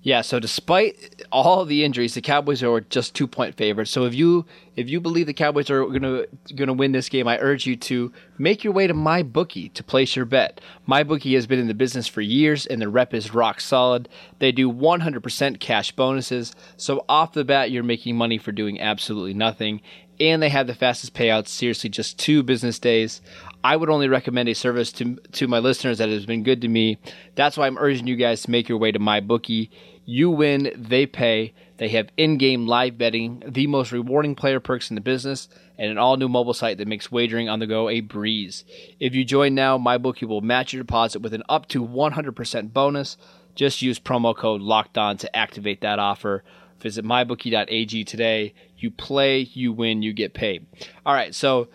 yeah, 0.01 0.21
so 0.21 0.39
despite 0.39 1.25
all 1.29 1.65
the 1.65 1.83
injuries, 1.83 2.13
the 2.13 2.21
Cowboys 2.21 2.63
are 2.63 2.79
just 2.79 3.13
two 3.13 3.27
point 3.27 3.55
favorites. 3.55 3.91
So 3.91 4.05
if 4.05 4.15
you 4.15 4.45
if 4.77 4.87
you 4.87 5.01
believe 5.01 5.27
the 5.27 5.33
Cowboys 5.33 5.69
are 5.69 5.85
gonna 5.85 6.23
gonna 6.55 6.71
win 6.71 6.93
this 6.93 7.09
game, 7.09 7.27
I 7.27 7.37
urge 7.39 7.65
you 7.65 7.75
to 7.75 8.13
make 8.37 8.63
your 8.63 8.71
way 8.71 8.87
to 8.87 8.93
my 8.93 9.23
bookie 9.23 9.67
to 9.69 9.83
place 9.83 10.15
your 10.15 10.23
bet. 10.23 10.61
My 10.85 11.03
bookie 11.03 11.33
has 11.33 11.47
been 11.47 11.59
in 11.59 11.67
the 11.67 11.73
business 11.73 12.07
for 12.07 12.21
years, 12.21 12.65
and 12.65 12.81
the 12.81 12.87
rep 12.87 13.13
is 13.13 13.33
rock 13.33 13.59
solid. 13.59 14.07
They 14.39 14.53
do 14.53 14.71
100% 14.71 15.59
cash 15.59 15.91
bonuses, 15.91 16.55
so 16.77 17.03
off 17.09 17.33
the 17.33 17.43
bat 17.43 17.69
you're 17.69 17.83
making 17.83 18.15
money 18.15 18.37
for 18.37 18.53
doing 18.53 18.79
absolutely 18.79 19.33
nothing. 19.33 19.81
And 20.19 20.43
they 20.43 20.49
have 20.49 20.67
the 20.67 20.75
fastest 20.75 21.13
payouts, 21.13 21.47
seriously, 21.47 21.89
just 21.89 22.19
two 22.19 22.43
business 22.43 22.77
days. 22.77 23.21
I 23.63 23.75
would 23.75 23.89
only 23.89 24.07
recommend 24.07 24.49
a 24.49 24.53
service 24.53 24.91
to 24.93 25.15
to 25.33 25.47
my 25.47 25.59
listeners 25.59 25.97
that 25.97 26.09
has 26.09 26.25
been 26.25 26.43
good 26.43 26.61
to 26.61 26.67
me. 26.67 26.97
That's 27.35 27.57
why 27.57 27.67
I'm 27.67 27.77
urging 27.77 28.07
you 28.07 28.15
guys 28.15 28.43
to 28.43 28.51
make 28.51 28.67
your 28.67 28.77
way 28.77 28.91
to 28.91 28.99
my 28.99 29.19
bookie. 29.19 29.71
You 30.05 30.29
win, 30.29 30.71
they 30.75 31.05
pay. 31.05 31.53
They 31.77 31.89
have 31.89 32.09
in-game 32.17 32.67
live 32.67 32.97
betting, 32.97 33.41
the 33.47 33.67
most 33.67 33.93
rewarding 33.93 34.35
player 34.35 34.59
perks 34.59 34.89
in 34.89 34.95
the 34.95 35.01
business, 35.01 35.47
and 35.77 35.89
an 35.89 35.97
all-new 35.97 36.27
mobile 36.27 36.53
site 36.53 36.77
that 36.77 36.89
makes 36.89 37.09
wagering 37.09 37.47
on 37.47 37.59
the 37.59 37.67
go 37.67 37.87
a 37.87 38.01
breeze. 38.01 38.65
If 38.99 39.15
you 39.15 39.23
join 39.23 39.55
now, 39.55 39.77
my 39.77 39.97
bookie 39.97 40.25
will 40.25 40.41
match 40.41 40.73
your 40.73 40.83
deposit 40.83 41.21
with 41.21 41.33
an 41.33 41.43
up 41.47 41.69
to 41.69 41.85
100% 41.85 42.73
bonus. 42.73 43.15
Just 43.55 43.81
use 43.81 43.97
promo 43.97 44.35
code 44.35 44.59
Locked 44.59 44.97
On 44.97 45.15
to 45.17 45.33
activate 45.33 45.79
that 45.81 45.99
offer. 45.99 46.43
Visit 46.81 47.05
mybookie.ag 47.05 48.03
today. 48.03 48.53
You 48.77 48.91
play, 48.91 49.41
you 49.41 49.73
win, 49.73 50.01
you 50.01 50.13
get 50.13 50.33
paid. 50.33 50.65
All 51.05 51.13
right, 51.13 51.33
so 51.35 51.67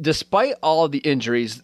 despite 0.00 0.54
all 0.62 0.84
of 0.84 0.92
the 0.92 0.98
injuries, 0.98 1.62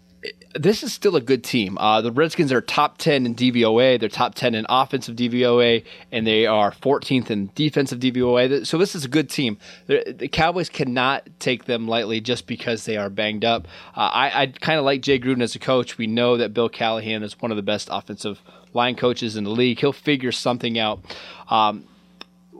this 0.55 0.83
is 0.83 0.93
still 0.93 1.15
a 1.15 1.21
good 1.21 1.45
team. 1.45 1.79
Uh, 1.79 2.01
the 2.01 2.11
Redskins 2.11 2.53
are 2.53 2.61
top 2.61 2.99
10 2.99 3.27
in 3.27 3.35
DVOA, 3.35 4.01
they're 4.01 4.09
top 4.09 4.35
10 4.35 4.55
in 4.55 4.67
offensive 4.69 5.15
DVOA, 5.15 5.85
and 6.11 6.27
they 6.27 6.47
are 6.47 6.73
14th 6.73 7.31
in 7.31 7.51
defensive 7.55 8.01
DVOA. 8.01 8.67
So 8.67 8.79
this 8.79 8.95
is 8.95 9.05
a 9.05 9.09
good 9.09 9.31
team. 9.31 9.59
The, 9.87 10.15
the 10.17 10.29
Cowboys 10.29 10.69
cannot 10.69 11.29
take 11.39 11.67
them 11.67 11.87
lightly 11.87 12.21
just 12.21 12.47
because 12.47 12.85
they 12.85 12.97
are 12.97 13.11
banged 13.11 13.45
up. 13.45 13.69
Uh, 13.95 14.11
I, 14.13 14.43
I 14.43 14.47
kind 14.47 14.79
of 14.79 14.85
like 14.85 15.03
Jay 15.03 15.19
Gruden 15.19 15.43
as 15.43 15.55
a 15.55 15.61
coach. 15.61 15.99
We 15.99 16.07
know 16.07 16.37
that 16.37 16.55
Bill 16.55 16.69
Callahan 16.69 17.23
is 17.23 17.41
one 17.41 17.51
of 17.51 17.57
the 17.57 17.63
best 17.63 17.89
offensive 17.91 18.41
line 18.75 18.97
coaches 18.97 19.37
in 19.37 19.45
the 19.45 19.51
league. 19.51 19.79
He'll 19.79 19.93
figure 19.93 20.33
something 20.33 20.79
out. 20.79 21.01
Um, 21.49 21.85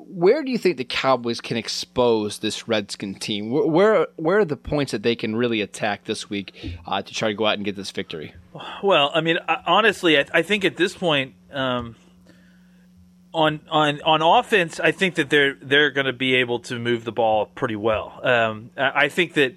where 0.09 0.43
do 0.43 0.51
you 0.51 0.59
think 0.59 0.79
the 0.79 0.85
Cowboys 0.85 1.41
can 1.41 1.57
expose 1.57 2.39
this 2.39 2.67
Redskin 2.67 3.15
team? 3.15 3.51
Where 3.51 4.07
where 4.17 4.39
are 4.39 4.45
the 4.45 4.57
points 4.57 4.93
that 4.93 5.03
they 5.03 5.15
can 5.15 5.37
really 5.37 5.61
attack 5.61 6.05
this 6.05 6.31
week 6.31 6.55
uh, 6.87 7.03
to 7.03 7.15
try 7.15 7.29
to 7.29 7.35
go 7.35 7.47
out 7.47 7.55
and 7.55 7.65
get 7.65 7.77
this 7.77 7.91
victory? 7.91 8.35
Well, 8.83 9.11
I 9.15 9.21
mean, 9.21 9.39
honestly, 9.67 10.19
I, 10.19 10.25
I 10.33 10.43
think 10.43 10.65
at 10.65 10.77
this 10.77 10.97
point, 10.97 11.35
um, 11.53 11.97
on 13.35 13.61
on 13.71 14.01
on 14.03 14.23
offense, 14.23 14.81
I 14.81 14.93
think 14.93 15.17
that 15.17 15.31
they're 15.31 15.55
they're 15.61 15.91
going 15.91 16.07
to 16.07 16.13
be 16.13 16.37
able 16.37 16.61
to 16.61 16.79
move 16.79 17.05
the 17.05 17.13
ball 17.13 17.47
pretty 17.47 17.77
well. 17.77 18.21
Um, 18.23 18.71
I 18.77 19.09
think 19.09 19.35
that 19.35 19.55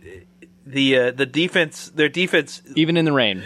the 0.65 0.97
uh, 0.97 1.11
the 1.11 1.25
defense, 1.25 1.89
their 1.89 2.09
defense, 2.09 2.61
even 2.75 2.97
in 2.97 3.05
the 3.05 3.13
rain. 3.13 3.43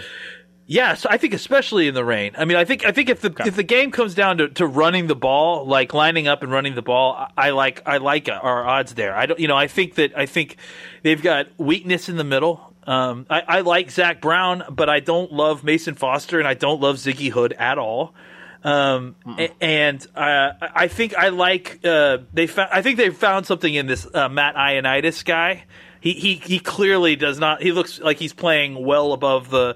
Yes, 0.68 1.06
I 1.06 1.18
think 1.18 1.36
especially 1.36 1.88
in 1.88 1.94
the 1.94 2.04
rain. 2.04 2.34
I 2.38 2.46
mean, 2.46 2.58
I 2.58 2.66
think 2.66 2.86
I 2.86 2.92
think 2.92 3.10
if 3.10 3.22
the 3.22 3.30
okay. 3.30 3.48
if 3.48 3.56
the 3.56 3.64
game 3.64 3.92
comes 3.92 4.16
down 4.16 4.40
to, 4.40 4.50
to 4.50 4.66
running 4.66 5.06
the 5.06 5.16
ball, 5.16 5.66
like 5.66 5.94
lining 5.94 6.28
up 6.28 6.42
and 6.42 6.52
running 6.52 6.74
the 6.74 6.82
ball, 6.82 7.28
I 7.38 7.52
like 7.52 7.84
I 7.86 7.98
like 7.98 8.30
our 8.30 8.66
odds 8.66 8.96
there. 8.96 9.16
I 9.16 9.28
don't, 9.28 9.40
you 9.40 9.48
know, 9.48 9.56
I 9.56 9.68
think 9.68 9.96
that 9.96 10.18
I 10.18 10.26
think 10.26 10.58
they've 11.04 11.22
got 11.22 11.48
weakness 11.60 12.10
in 12.10 12.18
the 12.18 12.24
middle. 12.24 12.74
Um, 12.88 13.28
I, 13.30 13.42
I 13.42 13.62
like 13.62 13.92
Zach 13.92 14.22
Brown, 14.22 14.64
but 14.72 14.90
I 14.90 15.02
don't 15.02 15.32
love 15.32 15.64
Mason 15.64 15.94
Foster, 15.94 16.40
and 16.40 16.48
I 16.48 16.56
don't 16.56 16.82
love 16.82 16.98
Ziggy 16.98 17.30
Hood 17.30 17.54
at 17.54 17.78
all. 17.78 18.16
Um, 18.64 19.16
and 19.62 20.06
uh, 20.16 20.54
I 20.60 20.88
think 20.88 21.16
I 21.16 21.30
like 21.30 21.80
uh, 21.84 22.20
they. 22.34 22.48
Fa- 22.48 22.70
I 22.72 22.82
think 22.82 22.98
they 22.98 23.12
found 23.12 23.46
something 23.46 23.72
in 23.72 23.86
this 23.86 24.08
uh, 24.12 24.30
Matt 24.30 24.56
Ioannidis 24.56 25.24
guy. 25.24 25.66
He 26.02 26.14
he 26.14 26.36
he 26.36 26.58
clearly 26.58 27.16
does 27.16 27.38
not. 27.38 27.62
He 27.62 27.72
looks 27.72 28.00
like 28.00 28.18
he's 28.18 28.34
playing 28.34 28.84
well 28.84 29.14
above 29.14 29.52
the 29.52 29.76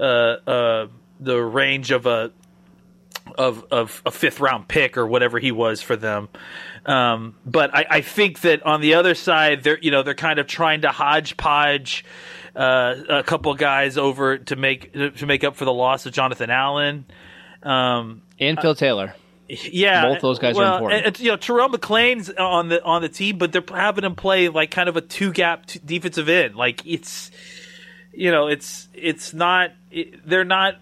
uh, 0.00 0.50
uh, 0.50 0.86
the 1.20 1.40
range 1.40 1.90
of 1.90 2.06
a 2.06 2.32
of 3.36 3.64
of 3.70 4.02
a 4.04 4.10
fifth 4.10 4.40
round 4.40 4.68
pick 4.68 4.96
or 4.96 5.06
whatever 5.06 5.38
he 5.38 5.52
was 5.52 5.82
for 5.82 5.96
them. 5.96 6.28
Um, 6.86 7.36
but 7.44 7.74
I, 7.74 7.86
I, 7.90 8.00
think 8.00 8.40
that 8.40 8.64
on 8.64 8.80
the 8.80 8.94
other 8.94 9.14
side, 9.14 9.62
they're 9.62 9.78
you 9.78 9.90
know 9.90 10.02
they're 10.02 10.14
kind 10.14 10.38
of 10.38 10.46
trying 10.46 10.80
to 10.82 10.88
hodgepodge 10.88 12.04
uh, 12.56 12.94
a 13.08 13.22
couple 13.22 13.54
guys 13.54 13.98
over 13.98 14.38
to 14.38 14.56
make 14.56 14.92
to 14.92 15.26
make 15.26 15.44
up 15.44 15.56
for 15.56 15.64
the 15.64 15.72
loss 15.72 16.06
of 16.06 16.12
Jonathan 16.12 16.50
Allen 16.50 17.04
um, 17.62 18.22
and 18.38 18.58
Phil 18.60 18.74
Taylor. 18.74 19.14
Yeah, 19.48 20.06
both 20.06 20.20
those 20.20 20.38
guys 20.38 20.54
well, 20.54 20.72
are 20.72 20.76
important. 20.76 21.06
And, 21.06 21.20
you 21.20 21.30
know, 21.32 21.36
Terrell 21.36 21.68
McClain's 21.68 22.30
on 22.30 22.68
the 22.68 22.82
on 22.84 23.02
the 23.02 23.08
team, 23.08 23.36
but 23.36 23.52
they're 23.52 23.64
having 23.68 24.04
him 24.04 24.14
play 24.14 24.48
like 24.48 24.70
kind 24.70 24.88
of 24.88 24.96
a 24.96 25.00
two 25.00 25.32
gap 25.32 25.66
defensive 25.84 26.28
end. 26.28 26.54
Like 26.54 26.86
it's 26.86 27.30
you 28.20 28.30
know, 28.30 28.48
it's 28.48 28.86
it's 28.92 29.32
not 29.32 29.70
they're 30.26 30.44
not 30.44 30.74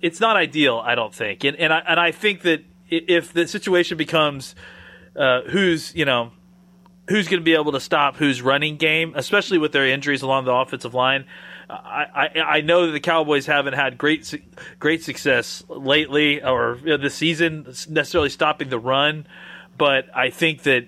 it's 0.00 0.20
not 0.20 0.36
ideal. 0.36 0.78
I 0.78 0.94
don't 0.94 1.12
think, 1.12 1.42
and 1.42 1.56
and 1.56 1.72
I 1.72 1.80
and 1.80 1.98
I 1.98 2.12
think 2.12 2.42
that 2.42 2.64
if 2.88 3.32
the 3.32 3.48
situation 3.48 3.98
becomes 3.98 4.54
uh, 5.16 5.40
who's 5.42 5.92
you 5.96 6.04
know 6.04 6.30
who's 7.08 7.26
going 7.26 7.40
to 7.40 7.44
be 7.44 7.54
able 7.54 7.72
to 7.72 7.80
stop 7.80 8.14
who's 8.14 8.40
running 8.40 8.76
game, 8.76 9.12
especially 9.16 9.58
with 9.58 9.72
their 9.72 9.88
injuries 9.88 10.22
along 10.22 10.44
the 10.44 10.52
offensive 10.52 10.94
line. 10.94 11.24
I, 11.68 12.30
I, 12.36 12.40
I 12.40 12.60
know 12.60 12.86
that 12.86 12.92
the 12.92 13.00
Cowboys 13.00 13.44
haven't 13.46 13.74
had 13.74 13.98
great 13.98 14.40
great 14.78 15.02
success 15.02 15.64
lately 15.68 16.40
or 16.44 16.78
you 16.84 16.90
know, 16.90 16.96
this 16.96 17.16
season 17.16 17.64
necessarily 17.88 18.30
stopping 18.30 18.68
the 18.68 18.78
run, 18.78 19.26
but 19.76 20.06
I 20.14 20.30
think 20.30 20.62
that 20.62 20.86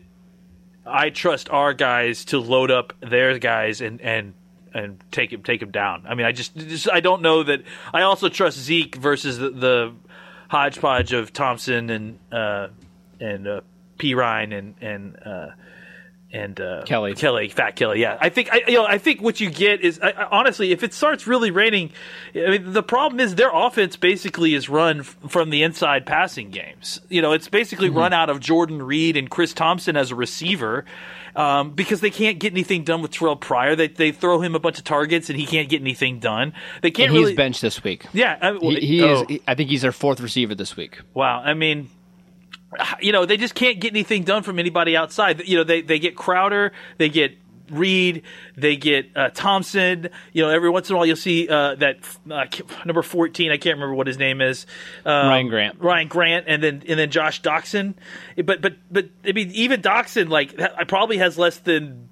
I 0.87 1.11
trust 1.11 1.51
our 1.51 1.75
guys 1.75 2.25
to 2.27 2.39
load 2.39 2.71
up 2.71 2.93
their 3.01 3.37
guys 3.41 3.81
and 3.81 4.01
and 4.01 4.35
and 4.75 5.03
take 5.11 5.33
him 5.33 5.43
take 5.43 5.63
him 5.63 5.71
down. 5.71 6.05
I 6.09 6.15
mean, 6.15 6.27
I 6.27 6.33
just, 6.33 6.57
just 6.57 6.91
I 6.91 7.01
don't 7.01 7.23
know 7.23 7.43
that. 7.43 7.63
I 7.93 8.03
also 8.03 8.29
trust 8.29 8.59
Zeke 8.59 8.97
versus 8.97 9.39
the, 9.39 9.51
the 9.51 9.95
hodgepodge 10.49 11.13
of 11.13 11.33
Thompson 11.33 11.91
and 11.91 12.19
uh, 12.33 12.69
and 13.21 13.47
uh, 13.47 13.61
Perine 13.99 14.57
and 14.57 14.75
and 14.81 15.17
uh, 15.25 15.51
and 16.33 16.61
uh, 16.61 16.83
Kelley, 16.85 17.15
Kelley, 17.15 17.49
Fat 17.49 17.77
Kelley. 17.77 18.01
Yeah, 18.01 18.17
I 18.21 18.29
think 18.29 18.53
I 18.53 18.63
you 18.69 18.75
know 18.75 18.87
I 18.87 18.99
think 18.99 19.21
what 19.21 19.41
you 19.41 19.51
get 19.51 19.81
is 19.81 19.99
I, 20.03 20.13
honestly, 20.31 20.73
if 20.73 20.83
it 20.83 20.95
starts 20.95 21.27
really 21.27 21.51
raining, 21.51 21.91
I 22.35 22.51
mean 22.51 22.73
the 22.73 22.83
problem 22.83 23.21
is 23.21 23.35
their 23.35 23.51
offense 23.53 23.97
basically 23.97 24.55
is 24.55 24.69
run 24.69 25.01
f- 25.01 25.17
from 25.29 25.51
the 25.51 25.63
inside 25.63 26.07
passing 26.07 26.51
games. 26.51 27.01
You 27.09 27.23
know, 27.23 27.33
it's 27.33 27.49
basically 27.49 27.89
mm-hmm. 27.89 27.99
run 27.99 28.13
out 28.13 28.31
of 28.31 28.41
Jordan 28.41 28.83
Reed 28.83 29.17
and 29.17 29.29
Chris 29.29 29.53
Thompson 29.53 29.97
as 29.97 30.13
a 30.13 30.15
receiver 30.15 30.85
um, 31.35 31.73
because 31.73 32.01
they 32.01 32.11
can't 32.11 32.39
get 32.39 32.53
anything 32.53 32.85
done 32.85 33.03
with 33.03 33.11
Terrelle 33.11 33.41
Pryor. 33.41 33.75
They 33.77 33.89
they 33.89 34.13
throw 34.13 34.41
him 34.41 34.55
a 34.55 34.61
bunch 34.61 34.79
of 34.79 34.85
targets 34.85 35.31
and 35.31 35.39
he 35.39 35.47
can't 35.47 35.69
get 35.69 35.81
anything 35.81 36.21
done. 36.21 36.53
They 36.83 36.91
can't. 36.91 37.09
And 37.09 37.17
he's 37.17 37.25
really, 37.25 37.35
benched 37.35 37.63
this 37.63 37.83
week. 37.83 38.07
Yeah, 38.13 38.39
I, 38.41 38.53
well, 38.53 38.71
he, 38.71 38.81
he 38.81 39.03
oh. 39.03 39.27
is. 39.29 39.41
I 39.49 39.55
think 39.55 39.71
he's 39.71 39.83
their 39.83 39.93
fourth 39.93 40.21
receiver 40.21 40.55
this 40.55 40.77
week. 40.77 41.01
Wow. 41.15 41.41
I 41.41 41.55
mean, 41.55 41.89
you 43.01 43.13
know, 43.13 43.27
they 43.27 43.37
just 43.37 43.55
can't 43.55 43.81
get 43.81 43.93
anything 43.93 44.25
done 44.25 44.43
from 44.43 44.59
anybody 44.59 44.97
outside. 44.97 45.47
You 45.47 45.59
know, 45.59 45.65
they 45.65 45.83
they 45.83 45.99
get 45.99 46.17
Crowder, 46.17 46.73
they 46.99 47.09
get 47.09 47.37
Reed, 47.71 48.23
they 48.57 48.77
get 48.77 49.11
uh, 49.17 49.31
Thompson. 49.31 50.09
You 50.33 50.43
know, 50.43 50.51
every 50.51 50.71
once 50.71 50.89
in 50.89 50.95
a 50.95 50.97
while 50.97 51.07
you'll 51.07 51.17
see 51.17 51.49
uh, 51.49 51.77
that 51.77 51.99
uh, 52.31 52.47
number 52.85 53.03
fourteen. 53.03 53.51
I 53.51 53.57
can't 53.57 53.77
remember 53.77 53.95
what 53.95 54.07
his 54.07 54.19
name 54.19 54.41
is. 54.41 54.67
Um, 55.05 55.29
Ryan 55.29 55.49
Grant. 55.49 55.81
Ryan 55.81 56.09
Grant, 56.09 56.45
and 56.49 56.63
then 56.63 56.83
and 56.87 56.99
then 56.99 57.11
Josh 57.11 57.43
Doctson. 57.43 57.95
But 58.37 58.61
but 58.61 58.75
but 58.91 59.09
I 59.25 59.33
mean, 59.33 59.51
even 59.53 59.83
Doctson 59.83 60.29
like 60.29 60.57
probably 60.89 61.19
has 61.19 61.39
less 61.39 61.59
than 61.59 62.09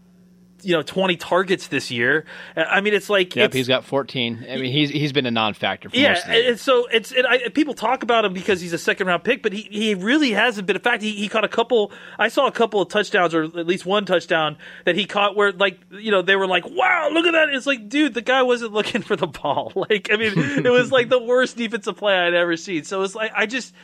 you 0.63 0.75
know 0.75 0.83
20 0.83 1.17
targets 1.17 1.69
this 1.69 1.91
year. 1.91 2.25
I 2.57 2.81
mean, 2.81 2.95
it's 2.95 3.09
like 3.09 3.35
yep, 3.37 3.47
it's, 3.47 3.57
he's 3.57 3.69
got 3.69 3.85
14. 3.85 4.47
I 4.49 4.57
mean, 4.57 4.73
he's 4.73 4.91
he's 4.91 5.13
been 5.13 5.27
a 5.27 5.31
non-factor. 5.31 5.91
For 5.91 5.97
yeah, 5.97 6.11
most 6.11 6.25
of 6.25 6.31
the 6.31 6.49
and 6.49 6.61
so 6.61 6.87
it's 6.87 7.13
it, 7.13 7.25
I, 7.25 7.49
people 7.49 7.75
talk 7.75 8.03
about 8.03 8.25
him 8.25 8.33
because 8.33 8.61
he's 8.61 8.73
a 8.73 8.79
second 8.79 9.07
round 9.07 9.25
pick, 9.25 9.43
but 9.43 9.53
he, 9.53 9.69
he 9.71 9.95
really 9.95 10.33
hasn't 10.33 10.67
been. 10.67 10.77
In 10.77 10.83
fact, 10.83 11.03
he, 11.03 11.13
he 11.13 11.29
caught 11.29 11.45
a 11.45 11.49
couple. 11.49 11.93
I 12.19 12.29
saw 12.29 12.47
a 12.47 12.53
couple 12.53 12.81
of 12.81 12.89
touchdowns, 12.89 13.35
or 13.35 13.45
at 13.45 13.67
least 13.67 13.87
one 13.87 14.05
touchdown 14.05 14.59
that 14.85 14.97
he 14.97 15.07
caught 15.07 15.37
where 15.37 15.53
like 15.53 15.79
you 15.91 16.11
know 16.11 16.23
they 16.23 16.37
were 16.37 16.47
like, 16.47 16.69
wow, 16.69 17.11
look 17.13 17.27
at 17.27 17.33
that. 17.33 17.51
It's 17.51 17.67
like, 17.67 17.89
dude, 17.89 18.15
the 18.15 18.23
guy 18.23 18.43
wasn't 18.43 18.73
looking 18.79 19.03
for 19.03 19.17
the 19.17 19.27
ball. 19.27 19.73
Like, 19.89 20.09
I 20.11 20.17
mean, 20.17 20.33
it 20.67 20.71
was 20.71 20.91
like 20.91 21.09
the 21.09 21.23
worst 21.23 21.57
defensive 21.57 21.97
play 21.97 22.15
I'd 22.15 22.35
ever 22.35 22.57
seen. 22.57 22.85
So 22.85 23.03
it's 23.03 23.15
like 23.15 23.33
I 23.35 23.47
just. 23.47 23.75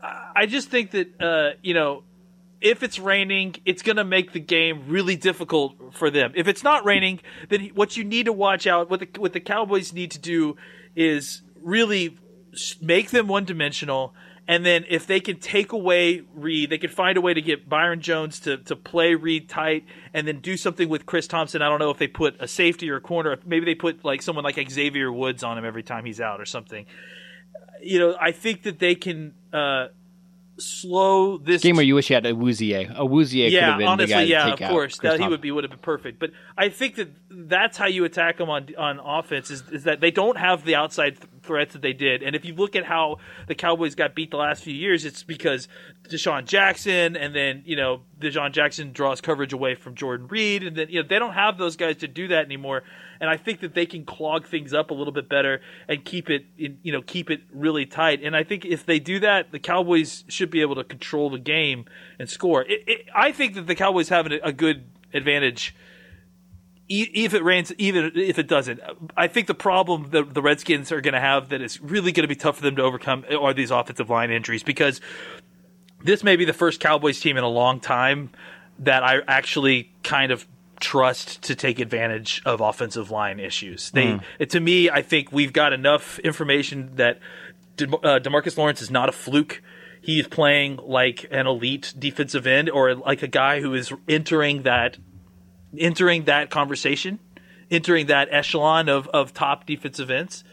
I 0.00 0.46
just 0.46 0.70
think 0.70 0.92
that 0.92 1.20
uh, 1.20 1.56
you 1.60 1.74
know 1.74 2.04
if 2.60 2.82
it's 2.82 2.98
raining, 2.98 3.56
it's 3.64 3.82
going 3.82 3.96
to 3.96 4.04
make 4.04 4.32
the 4.32 4.40
game 4.40 4.84
really 4.88 5.16
difficult 5.16 5.94
for 5.94 6.10
them. 6.10 6.32
If 6.34 6.48
it's 6.48 6.62
not 6.64 6.84
raining, 6.84 7.20
then 7.48 7.70
what 7.74 7.96
you 7.96 8.04
need 8.04 8.26
to 8.26 8.32
watch 8.32 8.66
out, 8.66 8.90
what 8.90 9.00
the, 9.00 9.20
what 9.20 9.32
the 9.32 9.40
Cowboys 9.40 9.92
need 9.92 10.10
to 10.12 10.18
do 10.18 10.56
is 10.96 11.42
really 11.62 12.18
make 12.80 13.10
them 13.10 13.28
one 13.28 13.44
dimensional. 13.44 14.14
And 14.48 14.64
then 14.64 14.86
if 14.88 15.06
they 15.06 15.20
can 15.20 15.38
take 15.38 15.72
away 15.72 16.22
Reed, 16.34 16.70
they 16.70 16.78
can 16.78 16.90
find 16.90 17.18
a 17.18 17.20
way 17.20 17.34
to 17.34 17.42
get 17.42 17.68
Byron 17.68 18.00
Jones 18.00 18.40
to, 18.40 18.56
to 18.56 18.74
play 18.74 19.14
Reed 19.14 19.48
tight 19.48 19.84
and 20.14 20.26
then 20.26 20.40
do 20.40 20.56
something 20.56 20.88
with 20.88 21.04
Chris 21.04 21.26
Thompson. 21.26 21.60
I 21.60 21.68
don't 21.68 21.78
know 21.78 21.90
if 21.90 21.98
they 21.98 22.08
put 22.08 22.36
a 22.40 22.48
safety 22.48 22.90
or 22.90 22.96
a 22.96 23.00
corner. 23.00 23.36
Maybe 23.44 23.66
they 23.66 23.74
put 23.74 24.04
like 24.04 24.22
someone 24.22 24.44
like 24.44 24.58
Xavier 24.70 25.12
Woods 25.12 25.44
on 25.44 25.58
him 25.58 25.66
every 25.66 25.82
time 25.82 26.06
he's 26.06 26.20
out 26.20 26.40
or 26.40 26.46
something. 26.46 26.86
You 27.82 27.98
know, 27.98 28.16
I 28.18 28.32
think 28.32 28.62
that 28.62 28.78
they 28.78 28.94
can 28.94 29.34
uh, 29.52 29.88
slow 30.58 31.38
this 31.38 31.62
game 31.62 31.76
where 31.76 31.84
you 31.84 31.94
wish 31.94 32.10
you 32.10 32.14
had 32.14 32.26
a 32.26 32.32
Awuzie. 32.32 32.90
A 32.90 32.94
Awuzie 32.94 33.50
yeah, 33.50 33.60
could 33.60 33.68
have 33.68 33.78
been 33.78 33.88
honestly, 33.88 34.06
the 34.06 34.12
guy 34.12 34.22
yeah, 34.22 34.46
to 34.46 34.52
of 34.52 34.58
take 34.58 34.68
course, 34.68 34.98
out 34.98 35.02
that 35.02 35.08
Chris 35.10 35.20
he 35.22 35.28
would 35.28 35.40
be 35.40 35.50
would 35.50 35.64
have 35.64 35.70
been 35.70 35.78
perfect. 35.80 36.18
But 36.18 36.30
I 36.56 36.68
think 36.68 36.96
that 36.96 37.08
that's 37.30 37.76
how 37.76 37.86
you 37.86 38.04
attack 38.04 38.38
them 38.38 38.50
on 38.50 38.68
on 38.76 38.98
offense 38.98 39.50
is, 39.50 39.62
is 39.70 39.84
that 39.84 40.00
they 40.00 40.10
don't 40.10 40.36
have 40.36 40.64
the 40.64 40.74
outside 40.74 41.18
threats 41.48 41.72
that 41.72 41.82
they 41.82 41.92
did. 41.92 42.22
And 42.22 42.36
if 42.36 42.44
you 42.44 42.54
look 42.54 42.76
at 42.76 42.84
how 42.84 43.18
the 43.48 43.56
Cowboys 43.56 43.96
got 43.96 44.14
beat 44.14 44.30
the 44.30 44.36
last 44.36 44.62
few 44.62 44.74
years, 44.74 45.04
it's 45.04 45.24
because 45.24 45.66
DeSean 46.08 46.44
Jackson 46.44 47.16
and 47.16 47.34
then 47.34 47.62
you 47.66 47.74
know 47.74 48.02
DeSean 48.20 48.52
Jackson 48.52 48.92
draws 48.92 49.20
coverage 49.20 49.52
away 49.52 49.74
from 49.74 49.96
Jordan 49.96 50.28
Reed, 50.28 50.62
and 50.62 50.76
then 50.76 50.88
you 50.88 51.02
know 51.02 51.08
they 51.08 51.18
don't 51.18 51.34
have 51.34 51.58
those 51.58 51.76
guys 51.76 51.96
to 51.96 52.06
do 52.06 52.28
that 52.28 52.44
anymore 52.44 52.84
and 53.20 53.28
I 53.28 53.36
think 53.36 53.60
that 53.60 53.74
they 53.74 53.86
can 53.86 54.04
clog 54.04 54.46
things 54.46 54.72
up 54.72 54.90
a 54.90 54.94
little 54.94 55.12
bit 55.12 55.28
better 55.28 55.60
and 55.88 56.04
keep 56.04 56.30
it, 56.30 56.46
in, 56.56 56.78
you 56.82 56.92
know, 56.92 57.02
keep 57.02 57.30
it 57.30 57.40
really 57.52 57.86
tight. 57.86 58.22
And 58.22 58.36
I 58.36 58.44
think 58.44 58.64
if 58.64 58.86
they 58.86 58.98
do 58.98 59.20
that, 59.20 59.50
the 59.50 59.58
Cowboys 59.58 60.24
should 60.28 60.50
be 60.50 60.60
able 60.60 60.76
to 60.76 60.84
control 60.84 61.30
the 61.30 61.38
game 61.38 61.84
and 62.18 62.28
score. 62.28 62.62
It, 62.62 62.84
it, 62.86 63.06
I 63.14 63.32
think 63.32 63.54
that 63.54 63.66
the 63.66 63.74
Cowboys 63.74 64.08
have 64.08 64.26
a, 64.26 64.38
a 64.42 64.52
good 64.52 64.84
advantage. 65.12 65.74
If 66.88 67.34
it 67.34 67.44
rains, 67.44 67.72
even 67.76 68.12
if 68.14 68.38
it 68.38 68.48
doesn't, 68.48 68.80
I 69.16 69.28
think 69.28 69.46
the 69.46 69.54
problem 69.54 70.08
that 70.10 70.32
the 70.32 70.40
Redskins 70.40 70.90
are 70.90 71.02
going 71.02 71.14
to 71.14 71.20
have 71.20 71.50
that 71.50 71.60
is 71.60 71.80
really 71.82 72.12
going 72.12 72.24
to 72.24 72.28
be 72.28 72.36
tough 72.36 72.56
for 72.56 72.62
them 72.62 72.76
to 72.76 72.82
overcome 72.82 73.24
are 73.38 73.52
these 73.52 73.70
offensive 73.70 74.08
line 74.08 74.30
injuries 74.30 74.62
because 74.62 75.00
this 76.02 76.24
may 76.24 76.36
be 76.36 76.44
the 76.44 76.52
first 76.52 76.80
Cowboys 76.80 77.20
team 77.20 77.36
in 77.36 77.44
a 77.44 77.48
long 77.48 77.80
time 77.80 78.30
that 78.78 79.02
I 79.02 79.18
actually 79.26 79.92
kind 80.02 80.32
of 80.32 80.46
trust 80.80 81.42
to 81.42 81.54
take 81.54 81.80
advantage 81.80 82.40
of 82.44 82.60
offensive 82.60 83.10
line 83.10 83.40
issues. 83.40 83.90
They, 83.90 84.06
mm. 84.06 84.48
to 84.48 84.60
me, 84.60 84.90
I 84.90 85.02
think 85.02 85.32
we've 85.32 85.52
got 85.52 85.72
enough 85.72 86.18
information 86.20 86.96
that 86.96 87.18
De- 87.76 87.96
uh, 87.96 88.20
Demarcus 88.20 88.56
Lawrence 88.56 88.80
is 88.80 88.90
not 88.90 89.08
a 89.08 89.12
fluke. 89.12 89.62
He 90.00 90.20
is 90.20 90.28
playing 90.28 90.78
like 90.82 91.26
an 91.30 91.46
elite 91.46 91.92
defensive 91.98 92.46
end 92.46 92.70
or 92.70 92.94
like 92.94 93.22
a 93.22 93.28
guy 93.28 93.60
who 93.60 93.74
is 93.74 93.92
entering 94.08 94.62
that 94.62 94.96
entering 95.76 96.24
that 96.24 96.50
conversation, 96.50 97.18
entering 97.70 98.06
that 98.06 98.28
echelon 98.30 98.88
of, 98.88 99.08
of 99.08 99.34
top 99.34 99.66
defensive 99.66 100.10
ends. 100.10 100.44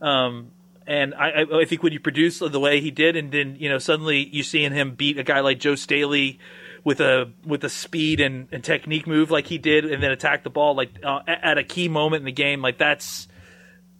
Um, 0.00 0.50
and 0.86 1.14
I, 1.14 1.44
I, 1.52 1.64
think 1.64 1.82
when 1.82 1.92
you 1.92 1.98
produce 1.98 2.38
the 2.38 2.60
way 2.60 2.80
he 2.80 2.92
did, 2.92 3.16
and 3.16 3.32
then 3.32 3.56
you 3.58 3.68
know 3.68 3.78
suddenly 3.78 4.24
you 4.24 4.42
seeing 4.42 4.72
him 4.72 4.94
beat 4.94 5.18
a 5.18 5.24
guy 5.24 5.40
like 5.40 5.58
Joe 5.58 5.74
Staley 5.74 6.38
with 6.84 7.00
a 7.00 7.32
with 7.44 7.64
a 7.64 7.68
speed 7.68 8.20
and, 8.20 8.46
and 8.52 8.62
technique 8.62 9.06
move 9.06 9.30
like 9.30 9.48
he 9.48 9.58
did, 9.58 9.84
and 9.84 10.00
then 10.00 10.12
attack 10.12 10.44
the 10.44 10.50
ball 10.50 10.76
like 10.76 10.90
uh, 11.02 11.20
at 11.26 11.58
a 11.58 11.64
key 11.64 11.88
moment 11.88 12.20
in 12.20 12.24
the 12.24 12.32
game. 12.32 12.62
Like 12.62 12.78
that's, 12.78 13.26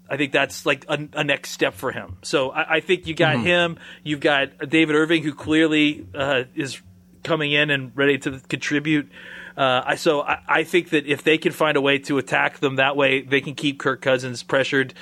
I 0.08 0.16
think 0.16 0.32
that's 0.32 0.64
like 0.64 0.84
a, 0.88 1.08
a 1.14 1.24
next 1.24 1.50
step 1.50 1.74
for 1.74 1.90
him. 1.90 2.18
So 2.22 2.50
I, 2.50 2.76
I 2.76 2.80
think 2.80 3.08
you 3.08 3.14
got 3.14 3.36
mm-hmm. 3.36 3.46
him. 3.46 3.78
You've 4.04 4.20
got 4.20 4.68
David 4.68 4.94
Irving, 4.94 5.24
who 5.24 5.34
clearly 5.34 6.06
uh, 6.14 6.44
is 6.54 6.80
coming 7.24 7.50
in 7.50 7.70
and 7.70 7.90
ready 7.96 8.18
to 8.18 8.38
contribute. 8.48 9.10
Uh, 9.56 9.82
I, 9.86 9.94
so 9.94 10.20
I, 10.20 10.38
I, 10.46 10.64
think 10.64 10.90
that 10.90 11.06
if 11.06 11.22
they 11.22 11.38
can 11.38 11.52
find 11.52 11.78
a 11.78 11.80
way 11.80 11.98
to 12.00 12.18
attack 12.18 12.58
them 12.58 12.76
that 12.76 12.94
way, 12.94 13.22
they 13.22 13.40
can 13.40 13.54
keep 13.54 13.78
Kirk 13.78 14.02
Cousins 14.02 14.42
pressured. 14.42 14.92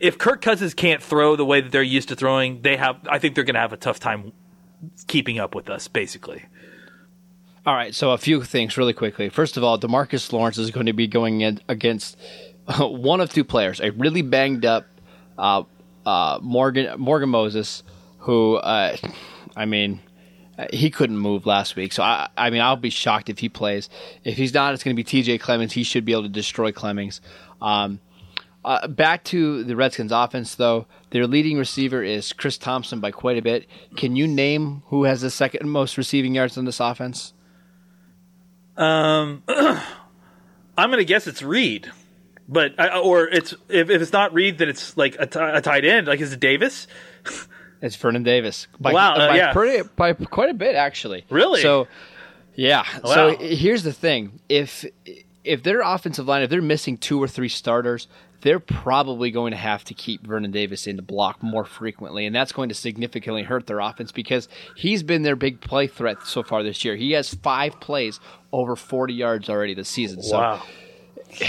If 0.00 0.18
Kirk 0.18 0.42
Cousins 0.42 0.74
can't 0.74 1.02
throw 1.02 1.34
the 1.34 1.46
way 1.46 1.62
that 1.62 1.72
they're 1.72 1.82
used 1.82 2.10
to 2.10 2.16
throwing, 2.16 2.60
they 2.60 2.76
have. 2.76 2.98
I 3.08 3.18
think 3.18 3.34
they're 3.34 3.44
going 3.44 3.54
to 3.54 3.60
have 3.60 3.72
a 3.72 3.78
tough 3.78 3.98
time 3.98 4.32
keeping 5.06 5.38
up 5.38 5.54
with 5.54 5.70
us, 5.70 5.88
basically. 5.88 6.44
All 7.64 7.74
right, 7.74 7.94
so 7.94 8.10
a 8.10 8.18
few 8.18 8.42
things 8.44 8.76
really 8.76 8.92
quickly. 8.92 9.30
First 9.30 9.56
of 9.56 9.64
all, 9.64 9.78
Demarcus 9.78 10.30
Lawrence 10.30 10.58
is 10.58 10.70
going 10.70 10.86
to 10.86 10.92
be 10.92 11.06
going 11.06 11.40
in 11.40 11.60
against 11.66 12.18
one 12.78 13.20
of 13.20 13.32
two 13.32 13.44
players, 13.44 13.80
a 13.80 13.92
really 13.92 14.22
banged 14.22 14.64
up 14.66 14.86
uh, 15.38 15.62
uh, 16.04 16.38
Morgan 16.42 17.00
Morgan 17.00 17.30
Moses, 17.30 17.82
who 18.18 18.56
uh, 18.56 18.96
I 19.56 19.64
mean, 19.64 20.00
he 20.72 20.90
couldn't 20.90 21.18
move 21.18 21.46
last 21.46 21.76
week. 21.76 21.92
So 21.92 22.02
I, 22.02 22.28
I 22.36 22.50
mean, 22.50 22.60
I'll 22.60 22.76
be 22.76 22.90
shocked 22.90 23.28
if 23.28 23.38
he 23.38 23.48
plays. 23.48 23.88
If 24.24 24.36
he's 24.36 24.54
not, 24.54 24.74
it's 24.74 24.82
going 24.82 24.94
to 24.94 25.00
be 25.00 25.04
T.J. 25.04 25.38
Clemmings. 25.38 25.72
He 25.72 25.82
should 25.82 26.04
be 26.04 26.12
able 26.12 26.22
to 26.22 26.28
destroy 26.28 26.72
Clemmings. 26.72 27.20
Um, 27.60 28.00
uh, 28.64 28.88
back 28.88 29.22
to 29.24 29.62
the 29.64 29.76
Redskins 29.76 30.12
offense, 30.12 30.54
though. 30.54 30.86
Their 31.10 31.26
leading 31.26 31.56
receiver 31.56 32.02
is 32.02 32.32
Chris 32.32 32.58
Thompson 32.58 33.00
by 33.00 33.12
quite 33.12 33.38
a 33.38 33.42
bit. 33.42 33.66
Can 33.96 34.16
you 34.16 34.26
name 34.26 34.82
who 34.86 35.04
has 35.04 35.20
the 35.20 35.30
second 35.30 35.68
most 35.70 35.96
receiving 35.96 36.34
yards 36.34 36.56
in 36.56 36.64
this 36.64 36.80
offense? 36.80 37.32
Um, 38.76 39.42
I'm 39.48 40.90
going 40.90 40.98
to 40.98 41.04
guess 41.04 41.26
it's 41.26 41.42
Reed, 41.42 41.90
but 42.48 42.72
or 42.96 43.28
it's 43.28 43.52
if, 43.68 43.88
if 43.88 44.02
it's 44.02 44.12
not 44.12 44.34
Reed, 44.34 44.58
then 44.58 44.68
it's 44.68 44.96
like 44.96 45.16
a, 45.18 45.26
t- 45.26 45.38
a 45.38 45.60
tight 45.60 45.84
end. 45.84 46.06
Like 46.06 46.20
is 46.20 46.32
it 46.32 46.40
Davis? 46.40 46.86
it's 47.82 47.96
Vernon 47.96 48.22
Davis. 48.22 48.66
By, 48.80 48.92
wow, 48.92 49.14
uh, 49.14 49.28
by 49.28 49.36
yeah, 49.36 49.52
pretty, 49.52 49.88
by 49.96 50.12
quite 50.12 50.50
a 50.50 50.54
bit 50.54 50.74
actually. 50.74 51.24
Really? 51.30 51.62
So, 51.62 51.88
yeah. 52.54 52.84
Wow. 53.04 53.14
So 53.14 53.36
here's 53.38 53.82
the 53.82 53.92
thing: 53.92 54.40
if 54.48 54.84
if 55.44 55.62
their 55.62 55.80
offensive 55.80 56.26
line, 56.26 56.42
if 56.42 56.50
they're 56.50 56.62
missing 56.62 56.98
two 56.98 57.22
or 57.22 57.28
three 57.28 57.48
starters, 57.48 58.08
they're 58.42 58.60
probably 58.60 59.30
going 59.30 59.50
to 59.52 59.56
have 59.56 59.84
to 59.84 59.94
keep 59.94 60.26
Vernon 60.26 60.50
Davis 60.50 60.86
in 60.86 60.96
the 60.96 61.02
block 61.02 61.42
more 61.42 61.64
frequently, 61.64 62.26
and 62.26 62.34
that's 62.34 62.52
going 62.52 62.68
to 62.68 62.74
significantly 62.74 63.42
hurt 63.42 63.66
their 63.66 63.80
offense 63.80 64.12
because 64.12 64.48
he's 64.76 65.02
been 65.02 65.22
their 65.22 65.36
big 65.36 65.60
play 65.60 65.86
threat 65.86 66.18
so 66.24 66.42
far 66.42 66.62
this 66.62 66.84
year. 66.84 66.96
He 66.96 67.12
has 67.12 67.34
five 67.34 67.80
plays 67.80 68.20
over 68.52 68.76
40 68.76 69.14
yards 69.14 69.48
already 69.48 69.74
this 69.74 69.88
season. 69.88 70.22
So 70.22 70.38
wow. 70.38 70.62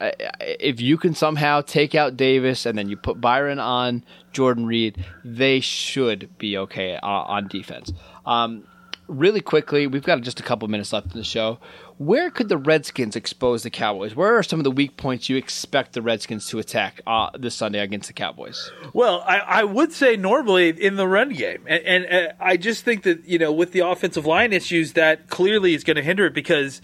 if 0.00 0.80
you 0.80 0.98
can 0.98 1.14
somehow 1.14 1.60
take 1.60 1.94
out 1.94 2.16
Davis 2.16 2.66
and 2.66 2.76
then 2.76 2.88
you 2.88 2.96
put 2.96 3.20
Byron 3.20 3.58
on 3.58 4.04
Jordan 4.34 4.66
Reed, 4.66 5.04
they 5.24 5.60
should 5.60 6.36
be 6.38 6.58
okay 6.58 6.96
uh, 6.96 7.06
on 7.06 7.48
defense. 7.48 7.92
Um, 8.26 8.64
really 9.08 9.40
quickly, 9.40 9.86
we've 9.86 10.02
got 10.02 10.20
just 10.20 10.40
a 10.40 10.42
couple 10.42 10.66
minutes 10.68 10.92
left 10.92 11.12
in 11.12 11.18
the 11.18 11.24
show. 11.24 11.58
Where 11.98 12.30
could 12.30 12.48
the 12.48 12.56
Redskins 12.56 13.14
expose 13.14 13.62
the 13.62 13.70
Cowboys? 13.70 14.16
Where 14.16 14.36
are 14.36 14.42
some 14.42 14.58
of 14.58 14.64
the 14.64 14.70
weak 14.70 14.96
points 14.96 15.28
you 15.28 15.36
expect 15.36 15.92
the 15.92 16.02
Redskins 16.02 16.48
to 16.48 16.58
attack 16.58 17.00
uh, 17.06 17.30
this 17.38 17.54
Sunday 17.54 17.78
against 17.78 18.08
the 18.08 18.14
Cowboys? 18.14 18.70
Well, 18.92 19.22
I, 19.26 19.38
I, 19.38 19.64
would 19.64 19.92
say 19.92 20.16
normally 20.16 20.70
in 20.70 20.96
the 20.96 21.06
run 21.06 21.30
game, 21.30 21.64
and, 21.66 21.84
and, 21.84 22.04
and 22.04 22.32
I 22.40 22.56
just 22.56 22.84
think 22.84 23.04
that 23.04 23.24
you 23.26 23.38
know 23.38 23.52
with 23.52 23.72
the 23.72 23.80
offensive 23.80 24.26
line 24.26 24.52
issues, 24.52 24.94
that 24.94 25.28
clearly 25.28 25.74
is 25.74 25.84
going 25.84 25.96
to 25.96 26.02
hinder 26.02 26.26
it 26.26 26.34
because 26.34 26.82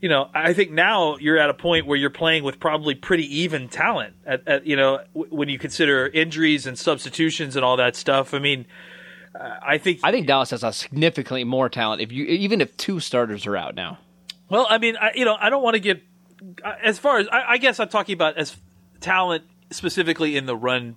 you 0.00 0.08
know, 0.08 0.30
I 0.32 0.52
think 0.52 0.70
now 0.70 1.16
you're 1.16 1.38
at 1.38 1.50
a 1.50 1.54
point 1.54 1.86
where 1.86 1.96
you're 1.96 2.10
playing 2.10 2.44
with 2.44 2.60
probably 2.60 2.94
pretty 2.94 3.40
even 3.40 3.68
talent. 3.68 4.14
At, 4.24 4.46
at 4.46 4.66
you 4.66 4.76
know, 4.76 5.00
w- 5.14 5.34
when 5.34 5.48
you 5.48 5.58
consider 5.58 6.06
injuries 6.06 6.66
and 6.66 6.78
substitutions 6.78 7.56
and 7.56 7.64
all 7.64 7.76
that 7.78 7.96
stuff. 7.96 8.32
I 8.32 8.38
mean, 8.38 8.66
uh, 9.34 9.56
I 9.60 9.78
think 9.78 10.00
I 10.04 10.12
think 10.12 10.26
Dallas 10.26 10.50
has 10.50 10.62
a 10.62 10.72
significantly 10.72 11.44
more 11.44 11.68
talent. 11.68 12.00
If 12.00 12.12
you 12.12 12.24
even 12.26 12.60
if 12.60 12.76
two 12.76 13.00
starters 13.00 13.46
are 13.46 13.56
out 13.56 13.74
now. 13.74 13.98
Well, 14.48 14.66
I 14.70 14.78
mean, 14.78 14.96
I, 14.96 15.12
you 15.14 15.24
know, 15.24 15.36
I 15.38 15.50
don't 15.50 15.62
want 15.62 15.74
to 15.74 15.80
get 15.80 16.02
as 16.82 16.98
far 16.98 17.18
as 17.18 17.28
I, 17.28 17.52
I 17.52 17.58
guess 17.58 17.80
I'm 17.80 17.88
talking 17.88 18.14
about 18.14 18.36
as 18.36 18.56
talent 19.00 19.44
specifically 19.70 20.36
in 20.36 20.46
the 20.46 20.56
run 20.56 20.96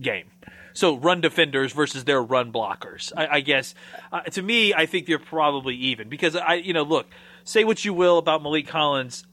game. 0.00 0.30
So 0.72 0.96
run 0.96 1.20
defenders 1.20 1.72
versus 1.72 2.04
their 2.04 2.22
run 2.22 2.52
blockers. 2.52 3.12
I, 3.16 3.26
I 3.26 3.40
guess 3.40 3.74
uh, 4.12 4.20
to 4.20 4.42
me, 4.42 4.72
I 4.72 4.86
think 4.86 5.06
they're 5.06 5.18
probably 5.18 5.74
even 5.74 6.08
because 6.08 6.36
I, 6.36 6.54
you 6.54 6.72
know, 6.72 6.84
look, 6.84 7.08
say 7.48 7.64
what 7.64 7.84
you 7.84 7.94
will 7.94 8.18
about 8.18 8.42
Maliek 8.42 8.68
Collins, 8.68 9.24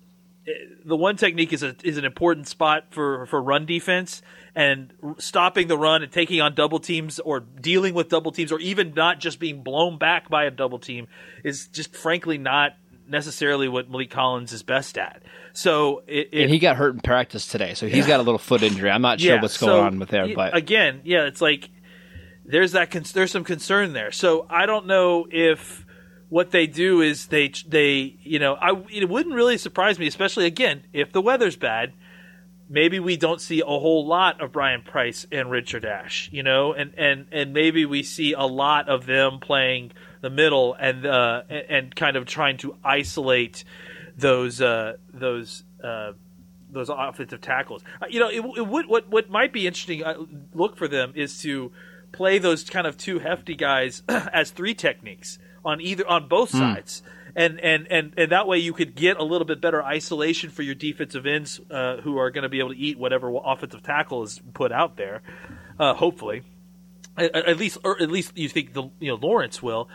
eh, 0.48 0.52
the 0.86 0.96
one 0.96 1.18
technique 1.18 1.52
is 1.52 1.64
a 1.64 1.76
is 1.84 1.98
an 1.98 2.06
important 2.06 2.48
spot 2.48 2.86
for 2.92 3.26
for 3.26 3.42
run 3.42 3.66
defense 3.66 4.22
and 4.56 4.94
stopping 5.18 5.68
the 5.68 5.78
run 5.78 6.02
and 6.02 6.12
taking 6.12 6.40
on 6.40 6.56
double 6.56 6.80
teams 6.80 7.20
or 7.20 7.42
dealing 7.42 7.94
with 7.94 8.08
double 8.08 8.32
teams 8.32 8.52
or 8.52 8.60
even 8.60 8.94
not 8.94 9.20
just 9.20 9.38
being 9.40 9.64
blown 9.64 9.98
back 9.98 10.30
by 10.30 10.46
a 10.46 10.52
double 10.52 10.80
team 10.80 11.08
is 11.44 11.68
just 11.68 11.94
frankly 11.94 12.38
not 12.38 12.72
necessarily 13.08 13.68
what 13.68 13.92
Maliek 13.92 14.10
Collins 14.10 14.54
is 14.54 14.64
best 14.64 14.98
at. 14.98 15.22
So 15.54 16.04
it, 16.08 16.30
it 16.32 16.42
and 16.44 16.52
he 16.52 16.58
got 16.58 16.78
hurt 16.78 16.94
in 16.96 17.02
practice 17.02 17.48
today, 17.48 17.74
so 17.74 17.88
he's 17.88 18.08
got 18.08 18.20
a 18.20 18.24
little 18.24 18.40
foot 18.40 18.64
injury. 18.64 18.90
I'm 18.90 19.02
not 19.02 19.20
sure 19.20 19.36
yeah, 19.36 19.42
what's 19.42 19.58
going 19.58 19.72
so, 19.74 19.82
on 19.82 20.00
with 20.00 20.10
there, 20.10 20.34
but 20.34 20.56
again, 20.56 21.02
yeah, 21.04 21.26
it's 21.26 21.42
like 21.42 21.70
there's 22.46 22.72
that 22.72 22.92
con- 22.92 23.04
there's 23.14 23.32
some 23.32 23.44
concern 23.44 23.92
there. 23.94 24.12
So 24.12 24.48
I 24.50 24.66
don't 24.66 24.88
know 24.88 25.28
if 25.30 25.85
what 26.30 26.52
they 26.52 26.68
do 26.68 27.02
is 27.02 27.28
they 27.28 27.52
they 27.68 28.18
you 28.22 28.40
know 28.40 28.56
I 28.56 28.72
it 28.92 29.10
wouldn't 29.10 29.36
really 29.36 29.58
surprise 29.58 30.00
me, 30.00 30.08
especially 30.08 30.46
again 30.46 30.84
if 30.94 31.12
the 31.12 31.22
weather's 31.22 31.56
bad. 31.56 31.94
Maybe 32.68 33.00
we 33.00 33.16
don't 33.16 33.40
see 33.40 33.62
a 33.62 33.66
whole 33.66 34.08
lot 34.08 34.42
of 34.42 34.52
Brian 34.52 34.82
Price 34.82 35.28
and 35.32 35.52
Richard 35.52 35.86
Ash, 35.86 36.30
you 36.32 36.42
know, 36.42 36.74
and 36.74 36.94
and 36.98 37.28
and 37.32 37.54
maybe 37.54 37.86
we 37.86 38.02
see 38.02 38.34
a 38.34 38.46
lot 38.46 38.90
of 38.90 39.06
them 39.06 39.40
playing 39.40 39.92
the 40.22 40.32
middle 40.32 40.74
and 40.74 41.06
uh 41.06 41.44
and, 41.48 41.66
and 41.70 41.96
kind 41.96 42.18
of 42.18 42.26
trying 42.26 42.58
to 42.58 42.76
isolate 42.84 43.64
those 44.18 44.62
uh 44.62 44.94
those 45.14 45.64
uh 45.84 46.14
those 46.72 46.90
offensive 46.90 47.42
tackles. 47.42 47.84
Uh, 48.02 48.08
You 48.10 48.20
know, 48.20 48.30
it, 48.30 48.44
it 48.58 48.68
would 48.68 48.88
what 48.88 49.10
what 49.10 49.30
might 49.30 49.54
be 49.54 49.68
interesting 49.68 50.04
uh, 50.04 50.16
look 50.54 50.76
for 50.76 50.88
them 50.88 51.14
is 51.16 51.40
to 51.44 51.72
play 52.12 52.40
those 52.40 52.64
kind 52.64 52.88
of 52.88 52.98
two 52.98 53.20
hefty 53.20 53.56
guys 53.56 54.02
as 54.10 54.50
three 54.50 54.74
techniques 54.74 55.38
on 55.66 55.82
either 55.82 56.08
on 56.08 56.28
both 56.28 56.50
sides. 56.52 57.02
And, 57.38 57.60
and, 57.60 57.88
and, 57.92 58.14
and 58.16 58.32
that 58.32 58.48
way 58.48 58.60
you 58.60 58.72
could 58.72 58.96
get 58.96 59.18
a 59.18 59.24
little 59.24 59.46
bit 59.46 59.60
better 59.60 59.84
isolation 59.84 60.52
for 60.52 60.62
your 60.62 60.76
defensive 60.76 61.26
ends 61.26 61.60
uh, 61.70 61.98
who 61.98 62.18
are 62.18 62.32
going 62.32 62.44
to 62.44 62.50
be 62.50 62.60
able 62.60 62.70
to 62.70 62.78
eat 62.78 62.98
whatever 62.98 63.30
offensive 63.44 63.84
tackle 63.84 64.24
is 64.24 64.40
put 64.54 64.72
out 64.72 64.96
there, 64.96 65.22
uh, 65.78 65.94
hopefully 65.94 66.44
at, 67.18 67.36
at 67.36 67.58
least 67.58 67.78
or 67.84 68.02
at 68.02 68.10
least 68.10 68.38
you 68.38 68.50
think 68.50 68.74
the 68.74 68.84
you 69.00 69.10
know 69.10 69.16
Lawrence 69.16 69.62
will, 69.62 69.90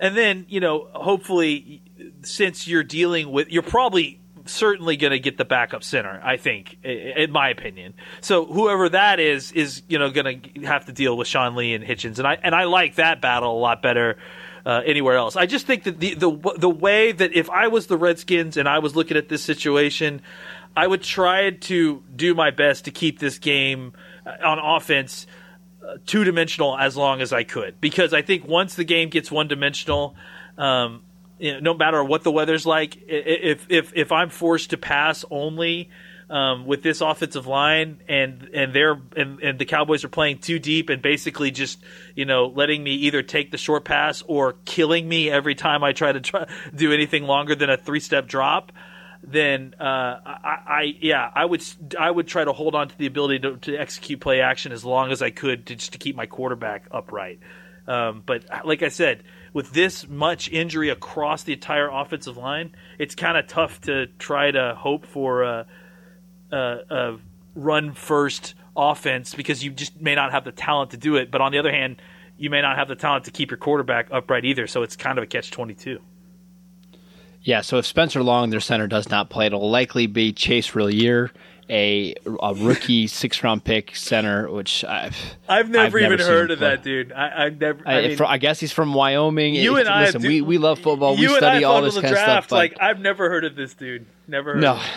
and 0.00 0.16
then 0.16 0.46
you 0.48 0.60
know 0.60 0.88
hopefully 0.92 1.82
since 2.22 2.66
you're 2.66 2.84
dealing 2.84 3.30
with 3.30 3.50
you're 3.50 3.62
probably 3.62 4.20
certainly 4.44 4.96
going 4.96 5.10
to 5.10 5.18
get 5.18 5.38
the 5.38 5.44
backup 5.44 5.82
center. 5.82 6.20
I 6.22 6.36
think, 6.36 6.78
in 6.84 7.32
my 7.32 7.48
opinion. 7.48 7.94
So 8.20 8.44
whoever 8.44 8.88
that 8.90 9.20
is 9.20 9.52
is 9.52 9.82
you 9.88 9.98
know 9.98 10.10
going 10.10 10.42
to 10.42 10.60
have 10.62 10.86
to 10.86 10.92
deal 10.92 11.16
with 11.16 11.28
Sean 11.28 11.56
Lee 11.56 11.74
and 11.74 11.84
Hitchens, 11.84 12.18
and 12.18 12.26
I 12.26 12.38
and 12.42 12.54
I 12.54 12.64
like 12.64 12.96
that 12.96 13.20
battle 13.20 13.56
a 13.56 13.60
lot 13.60 13.82
better. 13.82 14.18
Uh, 14.66 14.82
anywhere 14.84 15.14
else, 15.14 15.36
I 15.36 15.46
just 15.46 15.64
think 15.64 15.84
that 15.84 16.00
the 16.00 16.14
the 16.14 16.54
the 16.58 16.68
way 16.68 17.12
that 17.12 17.32
if 17.34 17.48
I 17.48 17.68
was 17.68 17.86
the 17.86 17.96
Redskins 17.96 18.56
and 18.56 18.68
I 18.68 18.80
was 18.80 18.96
looking 18.96 19.16
at 19.16 19.28
this 19.28 19.40
situation, 19.44 20.22
I 20.76 20.84
would 20.84 21.04
try 21.04 21.50
to 21.50 22.02
do 22.16 22.34
my 22.34 22.50
best 22.50 22.86
to 22.86 22.90
keep 22.90 23.20
this 23.20 23.38
game 23.38 23.92
uh, 24.26 24.44
on 24.44 24.58
offense 24.58 25.28
two 26.04 26.24
dimensional 26.24 26.76
as 26.76 26.96
long 26.96 27.20
as 27.20 27.32
I 27.32 27.44
could. 27.44 27.80
Because 27.80 28.12
I 28.12 28.22
think 28.22 28.46
once 28.46 28.74
the 28.74 28.84
game 28.84 29.08
gets 29.08 29.30
one 29.30 29.48
dimensional, 29.48 30.16
um, 30.58 31.02
you 31.38 31.52
know, 31.52 31.60
no 31.60 31.74
matter 31.74 32.02
what 32.02 32.22
the 32.22 32.32
weather's 32.32 32.66
like, 32.66 32.96
if 33.06 33.66
if 33.68 33.92
if 33.94 34.12
I'm 34.12 34.30
forced 34.30 34.70
to 34.70 34.76
pass 34.76 35.24
only 35.30 35.90
um, 36.28 36.66
with 36.66 36.82
this 36.82 37.00
offensive 37.00 37.46
line 37.46 38.00
and 38.08 38.50
and 38.52 38.74
they're 38.74 39.00
and, 39.16 39.40
and 39.40 39.58
the 39.58 39.64
Cowboys 39.64 40.04
are 40.04 40.08
playing 40.08 40.38
too 40.38 40.58
deep 40.58 40.90
and 40.90 41.00
basically 41.00 41.50
just 41.50 41.78
you 42.14 42.24
know 42.24 42.46
letting 42.46 42.82
me 42.82 42.94
either 42.94 43.22
take 43.22 43.50
the 43.50 43.58
short 43.58 43.84
pass 43.84 44.22
or 44.26 44.54
killing 44.64 45.08
me 45.08 45.30
every 45.30 45.54
time 45.54 45.84
I 45.84 45.92
try 45.92 46.12
to 46.12 46.20
try, 46.20 46.46
do 46.74 46.92
anything 46.92 47.24
longer 47.24 47.54
than 47.54 47.70
a 47.70 47.76
three 47.76 48.00
step 48.00 48.26
drop 48.26 48.72
then 49.22 49.74
uh, 49.80 49.84
I, 49.84 50.58
I 50.66 50.96
yeah 51.00 51.30
I 51.34 51.44
would 51.44 51.62
I 51.98 52.10
would 52.10 52.28
try 52.28 52.44
to 52.44 52.52
hold 52.52 52.74
on 52.74 52.88
to 52.88 52.98
the 52.98 53.06
ability 53.06 53.40
to, 53.40 53.56
to 53.58 53.76
execute 53.76 54.20
play 54.20 54.40
action 54.40 54.72
as 54.72 54.84
long 54.84 55.10
as 55.10 55.22
I 55.22 55.30
could 55.30 55.66
to 55.66 55.76
just 55.76 55.92
to 55.92 55.98
keep 55.98 56.16
my 56.16 56.26
quarterback 56.26 56.86
upright. 56.90 57.40
Um, 57.88 58.22
but 58.26 58.44
like 58.64 58.82
I 58.82 58.88
said, 58.88 59.22
with 59.52 59.72
this 59.72 60.08
much 60.08 60.50
injury 60.50 60.90
across 60.90 61.44
the 61.44 61.52
entire 61.52 61.88
offensive 61.88 62.36
line, 62.36 62.74
it's 62.98 63.14
kind 63.14 63.36
of 63.38 63.46
tough 63.46 63.80
to 63.82 64.06
try 64.18 64.50
to 64.50 64.74
hope 64.76 65.06
for 65.06 65.44
a, 65.44 65.66
a, 66.52 66.78
a 66.90 67.18
run 67.54 67.92
first 67.94 68.54
offense 68.76 69.34
because 69.34 69.64
you 69.64 69.70
just 69.70 70.00
may 70.00 70.14
not 70.14 70.32
have 70.32 70.44
the 70.44 70.52
talent 70.52 70.90
to 70.92 70.96
do 70.96 71.16
it. 71.16 71.30
But 71.30 71.40
on 71.40 71.52
the 71.52 71.58
other 71.58 71.72
hand, 71.72 71.96
you 72.38 72.50
may 72.50 72.60
not 72.60 72.76
have 72.76 72.88
the 72.88 72.96
talent 72.96 73.24
to 73.24 73.30
keep 73.30 73.50
your 73.50 73.58
quarterback 73.58 74.08
upright 74.10 74.44
either. 74.44 74.66
So 74.66 74.82
it's 74.82 74.96
kind 74.96 75.16
of 75.18 75.24
a 75.24 75.26
catch 75.26 75.50
twenty 75.50 75.74
two. 75.74 76.00
yeah. 77.42 77.60
So 77.62 77.78
if 77.78 77.86
Spencer 77.86 78.22
Long, 78.22 78.50
their 78.50 78.60
center, 78.60 78.86
does 78.86 79.08
not 79.08 79.30
play, 79.30 79.46
it'll 79.46 79.70
likely 79.70 80.06
be 80.06 80.32
Chase 80.32 80.70
Roullier, 80.72 81.30
a 81.70 82.14
a 82.42 82.54
rookie 82.54 83.06
six 83.20 83.42
round 83.42 83.64
pick 83.64 83.96
center, 83.96 84.50
which 84.50 84.84
I've 84.84 85.16
I've 85.48 85.70
never 85.70 85.98
I've 85.98 86.12
even 86.12 86.18
heard 86.26 86.50
of 86.50 86.58
play. 86.58 86.68
that 86.68 86.82
dude. 86.82 87.12
I, 87.12 87.48
never. 87.48 87.82
I, 87.86 87.98
I, 87.98 88.08
mean, 88.08 88.16
fr- 88.18 88.24
I 88.26 88.36
guess 88.38 88.60
he's 88.60 88.72
from 88.72 88.92
Wyoming. 88.92 89.54
you 89.54 89.76
and 89.76 89.88
I, 89.88 90.04
listen, 90.04 90.20
dude, 90.20 90.28
we, 90.30 90.40
we 90.42 90.58
love 90.58 90.78
football. 90.80 91.14
We 91.14 91.22
you 91.22 91.28
and 91.28 91.36
study 91.38 91.64
I 91.64 91.68
all 91.68 91.80
this 91.80 91.94
kind 91.94 92.08
draft. 92.08 92.28
of 92.28 92.44
stuff. 92.44 92.52
like 92.52 92.76
I've 92.80 93.00
never 93.00 93.30
heard 93.30 93.44
of 93.46 93.56
this 93.56 93.72
dude. 93.72 94.04
Never. 94.28 94.56
No. 94.56 94.78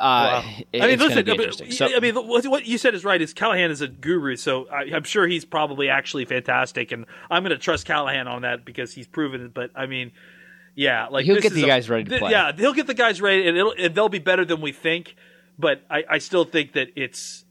uh, 0.00 0.42
Wow. 0.44 0.44
it- 0.72 0.82
I 0.82 0.86
mean, 0.86 0.90
it's 1.00 1.02
listen. 1.02 1.26
mean. 1.60 1.72
So- 1.72 1.96
I 1.96 2.00
mean, 2.00 2.14
what, 2.14 2.44
what 2.46 2.66
you 2.66 2.78
said 2.78 2.94
is 2.94 3.04
right. 3.04 3.20
Is 3.20 3.32
Callahan 3.32 3.70
is 3.70 3.80
a 3.80 3.88
guru, 3.88 4.36
so 4.36 4.66
I, 4.68 4.94
I'm 4.94 5.04
sure 5.04 5.26
he's 5.26 5.44
probably 5.44 5.88
actually 5.88 6.24
fantastic, 6.24 6.90
and 6.92 7.06
I'm 7.30 7.42
going 7.42 7.50
to 7.56 7.58
trust 7.62 7.86
Callahan 7.86 8.26
on 8.28 8.42
that 8.42 8.64
because 8.64 8.92
he's 8.92 9.06
proven 9.06 9.40
it. 9.46 9.54
But 9.54 9.70
I 9.76 9.86
mean, 9.86 10.10
yeah, 10.74 11.06
like 11.06 11.24
He'll 11.24 11.40
get 11.40 11.52
the 11.52 11.62
a- 11.64 11.66
guys 11.66 11.88
ready 11.88 12.04
to 12.04 12.18
th- 12.18 12.30
Yeah, 12.30 12.52
he'll 12.56 12.72
get 12.72 12.86
the 12.88 12.94
guys 12.94 13.20
ready, 13.22 13.46
and, 13.46 13.56
it'll, 13.56 13.74
and 13.78 13.94
they'll 13.94 14.08
be 14.08 14.18
better 14.18 14.44
than 14.44 14.60
we 14.60 14.72
think. 14.72 15.14
But 15.58 15.82
I, 15.88 16.02
I 16.10 16.18
still 16.18 16.44
think 16.44 16.72
that 16.72 16.88
it's. 16.96 17.44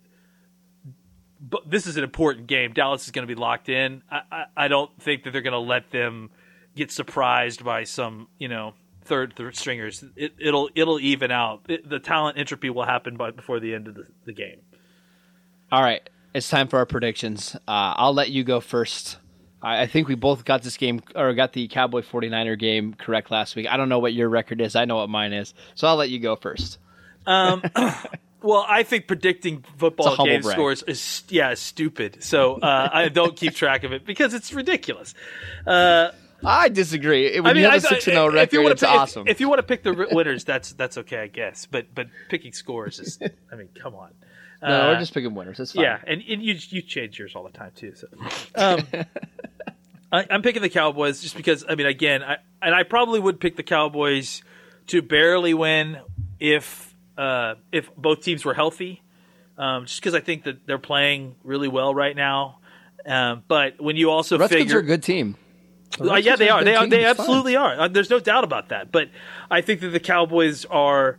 But 1.40 1.70
this 1.70 1.88
is 1.88 1.98
an 1.98 2.04
important 2.04 2.48
game. 2.48 2.74
Dallas 2.74 3.06
is 3.06 3.12
going 3.12 3.28
to 3.28 3.34
be 3.34 3.40
locked 3.40 3.68
in. 3.70 4.02
I, 4.10 4.22
I, 4.32 4.44
I 4.58 4.68
don't 4.70 4.90
think 5.02 5.24
that 5.24 5.32
they're 5.32 5.42
going 5.42 5.52
to 5.54 5.60
let 5.60 5.92
them 5.92 6.30
get 6.76 6.90
surprised 6.92 7.64
by 7.66 7.84
some, 7.84 8.28
you 8.40 8.48
know, 8.48 8.74
third, 9.04 9.36
third 9.36 9.56
stringers. 9.56 10.04
It, 10.16 10.34
it'll 10.40 10.70
it'll 10.76 11.00
even 11.00 11.32
out. 11.32 11.62
It, 11.68 11.88
the 11.90 12.00
talent 12.00 12.38
entropy 12.38 12.70
will 12.70 12.86
happen 12.86 13.18
by 13.18 13.32
before 13.32 13.60
the 13.60 13.74
end 13.74 13.88
of 13.88 13.96
the, 13.96 14.08
the 14.26 14.34
game. 14.34 14.58
All 15.72 15.82
right, 15.82 16.08
it's 16.34 16.50
time 16.50 16.68
for 16.68 16.78
our 16.80 16.86
predictions. 16.86 17.56
Uh, 17.68 17.94
I'll 17.98 18.14
let 18.14 18.30
you 18.30 18.44
go 18.44 18.60
first. 18.60 19.18
I, 19.62 19.82
I 19.82 19.88
think 19.88 20.08
we 20.08 20.16
both 20.16 20.46
got 20.46 20.62
this 20.64 20.78
game 20.78 21.02
or 21.16 21.34
got 21.34 21.54
the 21.54 21.68
Cowboy 21.68 22.02
49er 22.02 22.60
game 22.60 22.94
correct 22.94 23.32
last 23.32 23.56
week. 23.56 23.68
I 23.70 23.78
don't 23.78 23.90
know 23.90 24.00
what 24.00 24.14
your 24.14 24.30
record 24.30 24.62
is. 24.62 24.76
I 24.76 24.86
know 24.86 24.98
what 24.98 25.10
mine 25.10 25.34
is. 25.34 25.54
So 25.76 25.88
I'll 25.88 25.96
let 25.96 26.10
you 26.10 26.20
go 26.20 26.36
first. 26.36 26.78
Well, 28.44 28.66
I 28.68 28.84
think 28.84 29.08
predicting 29.08 29.64
football 29.78 30.08
It's 30.08 30.16
a 30.16 30.18
humble 30.18 30.34
game 30.34 30.42
brag. 30.42 30.56
scores 30.56 30.84
is 30.84 31.24
yeah 31.30 31.52
is 31.52 31.62
stupid. 31.62 32.22
So 32.22 32.56
uh, 32.56 32.90
I 32.92 33.08
don't 33.08 33.38
keep 33.38 33.56
track 33.56 33.86
of 33.86 33.94
it 33.94 34.06
because 34.06 34.34
it's 34.34 34.54
ridiculous. 34.54 35.16
I 36.46 36.70
disagree. 36.70 37.40
When 37.40 37.48
I 37.48 37.54
mean, 37.54 37.64
you 37.64 37.70
I- 37.70 37.74
have 37.74 37.84
a 37.86 37.88
six 37.88 38.08
and 38.08 38.16
zero 38.16 38.28
if 38.28 38.34
record, 38.34 38.72
it's 38.72 38.82
pick- 38.82 38.90
awesome. 38.90 39.28
If, 39.28 39.40
you 39.40 39.50
want 39.50 39.60
to 39.60 39.64
pick 39.64 39.84
the 39.84 40.08
winners, 40.12 40.44
that's 40.44 40.74
that's 40.74 40.98
okay, 41.00 41.18
I 41.20 41.28
guess. 41.28 41.66
But 41.70 41.94
but 41.94 42.08
picking 42.30 42.54
scores 42.54 43.00
is, 43.00 43.20
I 43.52 43.56
mean, 43.56 43.70
come 43.80 43.96
on. 43.96 44.12
no, 44.62 44.68
Uh, 44.68 44.94
we're 44.94 45.00
just 45.00 45.14
picking 45.14 45.34
winners. 45.36 45.60
It's 45.60 45.74
fine. 45.74 45.84
Yeah, 45.84 46.00
and, 46.06 46.22
and 46.28 46.42
you 46.44 46.56
you 46.70 46.82
change 46.82 47.20
yours 47.20 47.34
all 47.36 47.44
the 47.44 47.52
time 47.52 47.72
too. 47.76 47.94
So, 47.96 48.08
um, 48.56 48.80
I, 50.12 50.26
I'm 50.30 50.42
picking 50.42 50.62
the 50.62 50.70
Cowboys 50.70 51.22
just 51.22 51.36
because. 51.36 51.66
I 51.68 51.76
mean, 51.76 51.88
again, 51.88 52.24
I, 52.24 52.38
and 52.62 52.74
I 52.76 52.84
probably 52.84 53.20
would 53.20 53.40
pick 53.40 53.56
the 53.56 53.64
Cowboys 53.64 54.44
to 54.88 55.02
barely 55.02 55.54
win 55.54 55.98
if 56.40 56.94
uh, 57.18 57.56
if 57.72 57.94
both 57.96 58.22
teams 58.22 58.46
were 58.46 58.54
healthy. 58.54 59.02
Um, 59.58 59.86
just 59.86 60.00
because 60.02 60.16
I 60.16 60.20
think 60.20 60.46
that 60.46 60.66
they're 60.66 60.80
playing 60.80 61.36
really 61.44 61.68
well 61.68 61.94
right 61.94 62.16
now. 62.16 62.58
Um, 63.06 63.44
but 63.48 63.80
when 63.82 63.96
you 63.98 64.10
also 64.10 64.38
Redskins 64.38 64.64
figure 64.64 64.78
are 64.78 64.80
a 64.80 64.84
good 64.84 65.04
team. 65.04 65.36
The 65.98 66.12
uh, 66.12 66.18
yeah, 66.18 66.36
they 66.36 66.50
are. 66.50 66.64
They 66.64 66.76
are. 66.76 66.88
They 66.88 67.04
fine. 67.04 67.06
absolutely 67.06 67.56
are. 67.56 67.80
Uh, 67.80 67.88
there's 67.88 68.10
no 68.10 68.20
doubt 68.20 68.44
about 68.44 68.70
that. 68.70 68.92
But 68.92 69.10
I 69.50 69.62
think 69.62 69.82
that 69.82 69.90
the 69.90 70.00
Cowboys 70.00 70.66
are. 70.66 71.18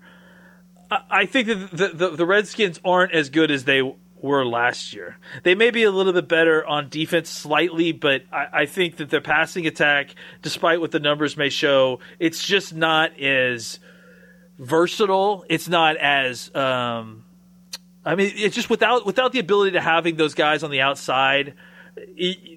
I, 0.91 1.27
think 1.27 1.49
that 1.49 1.71
the, 1.73 1.89
the 1.89 2.11
the 2.11 2.27
Redskins 2.27 2.81
aren't 2.85 3.13
as 3.13 3.31
good 3.31 3.51
as 3.51 3.65
they 3.65 3.83
were 4.25 4.47
last 4.47 4.93
year. 4.95 5.19
They 5.43 5.55
may 5.55 5.71
be 5.71 5.83
a 5.83 5.91
little 5.91 6.13
bit 6.13 6.29
better 6.29 6.65
on 6.65 6.89
defense, 6.89 7.29
slightly, 7.29 7.93
but 7.93 8.23
I, 8.33 8.47
I 8.53 8.67
think 8.67 8.97
that 8.97 9.11
their 9.11 9.21
passing 9.21 9.67
attack, 9.67 10.15
despite 10.41 10.81
what 10.81 10.93
the 10.93 11.01
numbers 11.01 11.37
may 11.37 11.51
show, 11.51 12.01
it's 12.19 12.47
just 12.47 12.75
not 12.75 13.19
as 13.21 13.81
versatile. 14.59 15.45
It's 15.49 15.69
not 15.69 15.97
as. 15.97 16.55
Um, 16.55 17.25
I 18.05 18.15
mean, 18.15 18.33
it's 18.35 18.55
just 18.55 18.71
without 18.71 19.07
without 19.07 19.33
the 19.33 19.41
ability 19.41 19.73
to 19.73 19.81
having 19.81 20.17
those 20.17 20.35
guys 20.35 20.63
on 20.63 20.71
the 20.71 20.81
outside, 20.81 21.55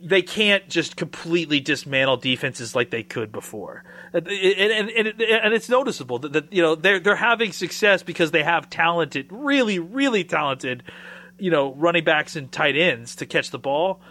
they 0.04 0.22
can't 0.22 0.68
just 0.68 0.96
completely 0.96 1.60
dismantle 1.60 2.18
defenses 2.18 2.76
like 2.76 2.90
they 2.90 3.04
could 3.04 3.32
before. 3.32 3.84
And 4.14 4.28
and, 4.28 4.90
and, 4.90 5.22
and 5.22 5.54
it's 5.54 5.70
noticeable 5.70 6.20
that, 6.20 6.34
that 6.34 6.54
you 6.54 6.62
know 6.62 6.76
they're 6.76 7.00
they're 7.00 7.16
having 7.16 7.52
success 7.52 8.04
because 8.04 8.32
they 8.32 8.44
have 8.44 8.70
talented, 8.70 9.28
really 9.30 9.80
really 9.80 10.24
talented, 10.24 10.84
you 11.38 11.52
know, 11.52 11.74
running 11.74 12.04
backs 12.04 12.36
and 12.36 12.52
tight 12.52 12.76
ends 12.76 13.16
to 13.18 13.26
catch 13.26 13.52
the 13.52 13.60
ball. 13.60 14.02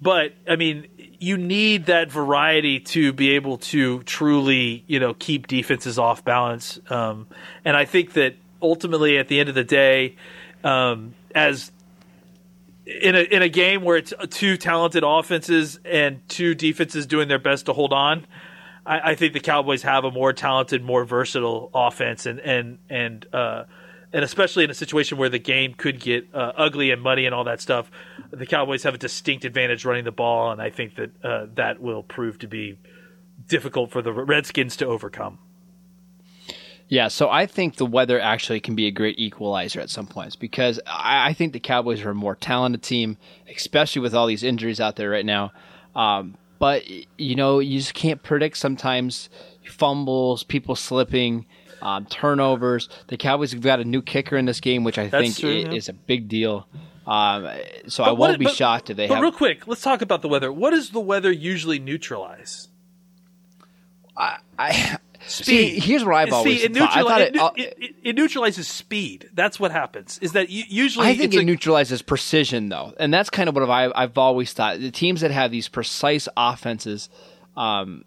But 0.00 0.34
I 0.48 0.56
mean, 0.56 0.88
you 1.18 1.38
need 1.38 1.86
that 1.86 2.10
variety 2.10 2.80
to 2.80 3.12
be 3.12 3.30
able 3.30 3.58
to 3.58 4.02
truly, 4.02 4.84
you 4.86 5.00
know, 5.00 5.14
keep 5.14 5.46
defenses 5.46 5.98
off 5.98 6.22
balance. 6.24 6.78
Um, 6.90 7.28
and 7.64 7.76
I 7.76 7.86
think 7.86 8.12
that 8.14 8.34
ultimately, 8.60 9.18
at 9.18 9.28
the 9.28 9.40
end 9.40 9.48
of 9.48 9.54
the 9.54 9.64
day, 9.64 10.16
um, 10.64 11.14
as 11.34 11.72
in 12.86 13.16
a 13.16 13.20
in 13.20 13.42
a 13.42 13.48
game 13.48 13.82
where 13.82 13.96
it's 13.96 14.14
two 14.30 14.56
talented 14.56 15.02
offenses 15.04 15.80
and 15.84 16.26
two 16.28 16.54
defenses 16.54 17.06
doing 17.06 17.28
their 17.28 17.38
best 17.38 17.66
to 17.66 17.72
hold 17.72 17.92
on, 17.92 18.26
I, 18.86 19.10
I 19.10 19.14
think 19.16 19.32
the 19.32 19.40
Cowboys 19.40 19.82
have 19.82 20.04
a 20.04 20.10
more 20.10 20.32
talented, 20.32 20.82
more 20.84 21.04
versatile 21.04 21.70
offense, 21.74 22.26
and 22.26 22.38
and 22.38 22.78
and 22.88 23.26
uh, 23.34 23.64
and 24.12 24.24
especially 24.24 24.64
in 24.64 24.70
a 24.70 24.74
situation 24.74 25.18
where 25.18 25.28
the 25.28 25.40
game 25.40 25.74
could 25.74 26.00
get 26.00 26.28
uh, 26.32 26.52
ugly 26.56 26.92
and 26.92 27.02
muddy 27.02 27.26
and 27.26 27.34
all 27.34 27.44
that 27.44 27.60
stuff, 27.60 27.90
the 28.30 28.46
Cowboys 28.46 28.84
have 28.84 28.94
a 28.94 28.98
distinct 28.98 29.44
advantage 29.44 29.84
running 29.84 30.04
the 30.04 30.12
ball, 30.12 30.52
and 30.52 30.62
I 30.62 30.70
think 30.70 30.94
that 30.94 31.24
uh, 31.24 31.46
that 31.54 31.80
will 31.80 32.04
prove 32.04 32.38
to 32.38 32.46
be 32.46 32.78
difficult 33.48 33.90
for 33.90 34.00
the 34.00 34.12
Redskins 34.12 34.76
to 34.76 34.86
overcome. 34.86 35.38
Yeah, 36.88 37.08
so 37.08 37.28
I 37.28 37.46
think 37.46 37.76
the 37.76 37.86
weather 37.86 38.20
actually 38.20 38.60
can 38.60 38.76
be 38.76 38.86
a 38.86 38.92
great 38.92 39.18
equalizer 39.18 39.80
at 39.80 39.90
some 39.90 40.06
points 40.06 40.36
because 40.36 40.78
I, 40.86 41.30
I 41.30 41.32
think 41.32 41.52
the 41.52 41.58
Cowboys 41.60 42.00
are 42.02 42.10
a 42.10 42.14
more 42.14 42.36
talented 42.36 42.82
team, 42.82 43.16
especially 43.54 44.02
with 44.02 44.14
all 44.14 44.26
these 44.26 44.44
injuries 44.44 44.80
out 44.80 44.94
there 44.94 45.10
right 45.10 45.26
now. 45.26 45.52
Um, 45.96 46.36
but 46.60 46.84
you 47.18 47.34
know, 47.34 47.58
you 47.58 47.78
just 47.80 47.94
can't 47.94 48.22
predict 48.22 48.56
sometimes 48.56 49.28
fumbles, 49.68 50.44
people 50.44 50.76
slipping, 50.76 51.44
um, 51.82 52.06
turnovers. 52.06 52.88
The 53.08 53.16
Cowboys 53.16 53.50
have 53.50 53.62
got 53.62 53.80
a 53.80 53.84
new 53.84 54.00
kicker 54.00 54.36
in 54.36 54.44
this 54.44 54.60
game, 54.60 54.84
which 54.84 54.96
I 54.96 55.08
That's 55.08 55.22
think 55.24 55.36
true, 55.38 55.50
i- 55.50 55.70
yeah. 55.72 55.72
is 55.76 55.88
a 55.88 55.92
big 55.92 56.28
deal. 56.28 56.68
Um, 57.04 57.48
so 57.88 58.04
But 58.04 58.10
I 58.10 58.12
won't 58.12 58.38
be 58.38 58.44
but- 58.46 58.54
shocked 58.54 58.90
if 58.90 58.96
they 58.96 59.08
But 59.08 59.14
have. 59.14 59.22
real 59.22 59.32
quick, 59.32 59.66
let's 59.66 59.82
talk 59.82 60.02
about 60.02 60.22
the 60.22 60.28
weather. 60.28 60.52
What 60.52 60.70
does 60.70 60.90
the 60.90 61.00
weather 61.00 61.32
usually 61.32 61.78
neutralize? 61.80 62.68
I, 64.16 64.38
see, 65.44 65.78
here's 65.80 66.04
what 66.04 66.14
I've 66.14 66.28
See, 66.28 66.34
always 66.34 66.64
it, 66.64 66.76
thought. 66.76 66.90
I 66.96 67.02
neutrali- 67.02 67.06
thought 67.08 67.20
it, 67.20 67.34
it, 67.34 67.40
uh, 67.40 67.50
it, 67.56 67.76
it- 67.78 67.94
it 68.10 68.16
neutralizes 68.16 68.68
speed. 68.68 69.28
That's 69.34 69.58
what 69.60 69.72
happens. 69.72 70.18
Is 70.22 70.32
that 70.32 70.48
usually 70.50 71.06
I 71.06 71.14
think 71.16 71.34
it 71.34 71.38
like- 71.38 71.46
neutralizes 71.46 72.02
precision, 72.02 72.68
though, 72.68 72.94
and 72.98 73.12
that's 73.12 73.30
kind 73.30 73.48
of 73.48 73.54
what 73.54 73.68
I, 73.68 73.90
I've 73.94 74.16
always 74.16 74.52
thought. 74.52 74.78
The 74.78 74.90
teams 74.90 75.20
that 75.22 75.30
have 75.30 75.50
these 75.50 75.68
precise 75.68 76.28
offenses, 76.36 77.08
um, 77.56 78.04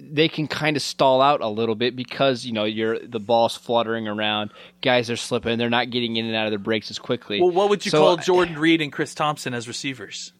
they 0.00 0.28
can 0.28 0.48
kind 0.48 0.76
of 0.76 0.82
stall 0.82 1.22
out 1.22 1.40
a 1.40 1.48
little 1.48 1.76
bit 1.76 1.94
because 1.94 2.44
you 2.44 2.52
know 2.52 2.64
you're 2.64 2.98
the 2.98 3.20
ball's 3.20 3.56
fluttering 3.56 4.08
around, 4.08 4.50
guys 4.80 5.08
are 5.10 5.16
slipping, 5.16 5.56
they're 5.56 5.70
not 5.70 5.90
getting 5.90 6.16
in 6.16 6.26
and 6.26 6.34
out 6.34 6.46
of 6.46 6.50
their 6.50 6.58
breaks 6.58 6.90
as 6.90 6.98
quickly. 6.98 7.40
Well, 7.40 7.50
what 7.52 7.68
would 7.68 7.84
you 7.86 7.90
So, 7.90 7.98
call 7.98 8.16
Jordan 8.16 8.58
Reed 8.58 8.80
and 8.82 8.92
Chris 8.92 9.14
Thompson 9.14 9.54
as 9.54 9.68
receivers? 9.68 10.32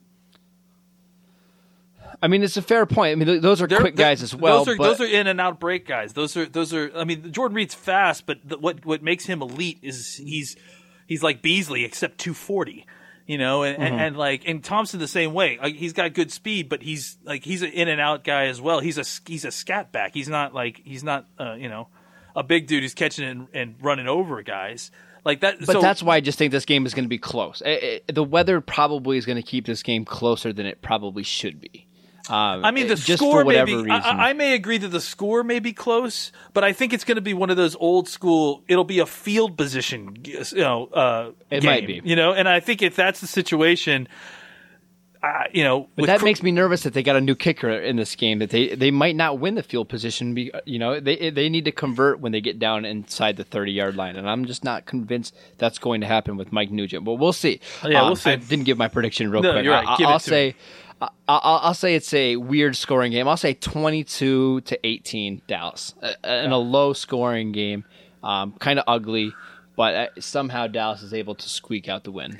I 2.22 2.28
mean, 2.28 2.42
it's 2.44 2.56
a 2.56 2.62
fair 2.62 2.86
point. 2.86 3.12
I 3.12 3.14
mean, 3.16 3.26
th- 3.26 3.42
those 3.42 3.60
are 3.60 3.66
They're- 3.66 3.80
quick 3.80 3.96
they're- 3.96 4.06
guys 4.06 4.22
as 4.22 4.34
well. 4.34 4.64
Those 4.64 4.74
are 4.74 4.76
but 4.78 4.84
those 4.96 5.00
are 5.00 5.12
in 5.12 5.26
and 5.26 5.40
out 5.40 5.58
break 5.58 5.86
guys. 5.86 6.12
Those 6.12 6.36
are 6.36 6.46
those 6.46 6.72
are. 6.72 6.90
I 6.96 7.04
mean, 7.04 7.32
Jordan 7.32 7.56
Reed's 7.56 7.74
fast, 7.74 8.26
but 8.26 8.38
the, 8.44 8.58
what 8.58 8.84
what 8.86 9.02
makes 9.02 9.26
him 9.26 9.42
elite 9.42 9.78
is 9.82 10.16
he's 10.16 10.56
he's 11.06 11.22
like 11.22 11.42
Beasley 11.42 11.84
except 11.84 12.18
two 12.18 12.32
forty. 12.34 12.86
You 13.24 13.38
know, 13.38 13.62
and, 13.62 13.76
Mm-hmm. 13.76 13.84
and, 13.84 14.00
and 14.00 14.16
like 14.16 14.42
and 14.48 14.64
Thompson 14.64 14.98
the 14.98 15.06
same 15.06 15.32
way. 15.32 15.56
Like, 15.62 15.76
he's 15.76 15.92
got 15.92 16.12
good 16.12 16.32
speed, 16.32 16.68
but 16.68 16.82
he's 16.82 17.18
like 17.24 17.44
he's 17.44 17.62
an 17.62 17.70
in 17.70 17.86
and 17.88 18.00
out 18.00 18.24
guy 18.24 18.46
as 18.46 18.60
well. 18.60 18.80
He's 18.80 18.98
a 18.98 19.04
he's 19.30 19.44
a 19.44 19.52
scat 19.52 19.92
back. 19.92 20.12
He's 20.12 20.28
not 20.28 20.52
like 20.54 20.80
he's 20.84 21.04
not 21.04 21.26
uh, 21.38 21.54
you 21.54 21.68
know 21.68 21.88
a 22.34 22.42
big 22.42 22.66
dude 22.66 22.82
who's 22.82 22.94
catching 22.94 23.24
and, 23.24 23.46
and 23.54 23.74
running 23.80 24.08
over 24.08 24.42
guys 24.42 24.90
like 25.24 25.40
that. 25.40 25.58
But 25.60 25.66
so, 25.74 25.80
that's 25.80 26.02
why 26.02 26.16
I 26.16 26.20
just 26.20 26.36
think 26.36 26.50
this 26.50 26.64
game 26.64 26.84
is 26.84 26.94
going 26.94 27.04
to 27.04 27.08
be 27.08 27.18
close. 27.18 27.62
Eh, 27.64 27.78
eh, 27.80 27.98
the 28.12 28.24
weather 28.24 28.60
probably 28.60 29.18
is 29.18 29.24
going 29.24 29.36
to 29.36 29.42
keep 29.42 29.66
this 29.66 29.82
game 29.84 30.04
closer 30.04 30.52
than 30.52 30.66
it 30.66 30.82
probably 30.82 31.22
should 31.22 31.60
be. 31.60 31.86
Um, 32.28 32.64
I 32.64 32.70
mean, 32.70 32.86
the 32.86 32.96
score 32.96 33.44
may 33.44 33.64
be. 33.64 33.90
I, 33.90 34.30
I 34.30 34.32
may 34.32 34.54
agree 34.54 34.78
that 34.78 34.88
the 34.88 35.00
score 35.00 35.42
may 35.42 35.58
be 35.58 35.72
close, 35.72 36.30
but 36.54 36.62
I 36.62 36.72
think 36.72 36.92
it's 36.92 37.02
going 37.04 37.16
to 37.16 37.20
be 37.22 37.34
one 37.34 37.50
of 37.50 37.56
those 37.56 37.74
old 37.74 38.08
school. 38.08 38.62
It'll 38.68 38.84
be 38.84 39.00
a 39.00 39.06
field 39.06 39.56
position, 39.56 40.16
you 40.24 40.40
know. 40.54 40.86
Uh, 40.86 41.30
It 41.50 41.60
game, 41.62 41.70
might 41.70 41.86
be. 41.86 42.00
you 42.04 42.14
know. 42.14 42.32
And 42.32 42.48
I 42.48 42.60
think 42.60 42.80
if 42.80 42.94
that's 42.94 43.20
the 43.20 43.26
situation, 43.26 44.06
uh, 45.22 45.44
you 45.52 45.62
know, 45.62 45.88
But 45.96 46.06
that 46.06 46.18
Cro- 46.18 46.24
makes 46.26 46.42
me 46.42 46.50
nervous 46.50 46.82
that 46.82 46.94
they 46.94 47.02
got 47.04 47.14
a 47.14 47.20
new 47.20 47.36
kicker 47.36 47.70
in 47.70 47.94
this 47.94 48.16
game. 48.16 48.40
That 48.40 48.50
they, 48.50 48.74
they 48.74 48.90
might 48.90 49.14
not 49.14 49.38
win 49.38 49.54
the 49.54 49.62
field 49.62 49.88
position. 49.88 50.34
Be, 50.34 50.50
you 50.64 50.80
know, 50.80 50.98
they 50.98 51.30
they 51.30 51.48
need 51.48 51.64
to 51.66 51.72
convert 51.72 52.18
when 52.18 52.32
they 52.32 52.40
get 52.40 52.58
down 52.58 52.84
inside 52.84 53.36
the 53.36 53.44
thirty 53.44 53.70
yard 53.70 53.94
line, 53.94 54.16
and 54.16 54.28
I'm 54.28 54.46
just 54.46 54.64
not 54.64 54.84
convinced 54.84 55.32
that's 55.58 55.78
going 55.78 56.00
to 56.00 56.08
happen 56.08 56.36
with 56.36 56.50
Mike 56.52 56.72
Nugent. 56.72 57.04
But 57.04 57.14
we'll 57.14 57.32
see. 57.32 57.60
Yeah, 57.84 58.00
Um, 58.02 58.06
we'll 58.08 58.16
see. 58.16 58.30
I 58.32 58.36
didn't 58.36 58.64
give 58.64 58.78
my 58.78 58.88
prediction 58.88 59.30
real 59.30 59.42
No, 59.42 59.52
quick. 59.52 59.66
right. 59.66 59.86
I, 59.86 59.96
Give 59.96 60.08
it 60.08 60.10
will 60.12 60.18
to 60.18 60.24
say. 60.28 60.54
I'll, 61.28 61.60
I'll 61.62 61.74
say 61.74 61.94
it's 61.94 62.12
a 62.14 62.36
weird 62.36 62.76
scoring 62.76 63.12
game. 63.12 63.28
I'll 63.28 63.36
say 63.36 63.54
22 63.54 64.62
to 64.62 64.86
18 64.86 65.42
Dallas, 65.46 65.94
uh, 66.02 66.12
in 66.28 66.52
a 66.52 66.58
low 66.58 66.92
scoring 66.92 67.52
game, 67.52 67.84
um, 68.22 68.52
kind 68.58 68.78
of 68.78 68.84
ugly, 68.86 69.32
but 69.76 69.94
uh, 69.94 70.20
somehow 70.20 70.66
Dallas 70.66 71.02
is 71.02 71.14
able 71.14 71.34
to 71.34 71.48
squeak 71.48 71.88
out 71.88 72.04
the 72.04 72.12
win. 72.12 72.38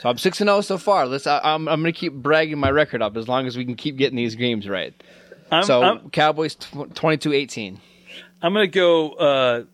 So 0.00 0.08
I'm 0.08 0.18
six 0.18 0.40
and 0.40 0.48
zero 0.48 0.60
so 0.60 0.76
far. 0.76 1.06
Let's. 1.06 1.26
I, 1.26 1.40
I'm 1.42 1.68
I'm 1.68 1.80
gonna 1.80 1.92
keep 1.92 2.12
bragging 2.12 2.58
my 2.58 2.70
record 2.70 3.00
up 3.00 3.16
as 3.16 3.26
long 3.28 3.46
as 3.46 3.56
we 3.56 3.64
can 3.64 3.74
keep 3.74 3.96
getting 3.96 4.16
these 4.16 4.34
games 4.34 4.68
right. 4.68 4.94
I'm, 5.50 5.64
so 5.64 5.82
I'm, 5.82 6.10
Cowboys 6.10 6.54
tw- 6.56 6.90
22-18. 6.94 7.78
I'm 8.42 8.52
going 8.52 8.70
to 8.70 8.74
go 8.74 9.12
uh, 9.12 9.64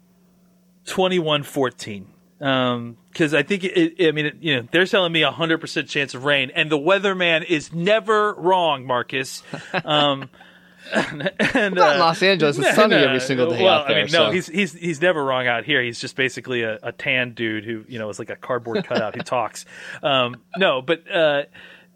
21-14. 0.86 2.04
Um, 2.40 2.96
because 3.12 3.34
I 3.34 3.42
think 3.42 3.64
it, 3.64 3.94
it, 3.98 4.08
I 4.08 4.12
mean, 4.12 4.26
it, 4.26 4.36
you 4.40 4.56
know, 4.56 4.68
they're 4.70 4.86
telling 4.86 5.12
me 5.12 5.22
a 5.22 5.30
hundred 5.30 5.58
percent 5.58 5.88
chance 5.88 6.14
of 6.14 6.24
rain, 6.24 6.50
and 6.54 6.70
the 6.70 6.78
weatherman 6.78 7.44
is 7.44 7.72
never 7.72 8.34
wrong, 8.34 8.86
Marcus. 8.86 9.42
Um, 9.84 10.30
and, 10.92 11.74
Not 11.74 11.94
in 11.94 12.00
Los 12.00 12.22
Angeles. 12.22 12.58
It's 12.58 12.74
sunny 12.74 12.96
no, 12.96 13.04
every 13.04 13.20
single 13.20 13.50
day 13.50 13.62
well, 13.62 13.80
out 13.80 13.88
there. 13.88 13.98
I 13.98 14.02
mean, 14.04 14.12
no, 14.12 14.28
so. 14.28 14.30
he's 14.30 14.46
he's 14.46 14.72
he's 14.72 15.00
never 15.00 15.22
wrong 15.22 15.46
out 15.46 15.64
here. 15.64 15.82
He's 15.82 16.00
just 16.00 16.16
basically 16.16 16.62
a, 16.62 16.78
a 16.82 16.92
tan 16.92 17.32
dude 17.32 17.64
who 17.64 17.84
you 17.88 17.98
know 17.98 18.08
is 18.08 18.18
like 18.18 18.30
a 18.30 18.36
cardboard 18.36 18.84
cutout 18.86 19.14
who 19.14 19.22
talks. 19.22 19.66
Um, 20.02 20.36
no, 20.56 20.82
but 20.82 21.10
uh, 21.10 21.42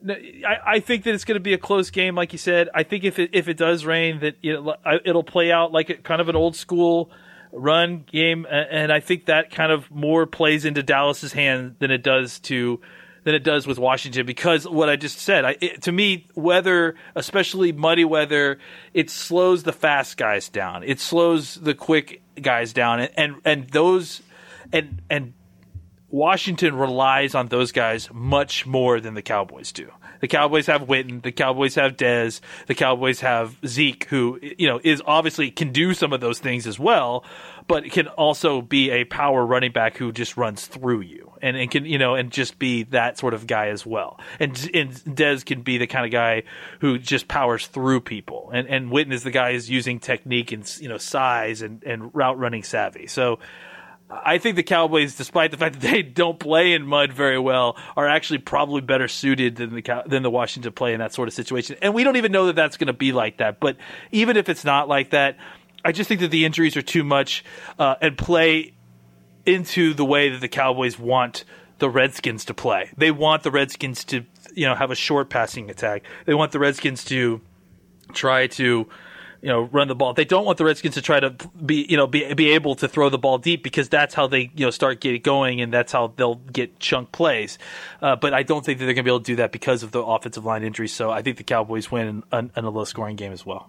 I, 0.09 0.57
I 0.66 0.81
think 0.81 1.05
that 1.05 1.14
it's 1.14 1.24
going 1.24 1.37
to 1.37 1.40
be 1.40 1.55
a 1.55 1.59
close 1.59 1.90
game, 1.90 2.14
like 2.14 2.33
you 2.33 2.38
said. 2.38 2.68
I 2.74 2.83
think 2.83 3.05
if 3.05 3.18
it 3.18 3.31
if 3.33 3.48
it 3.48 3.57
does 3.57 3.85
rain, 3.85 4.20
that 4.20 4.37
it, 4.42 4.61
it'll 5.05 5.24
play 5.24 5.50
out 5.50 5.72
like 5.72 5.90
a, 5.90 5.94
kind 5.94 6.20
of 6.20 6.29
an 6.29 6.37
old 6.37 6.57
school 6.57 7.11
run 7.54 8.04
game, 8.10 8.46
and 8.50 8.92
I 8.92 9.00
think 9.00 9.26
that 9.26 9.50
kind 9.50 9.72
of 9.72 9.90
more 9.90 10.26
plays 10.26 10.64
into 10.64 10.82
Dallas's 10.82 11.32
hand 11.32 11.76
than 11.78 11.90
it 11.90 12.02
does 12.02 12.40
to 12.40 12.80
than 13.24 13.34
it 13.34 13.42
does 13.42 13.66
with 13.66 13.78
Washington 13.78 14.26
because 14.26 14.68
what 14.68 14.90
I 14.90 14.96
just 14.96 15.18
said. 15.18 15.44
I, 15.46 15.56
it, 15.60 15.82
to 15.82 15.92
me, 15.92 16.28
weather, 16.34 16.94
especially 17.14 17.72
muddy 17.72 18.04
weather, 18.04 18.58
it 18.92 19.08
slows 19.08 19.62
the 19.62 19.72
fast 19.72 20.18
guys 20.18 20.50
down. 20.50 20.82
It 20.84 21.00
slows 21.00 21.54
the 21.54 21.74
quick 21.74 22.22
guys 22.40 22.72
down, 22.72 23.00
and 23.00 23.10
and, 23.16 23.36
and 23.44 23.68
those 23.70 24.22
and 24.72 25.02
and 25.08 25.32
Washington 26.08 26.76
relies 26.76 27.34
on 27.34 27.48
those 27.48 27.72
guys 27.72 28.08
much 28.12 28.66
more 28.66 29.00
than 29.00 29.14
the 29.14 29.22
Cowboys 29.22 29.72
do. 29.72 29.90
The 30.24 30.28
Cowboys 30.28 30.68
have 30.68 30.84
Witten, 30.84 31.22
the 31.22 31.32
Cowboys 31.32 31.74
have 31.74 31.98
Dez, 31.98 32.40
the 32.66 32.74
Cowboys 32.74 33.20
have 33.20 33.58
Zeke, 33.66 34.04
who 34.04 34.40
you 34.40 34.66
know 34.66 34.80
is 34.82 35.02
obviously 35.04 35.50
can 35.50 35.70
do 35.70 35.92
some 35.92 36.14
of 36.14 36.22
those 36.22 36.38
things 36.38 36.66
as 36.66 36.78
well, 36.78 37.26
but 37.68 37.84
can 37.90 38.08
also 38.08 38.62
be 38.62 38.90
a 38.90 39.04
power 39.04 39.44
running 39.44 39.70
back 39.70 39.98
who 39.98 40.12
just 40.12 40.38
runs 40.38 40.64
through 40.64 41.02
you 41.02 41.34
and, 41.42 41.58
and 41.58 41.70
can 41.70 41.84
you 41.84 41.98
know 41.98 42.14
and 42.14 42.30
just 42.30 42.58
be 42.58 42.84
that 42.84 43.18
sort 43.18 43.34
of 43.34 43.46
guy 43.46 43.68
as 43.68 43.84
well. 43.84 44.18
And 44.40 44.52
and 44.72 44.92
Dez 44.94 45.44
can 45.44 45.60
be 45.60 45.76
the 45.76 45.87
kind 45.87 46.06
of 46.06 46.10
guy 46.10 46.44
who 46.80 46.98
just 46.98 47.28
powers 47.28 47.66
through 47.66 48.00
people, 48.00 48.50
and 48.54 48.66
and 48.66 48.90
Witten 48.90 49.12
is 49.12 49.24
the 49.24 49.30
guy 49.30 49.52
who's 49.52 49.68
using 49.68 50.00
technique 50.00 50.52
and 50.52 50.74
you 50.80 50.88
know 50.88 50.96
size 50.96 51.60
and 51.60 51.84
and 51.84 52.14
route 52.14 52.38
running 52.38 52.62
savvy. 52.62 53.08
So. 53.08 53.40
I 54.24 54.38
think 54.38 54.57
the 54.57 54.62
Cowboys, 54.62 55.16
despite 55.16 55.50
the 55.50 55.57
fact 55.57 55.81
that 55.81 55.90
they 55.90 56.03
don't 56.03 56.38
play 56.38 56.72
in 56.72 56.87
mud 56.87 57.12
very 57.12 57.38
well, 57.38 57.77
are 57.96 58.09
actually 58.09 58.38
probably 58.38 58.81
better 58.81 59.09
suited 59.09 59.57
than 59.57 59.74
the 59.74 60.03
than 60.07 60.22
the 60.22 60.31
Washington 60.31 60.72
play 60.72 60.92
in 60.92 61.00
that 61.00 61.14
sort 61.14 61.29
of 61.29 61.35
situation. 61.35 61.77
And 61.83 61.94
we 61.94 62.05
don't 62.05 62.16
even 62.16 62.33
know 62.33 62.46
that 62.46 62.57
that's 62.57 62.77
going 62.77 62.88
to 62.88 62.92
be 62.92 63.12
like 63.12 63.38
that. 63.38 63.61
But 63.61 63.77
even 64.12 64.37
if 64.37 64.48
it's 64.48 64.64
not 64.64 64.88
like 64.88 65.11
that, 65.11 65.37
I 65.85 65.92
just 65.92 66.09
think 66.09 66.20
that 66.20 66.31
the 66.31 66.44
injuries 66.44 66.77
are 66.77 66.83
too 66.83 67.05
much 67.05 67.44
uh, 67.79 67.96
and 68.00 68.16
play 68.16 68.74
into 69.46 69.94
the 69.94 70.05
way 70.05 70.31
that 70.31 70.40
the 70.40 70.48
Cowboys 70.48 70.98
want 70.98 71.44
the 71.79 71.90
Redskins 71.90 72.44
to 72.46 72.55
play. 72.55 72.90
They 72.96 73.11
want 73.11 73.42
the 73.42 73.50
Redskins 73.50 74.05
to, 74.05 74.24
you 74.55 74.66
know, 74.66 74.74
have 74.74 74.90
a 74.90 74.94
short 74.94 75.29
passing 75.29 75.70
attack. 75.70 76.05
They 76.24 76.35
want 76.35 76.53
the 76.53 76.59
Redskins 76.59 77.05
to 77.07 77.40
try 78.12 78.46
to 78.46 78.88
you 79.44 79.50
know 79.50 79.64
run 79.64 79.88
the 79.88 79.94
ball. 79.94 80.14
They 80.14 80.24
don't 80.24 80.46
want 80.46 80.57
the 80.57 80.64
Redskins 80.64 80.94
to 80.94 81.02
try 81.02 81.20
to 81.20 81.30
be 81.64 81.87
you 81.87 81.98
know 81.98 82.07
be 82.07 82.33
be 82.33 82.52
able 82.52 82.76
to 82.76 82.88
throw 82.88 83.11
the 83.11 83.18
ball 83.18 83.37
deep 83.37 83.62
because 83.62 83.90
that's 83.90 84.14
how 84.14 84.26
they 84.26 84.50
you 84.57 84.64
know 84.64 84.70
start 84.70 85.02
get 85.02 85.22
going 85.22 85.61
and 85.61 85.70
that's 85.70 85.92
how 85.92 86.14
they'll 86.16 86.37
get 86.37 86.80
chunk 86.80 87.12
plays. 87.12 87.59
Uh, 88.00 88.16
but 88.16 88.33
I 88.33 88.42
don't 88.42 88.64
think 88.64 88.78
that 88.78 88.87
they're 88.87 88.94
going 88.94 89.04
to 89.04 89.11
be 89.11 89.11
able 89.11 89.20
to 89.20 89.24
do 89.24 89.37
that 89.37 89.52
because 89.52 89.83
of 89.83 89.92
the 89.92 90.02
offensive 90.02 90.46
line 90.46 90.64
injuries. 90.64 90.94
So 90.94 91.11
I 91.11 91.20
think 91.20 91.37
the 91.37 91.44
Cowboys 91.44 91.90
win 91.90 92.22
in, 92.33 92.50
in 92.57 92.64
a 92.64 92.70
low 92.70 92.85
scoring 92.85 93.16
game 93.16 93.33
as 93.33 93.44
well. 93.44 93.68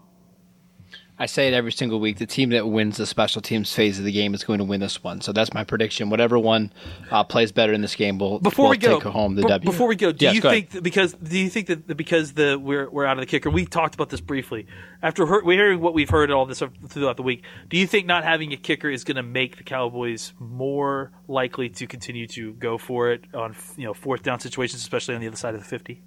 I 1.17 1.27
say 1.27 1.47
it 1.47 1.53
every 1.53 1.71
single 1.71 2.01
week. 2.01 2.17
The 2.17 2.25
team 2.25 2.49
that 2.49 2.67
wins 2.67 2.97
the 2.97 3.05
special 3.05 3.41
teams 3.41 3.73
phase 3.73 3.97
of 3.97 4.03
the 4.03 4.11
game 4.11 4.33
is 4.33 4.43
going 4.43 4.59
to 4.59 4.65
win 4.65 4.81
this 4.81 5.01
one. 5.01 5.21
So 5.21 5.31
that's 5.31 5.53
my 5.53 5.63
prediction. 5.63 6.09
Whatever 6.09 6.37
one 6.37 6.73
uh, 7.09 7.23
plays 7.23 7.53
better 7.53 7.71
in 7.71 7.81
this 7.81 7.95
game 7.95 8.17
will, 8.17 8.39
Before 8.39 8.65
will 8.65 8.71
we 8.71 8.77
go 8.77 8.99
take 8.99 9.07
home 9.13 9.35
the 9.35 9.43
be- 9.43 9.47
W. 9.47 9.71
Before 9.71 9.87
we 9.87 9.95
go, 9.95 10.11
do 10.11 10.25
Yes, 10.25 10.35
you 10.35 10.41
go 10.41 10.49
think 10.49 10.71
that 10.71 10.83
because 10.83 11.13
do 11.13 11.39
you 11.39 11.49
think 11.49 11.67
that 11.67 11.95
because 11.95 12.33
the 12.33 12.59
we're 12.61 12.89
we're 12.89 13.05
out 13.05 13.17
of 13.17 13.21
the 13.21 13.27
kicker? 13.27 13.49
We 13.49 13.65
talked 13.65 13.95
about 13.95 14.09
this 14.09 14.19
briefly 14.19 14.67
after 15.01 15.25
we're 15.25 15.53
hearing 15.53 15.79
what 15.79 15.93
we've 15.93 16.09
heard 16.09 16.31
all 16.31 16.45
this 16.45 16.61
throughout 16.89 17.15
the 17.15 17.23
week. 17.23 17.43
Do 17.69 17.77
you 17.77 17.87
think 17.87 18.07
not 18.07 18.25
having 18.25 18.51
a 18.51 18.57
kicker 18.57 18.89
is 18.89 19.05
going 19.05 19.15
to 19.15 19.23
make 19.23 19.55
the 19.55 19.63
Cowboys 19.63 20.33
more 20.37 21.11
likely 21.29 21.69
to 21.69 21.87
continue 21.87 22.27
to 22.27 22.51
go 22.55 22.77
for 22.77 23.11
it 23.11 23.23
on 23.33 23.55
you 23.77 23.85
know 23.85 23.93
fourth 23.93 24.21
down 24.21 24.41
situations, 24.41 24.81
especially 24.81 25.15
on 25.15 25.21
the 25.21 25.27
other 25.27 25.37
side 25.37 25.55
of 25.55 25.61
the 25.61 25.67
fifty? 25.67 26.01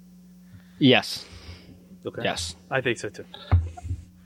Yes. 0.77 1.25
Okay. 2.05 2.21
Yes. 2.23 2.55
I 2.69 2.81
think 2.81 2.99
so 2.99 3.09
too. 3.09 3.25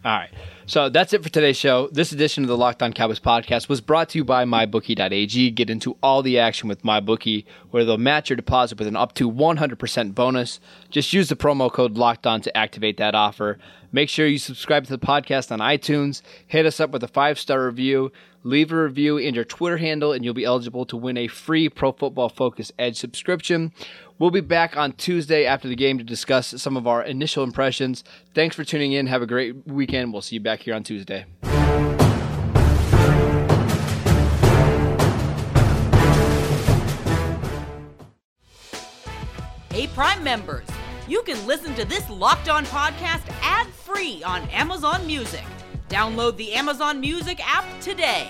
All 0.06 0.12
right. 0.12 0.30
So 0.66 0.88
that's 0.88 1.12
it 1.12 1.22
for 1.22 1.28
today's 1.28 1.58
show. 1.58 1.90
This 1.92 2.14
edition 2.14 2.46
of 2.46 2.48
the 2.48 2.56
Locked 2.56 2.82
On 2.82 2.94
Cowboys 2.94 3.20
podcast 3.20 3.68
was 3.68 3.82
brought 3.82 4.08
to 4.10 4.18
you 4.18 4.24
by 4.24 4.46
MyBookie.ag. 4.46 5.52
Get 5.52 5.70
into 5.70 5.98
all 6.02 6.22
the 6.22 6.40
action 6.40 6.70
with 6.70 6.84
MyBookie, 6.84 7.44
where 7.72 7.84
they'll 7.84 7.98
match 7.98 8.30
your 8.30 8.38
deposit 8.38 8.80
with 8.80 8.88
an 8.88 8.96
up 8.96 9.14
to 9.16 9.30
100% 9.30 10.16
bonus. 10.16 10.62
Just 10.90 11.12
use 11.12 11.28
the 11.28 11.36
promo 11.36 11.70
code 11.70 11.98
Locked 11.98 12.26
On 12.26 12.40
to 12.40 12.58
activate 12.58 12.96
that 12.96 13.14
offer. 13.14 13.58
Make 13.92 14.08
sure 14.08 14.26
you 14.26 14.40
subscribe 14.40 14.86
to 14.86 14.92
the 14.92 15.06
podcast 15.06 15.52
on 15.52 15.60
iTunes. 15.60 16.22
Hit 16.48 16.66
us 16.66 16.80
up 16.80 16.92
with 16.92 17.04
a 17.04 17.10
five 17.10 17.38
star 17.38 17.66
review. 17.66 18.14
Leave 18.46 18.72
a 18.72 18.84
review 18.84 19.18
and 19.18 19.36
your 19.36 19.46
Twitter 19.46 19.78
handle, 19.78 20.12
and 20.12 20.26
you'll 20.26 20.34
be 20.34 20.44
eligible 20.44 20.86
to 20.86 20.98
win 20.98 21.16
a 21.16 21.28
free 21.28 21.70
Pro 21.70 21.94
Football 21.94 22.28
Focus 22.28 22.72
Edge 22.78 22.98
subscription. 22.98 23.72
We'll 24.20 24.32
be 24.32 24.42
back 24.42 24.76
on 24.76 24.94
Tuesday 24.94 25.46
after 25.46 25.68
the 25.68 25.76
game 25.76 25.98
to 25.98 26.04
discuss 26.04 26.62
some 26.62 26.76
of 26.76 26.86
our 26.86 27.04
initial 27.04 27.44
impressions. 27.44 28.04
Thanks 28.34 28.56
for 28.56 28.64
tuning 28.64 28.92
in. 28.94 29.08
Have 29.08 29.22
a 29.22 29.28
great 29.28 29.68
weekend. 29.68 30.12
We'll 30.12 30.22
see 30.22 30.36
you 30.36 30.42
back 30.54 30.62
here 30.62 30.76
on 30.76 30.84
Tuesday. 30.84 31.26
Hey, 39.72 39.88
Prime 39.88 40.24
members, 40.24 40.68
you 41.08 41.24
can 41.24 41.44
listen 41.48 41.74
to 41.74 41.86
this 41.86 42.08
locked 42.08 42.50
on 42.50 42.66
podcast 42.66 43.28
ad 43.42 43.66
free 43.66 44.22
on 44.24 44.48
Amazon 44.50 45.08
Music. 45.08 45.44
Download 45.90 46.38
the 46.38 46.54
Amazon 46.54 47.00
Music 47.00 47.40
app 47.44 47.66
today. 47.82 48.30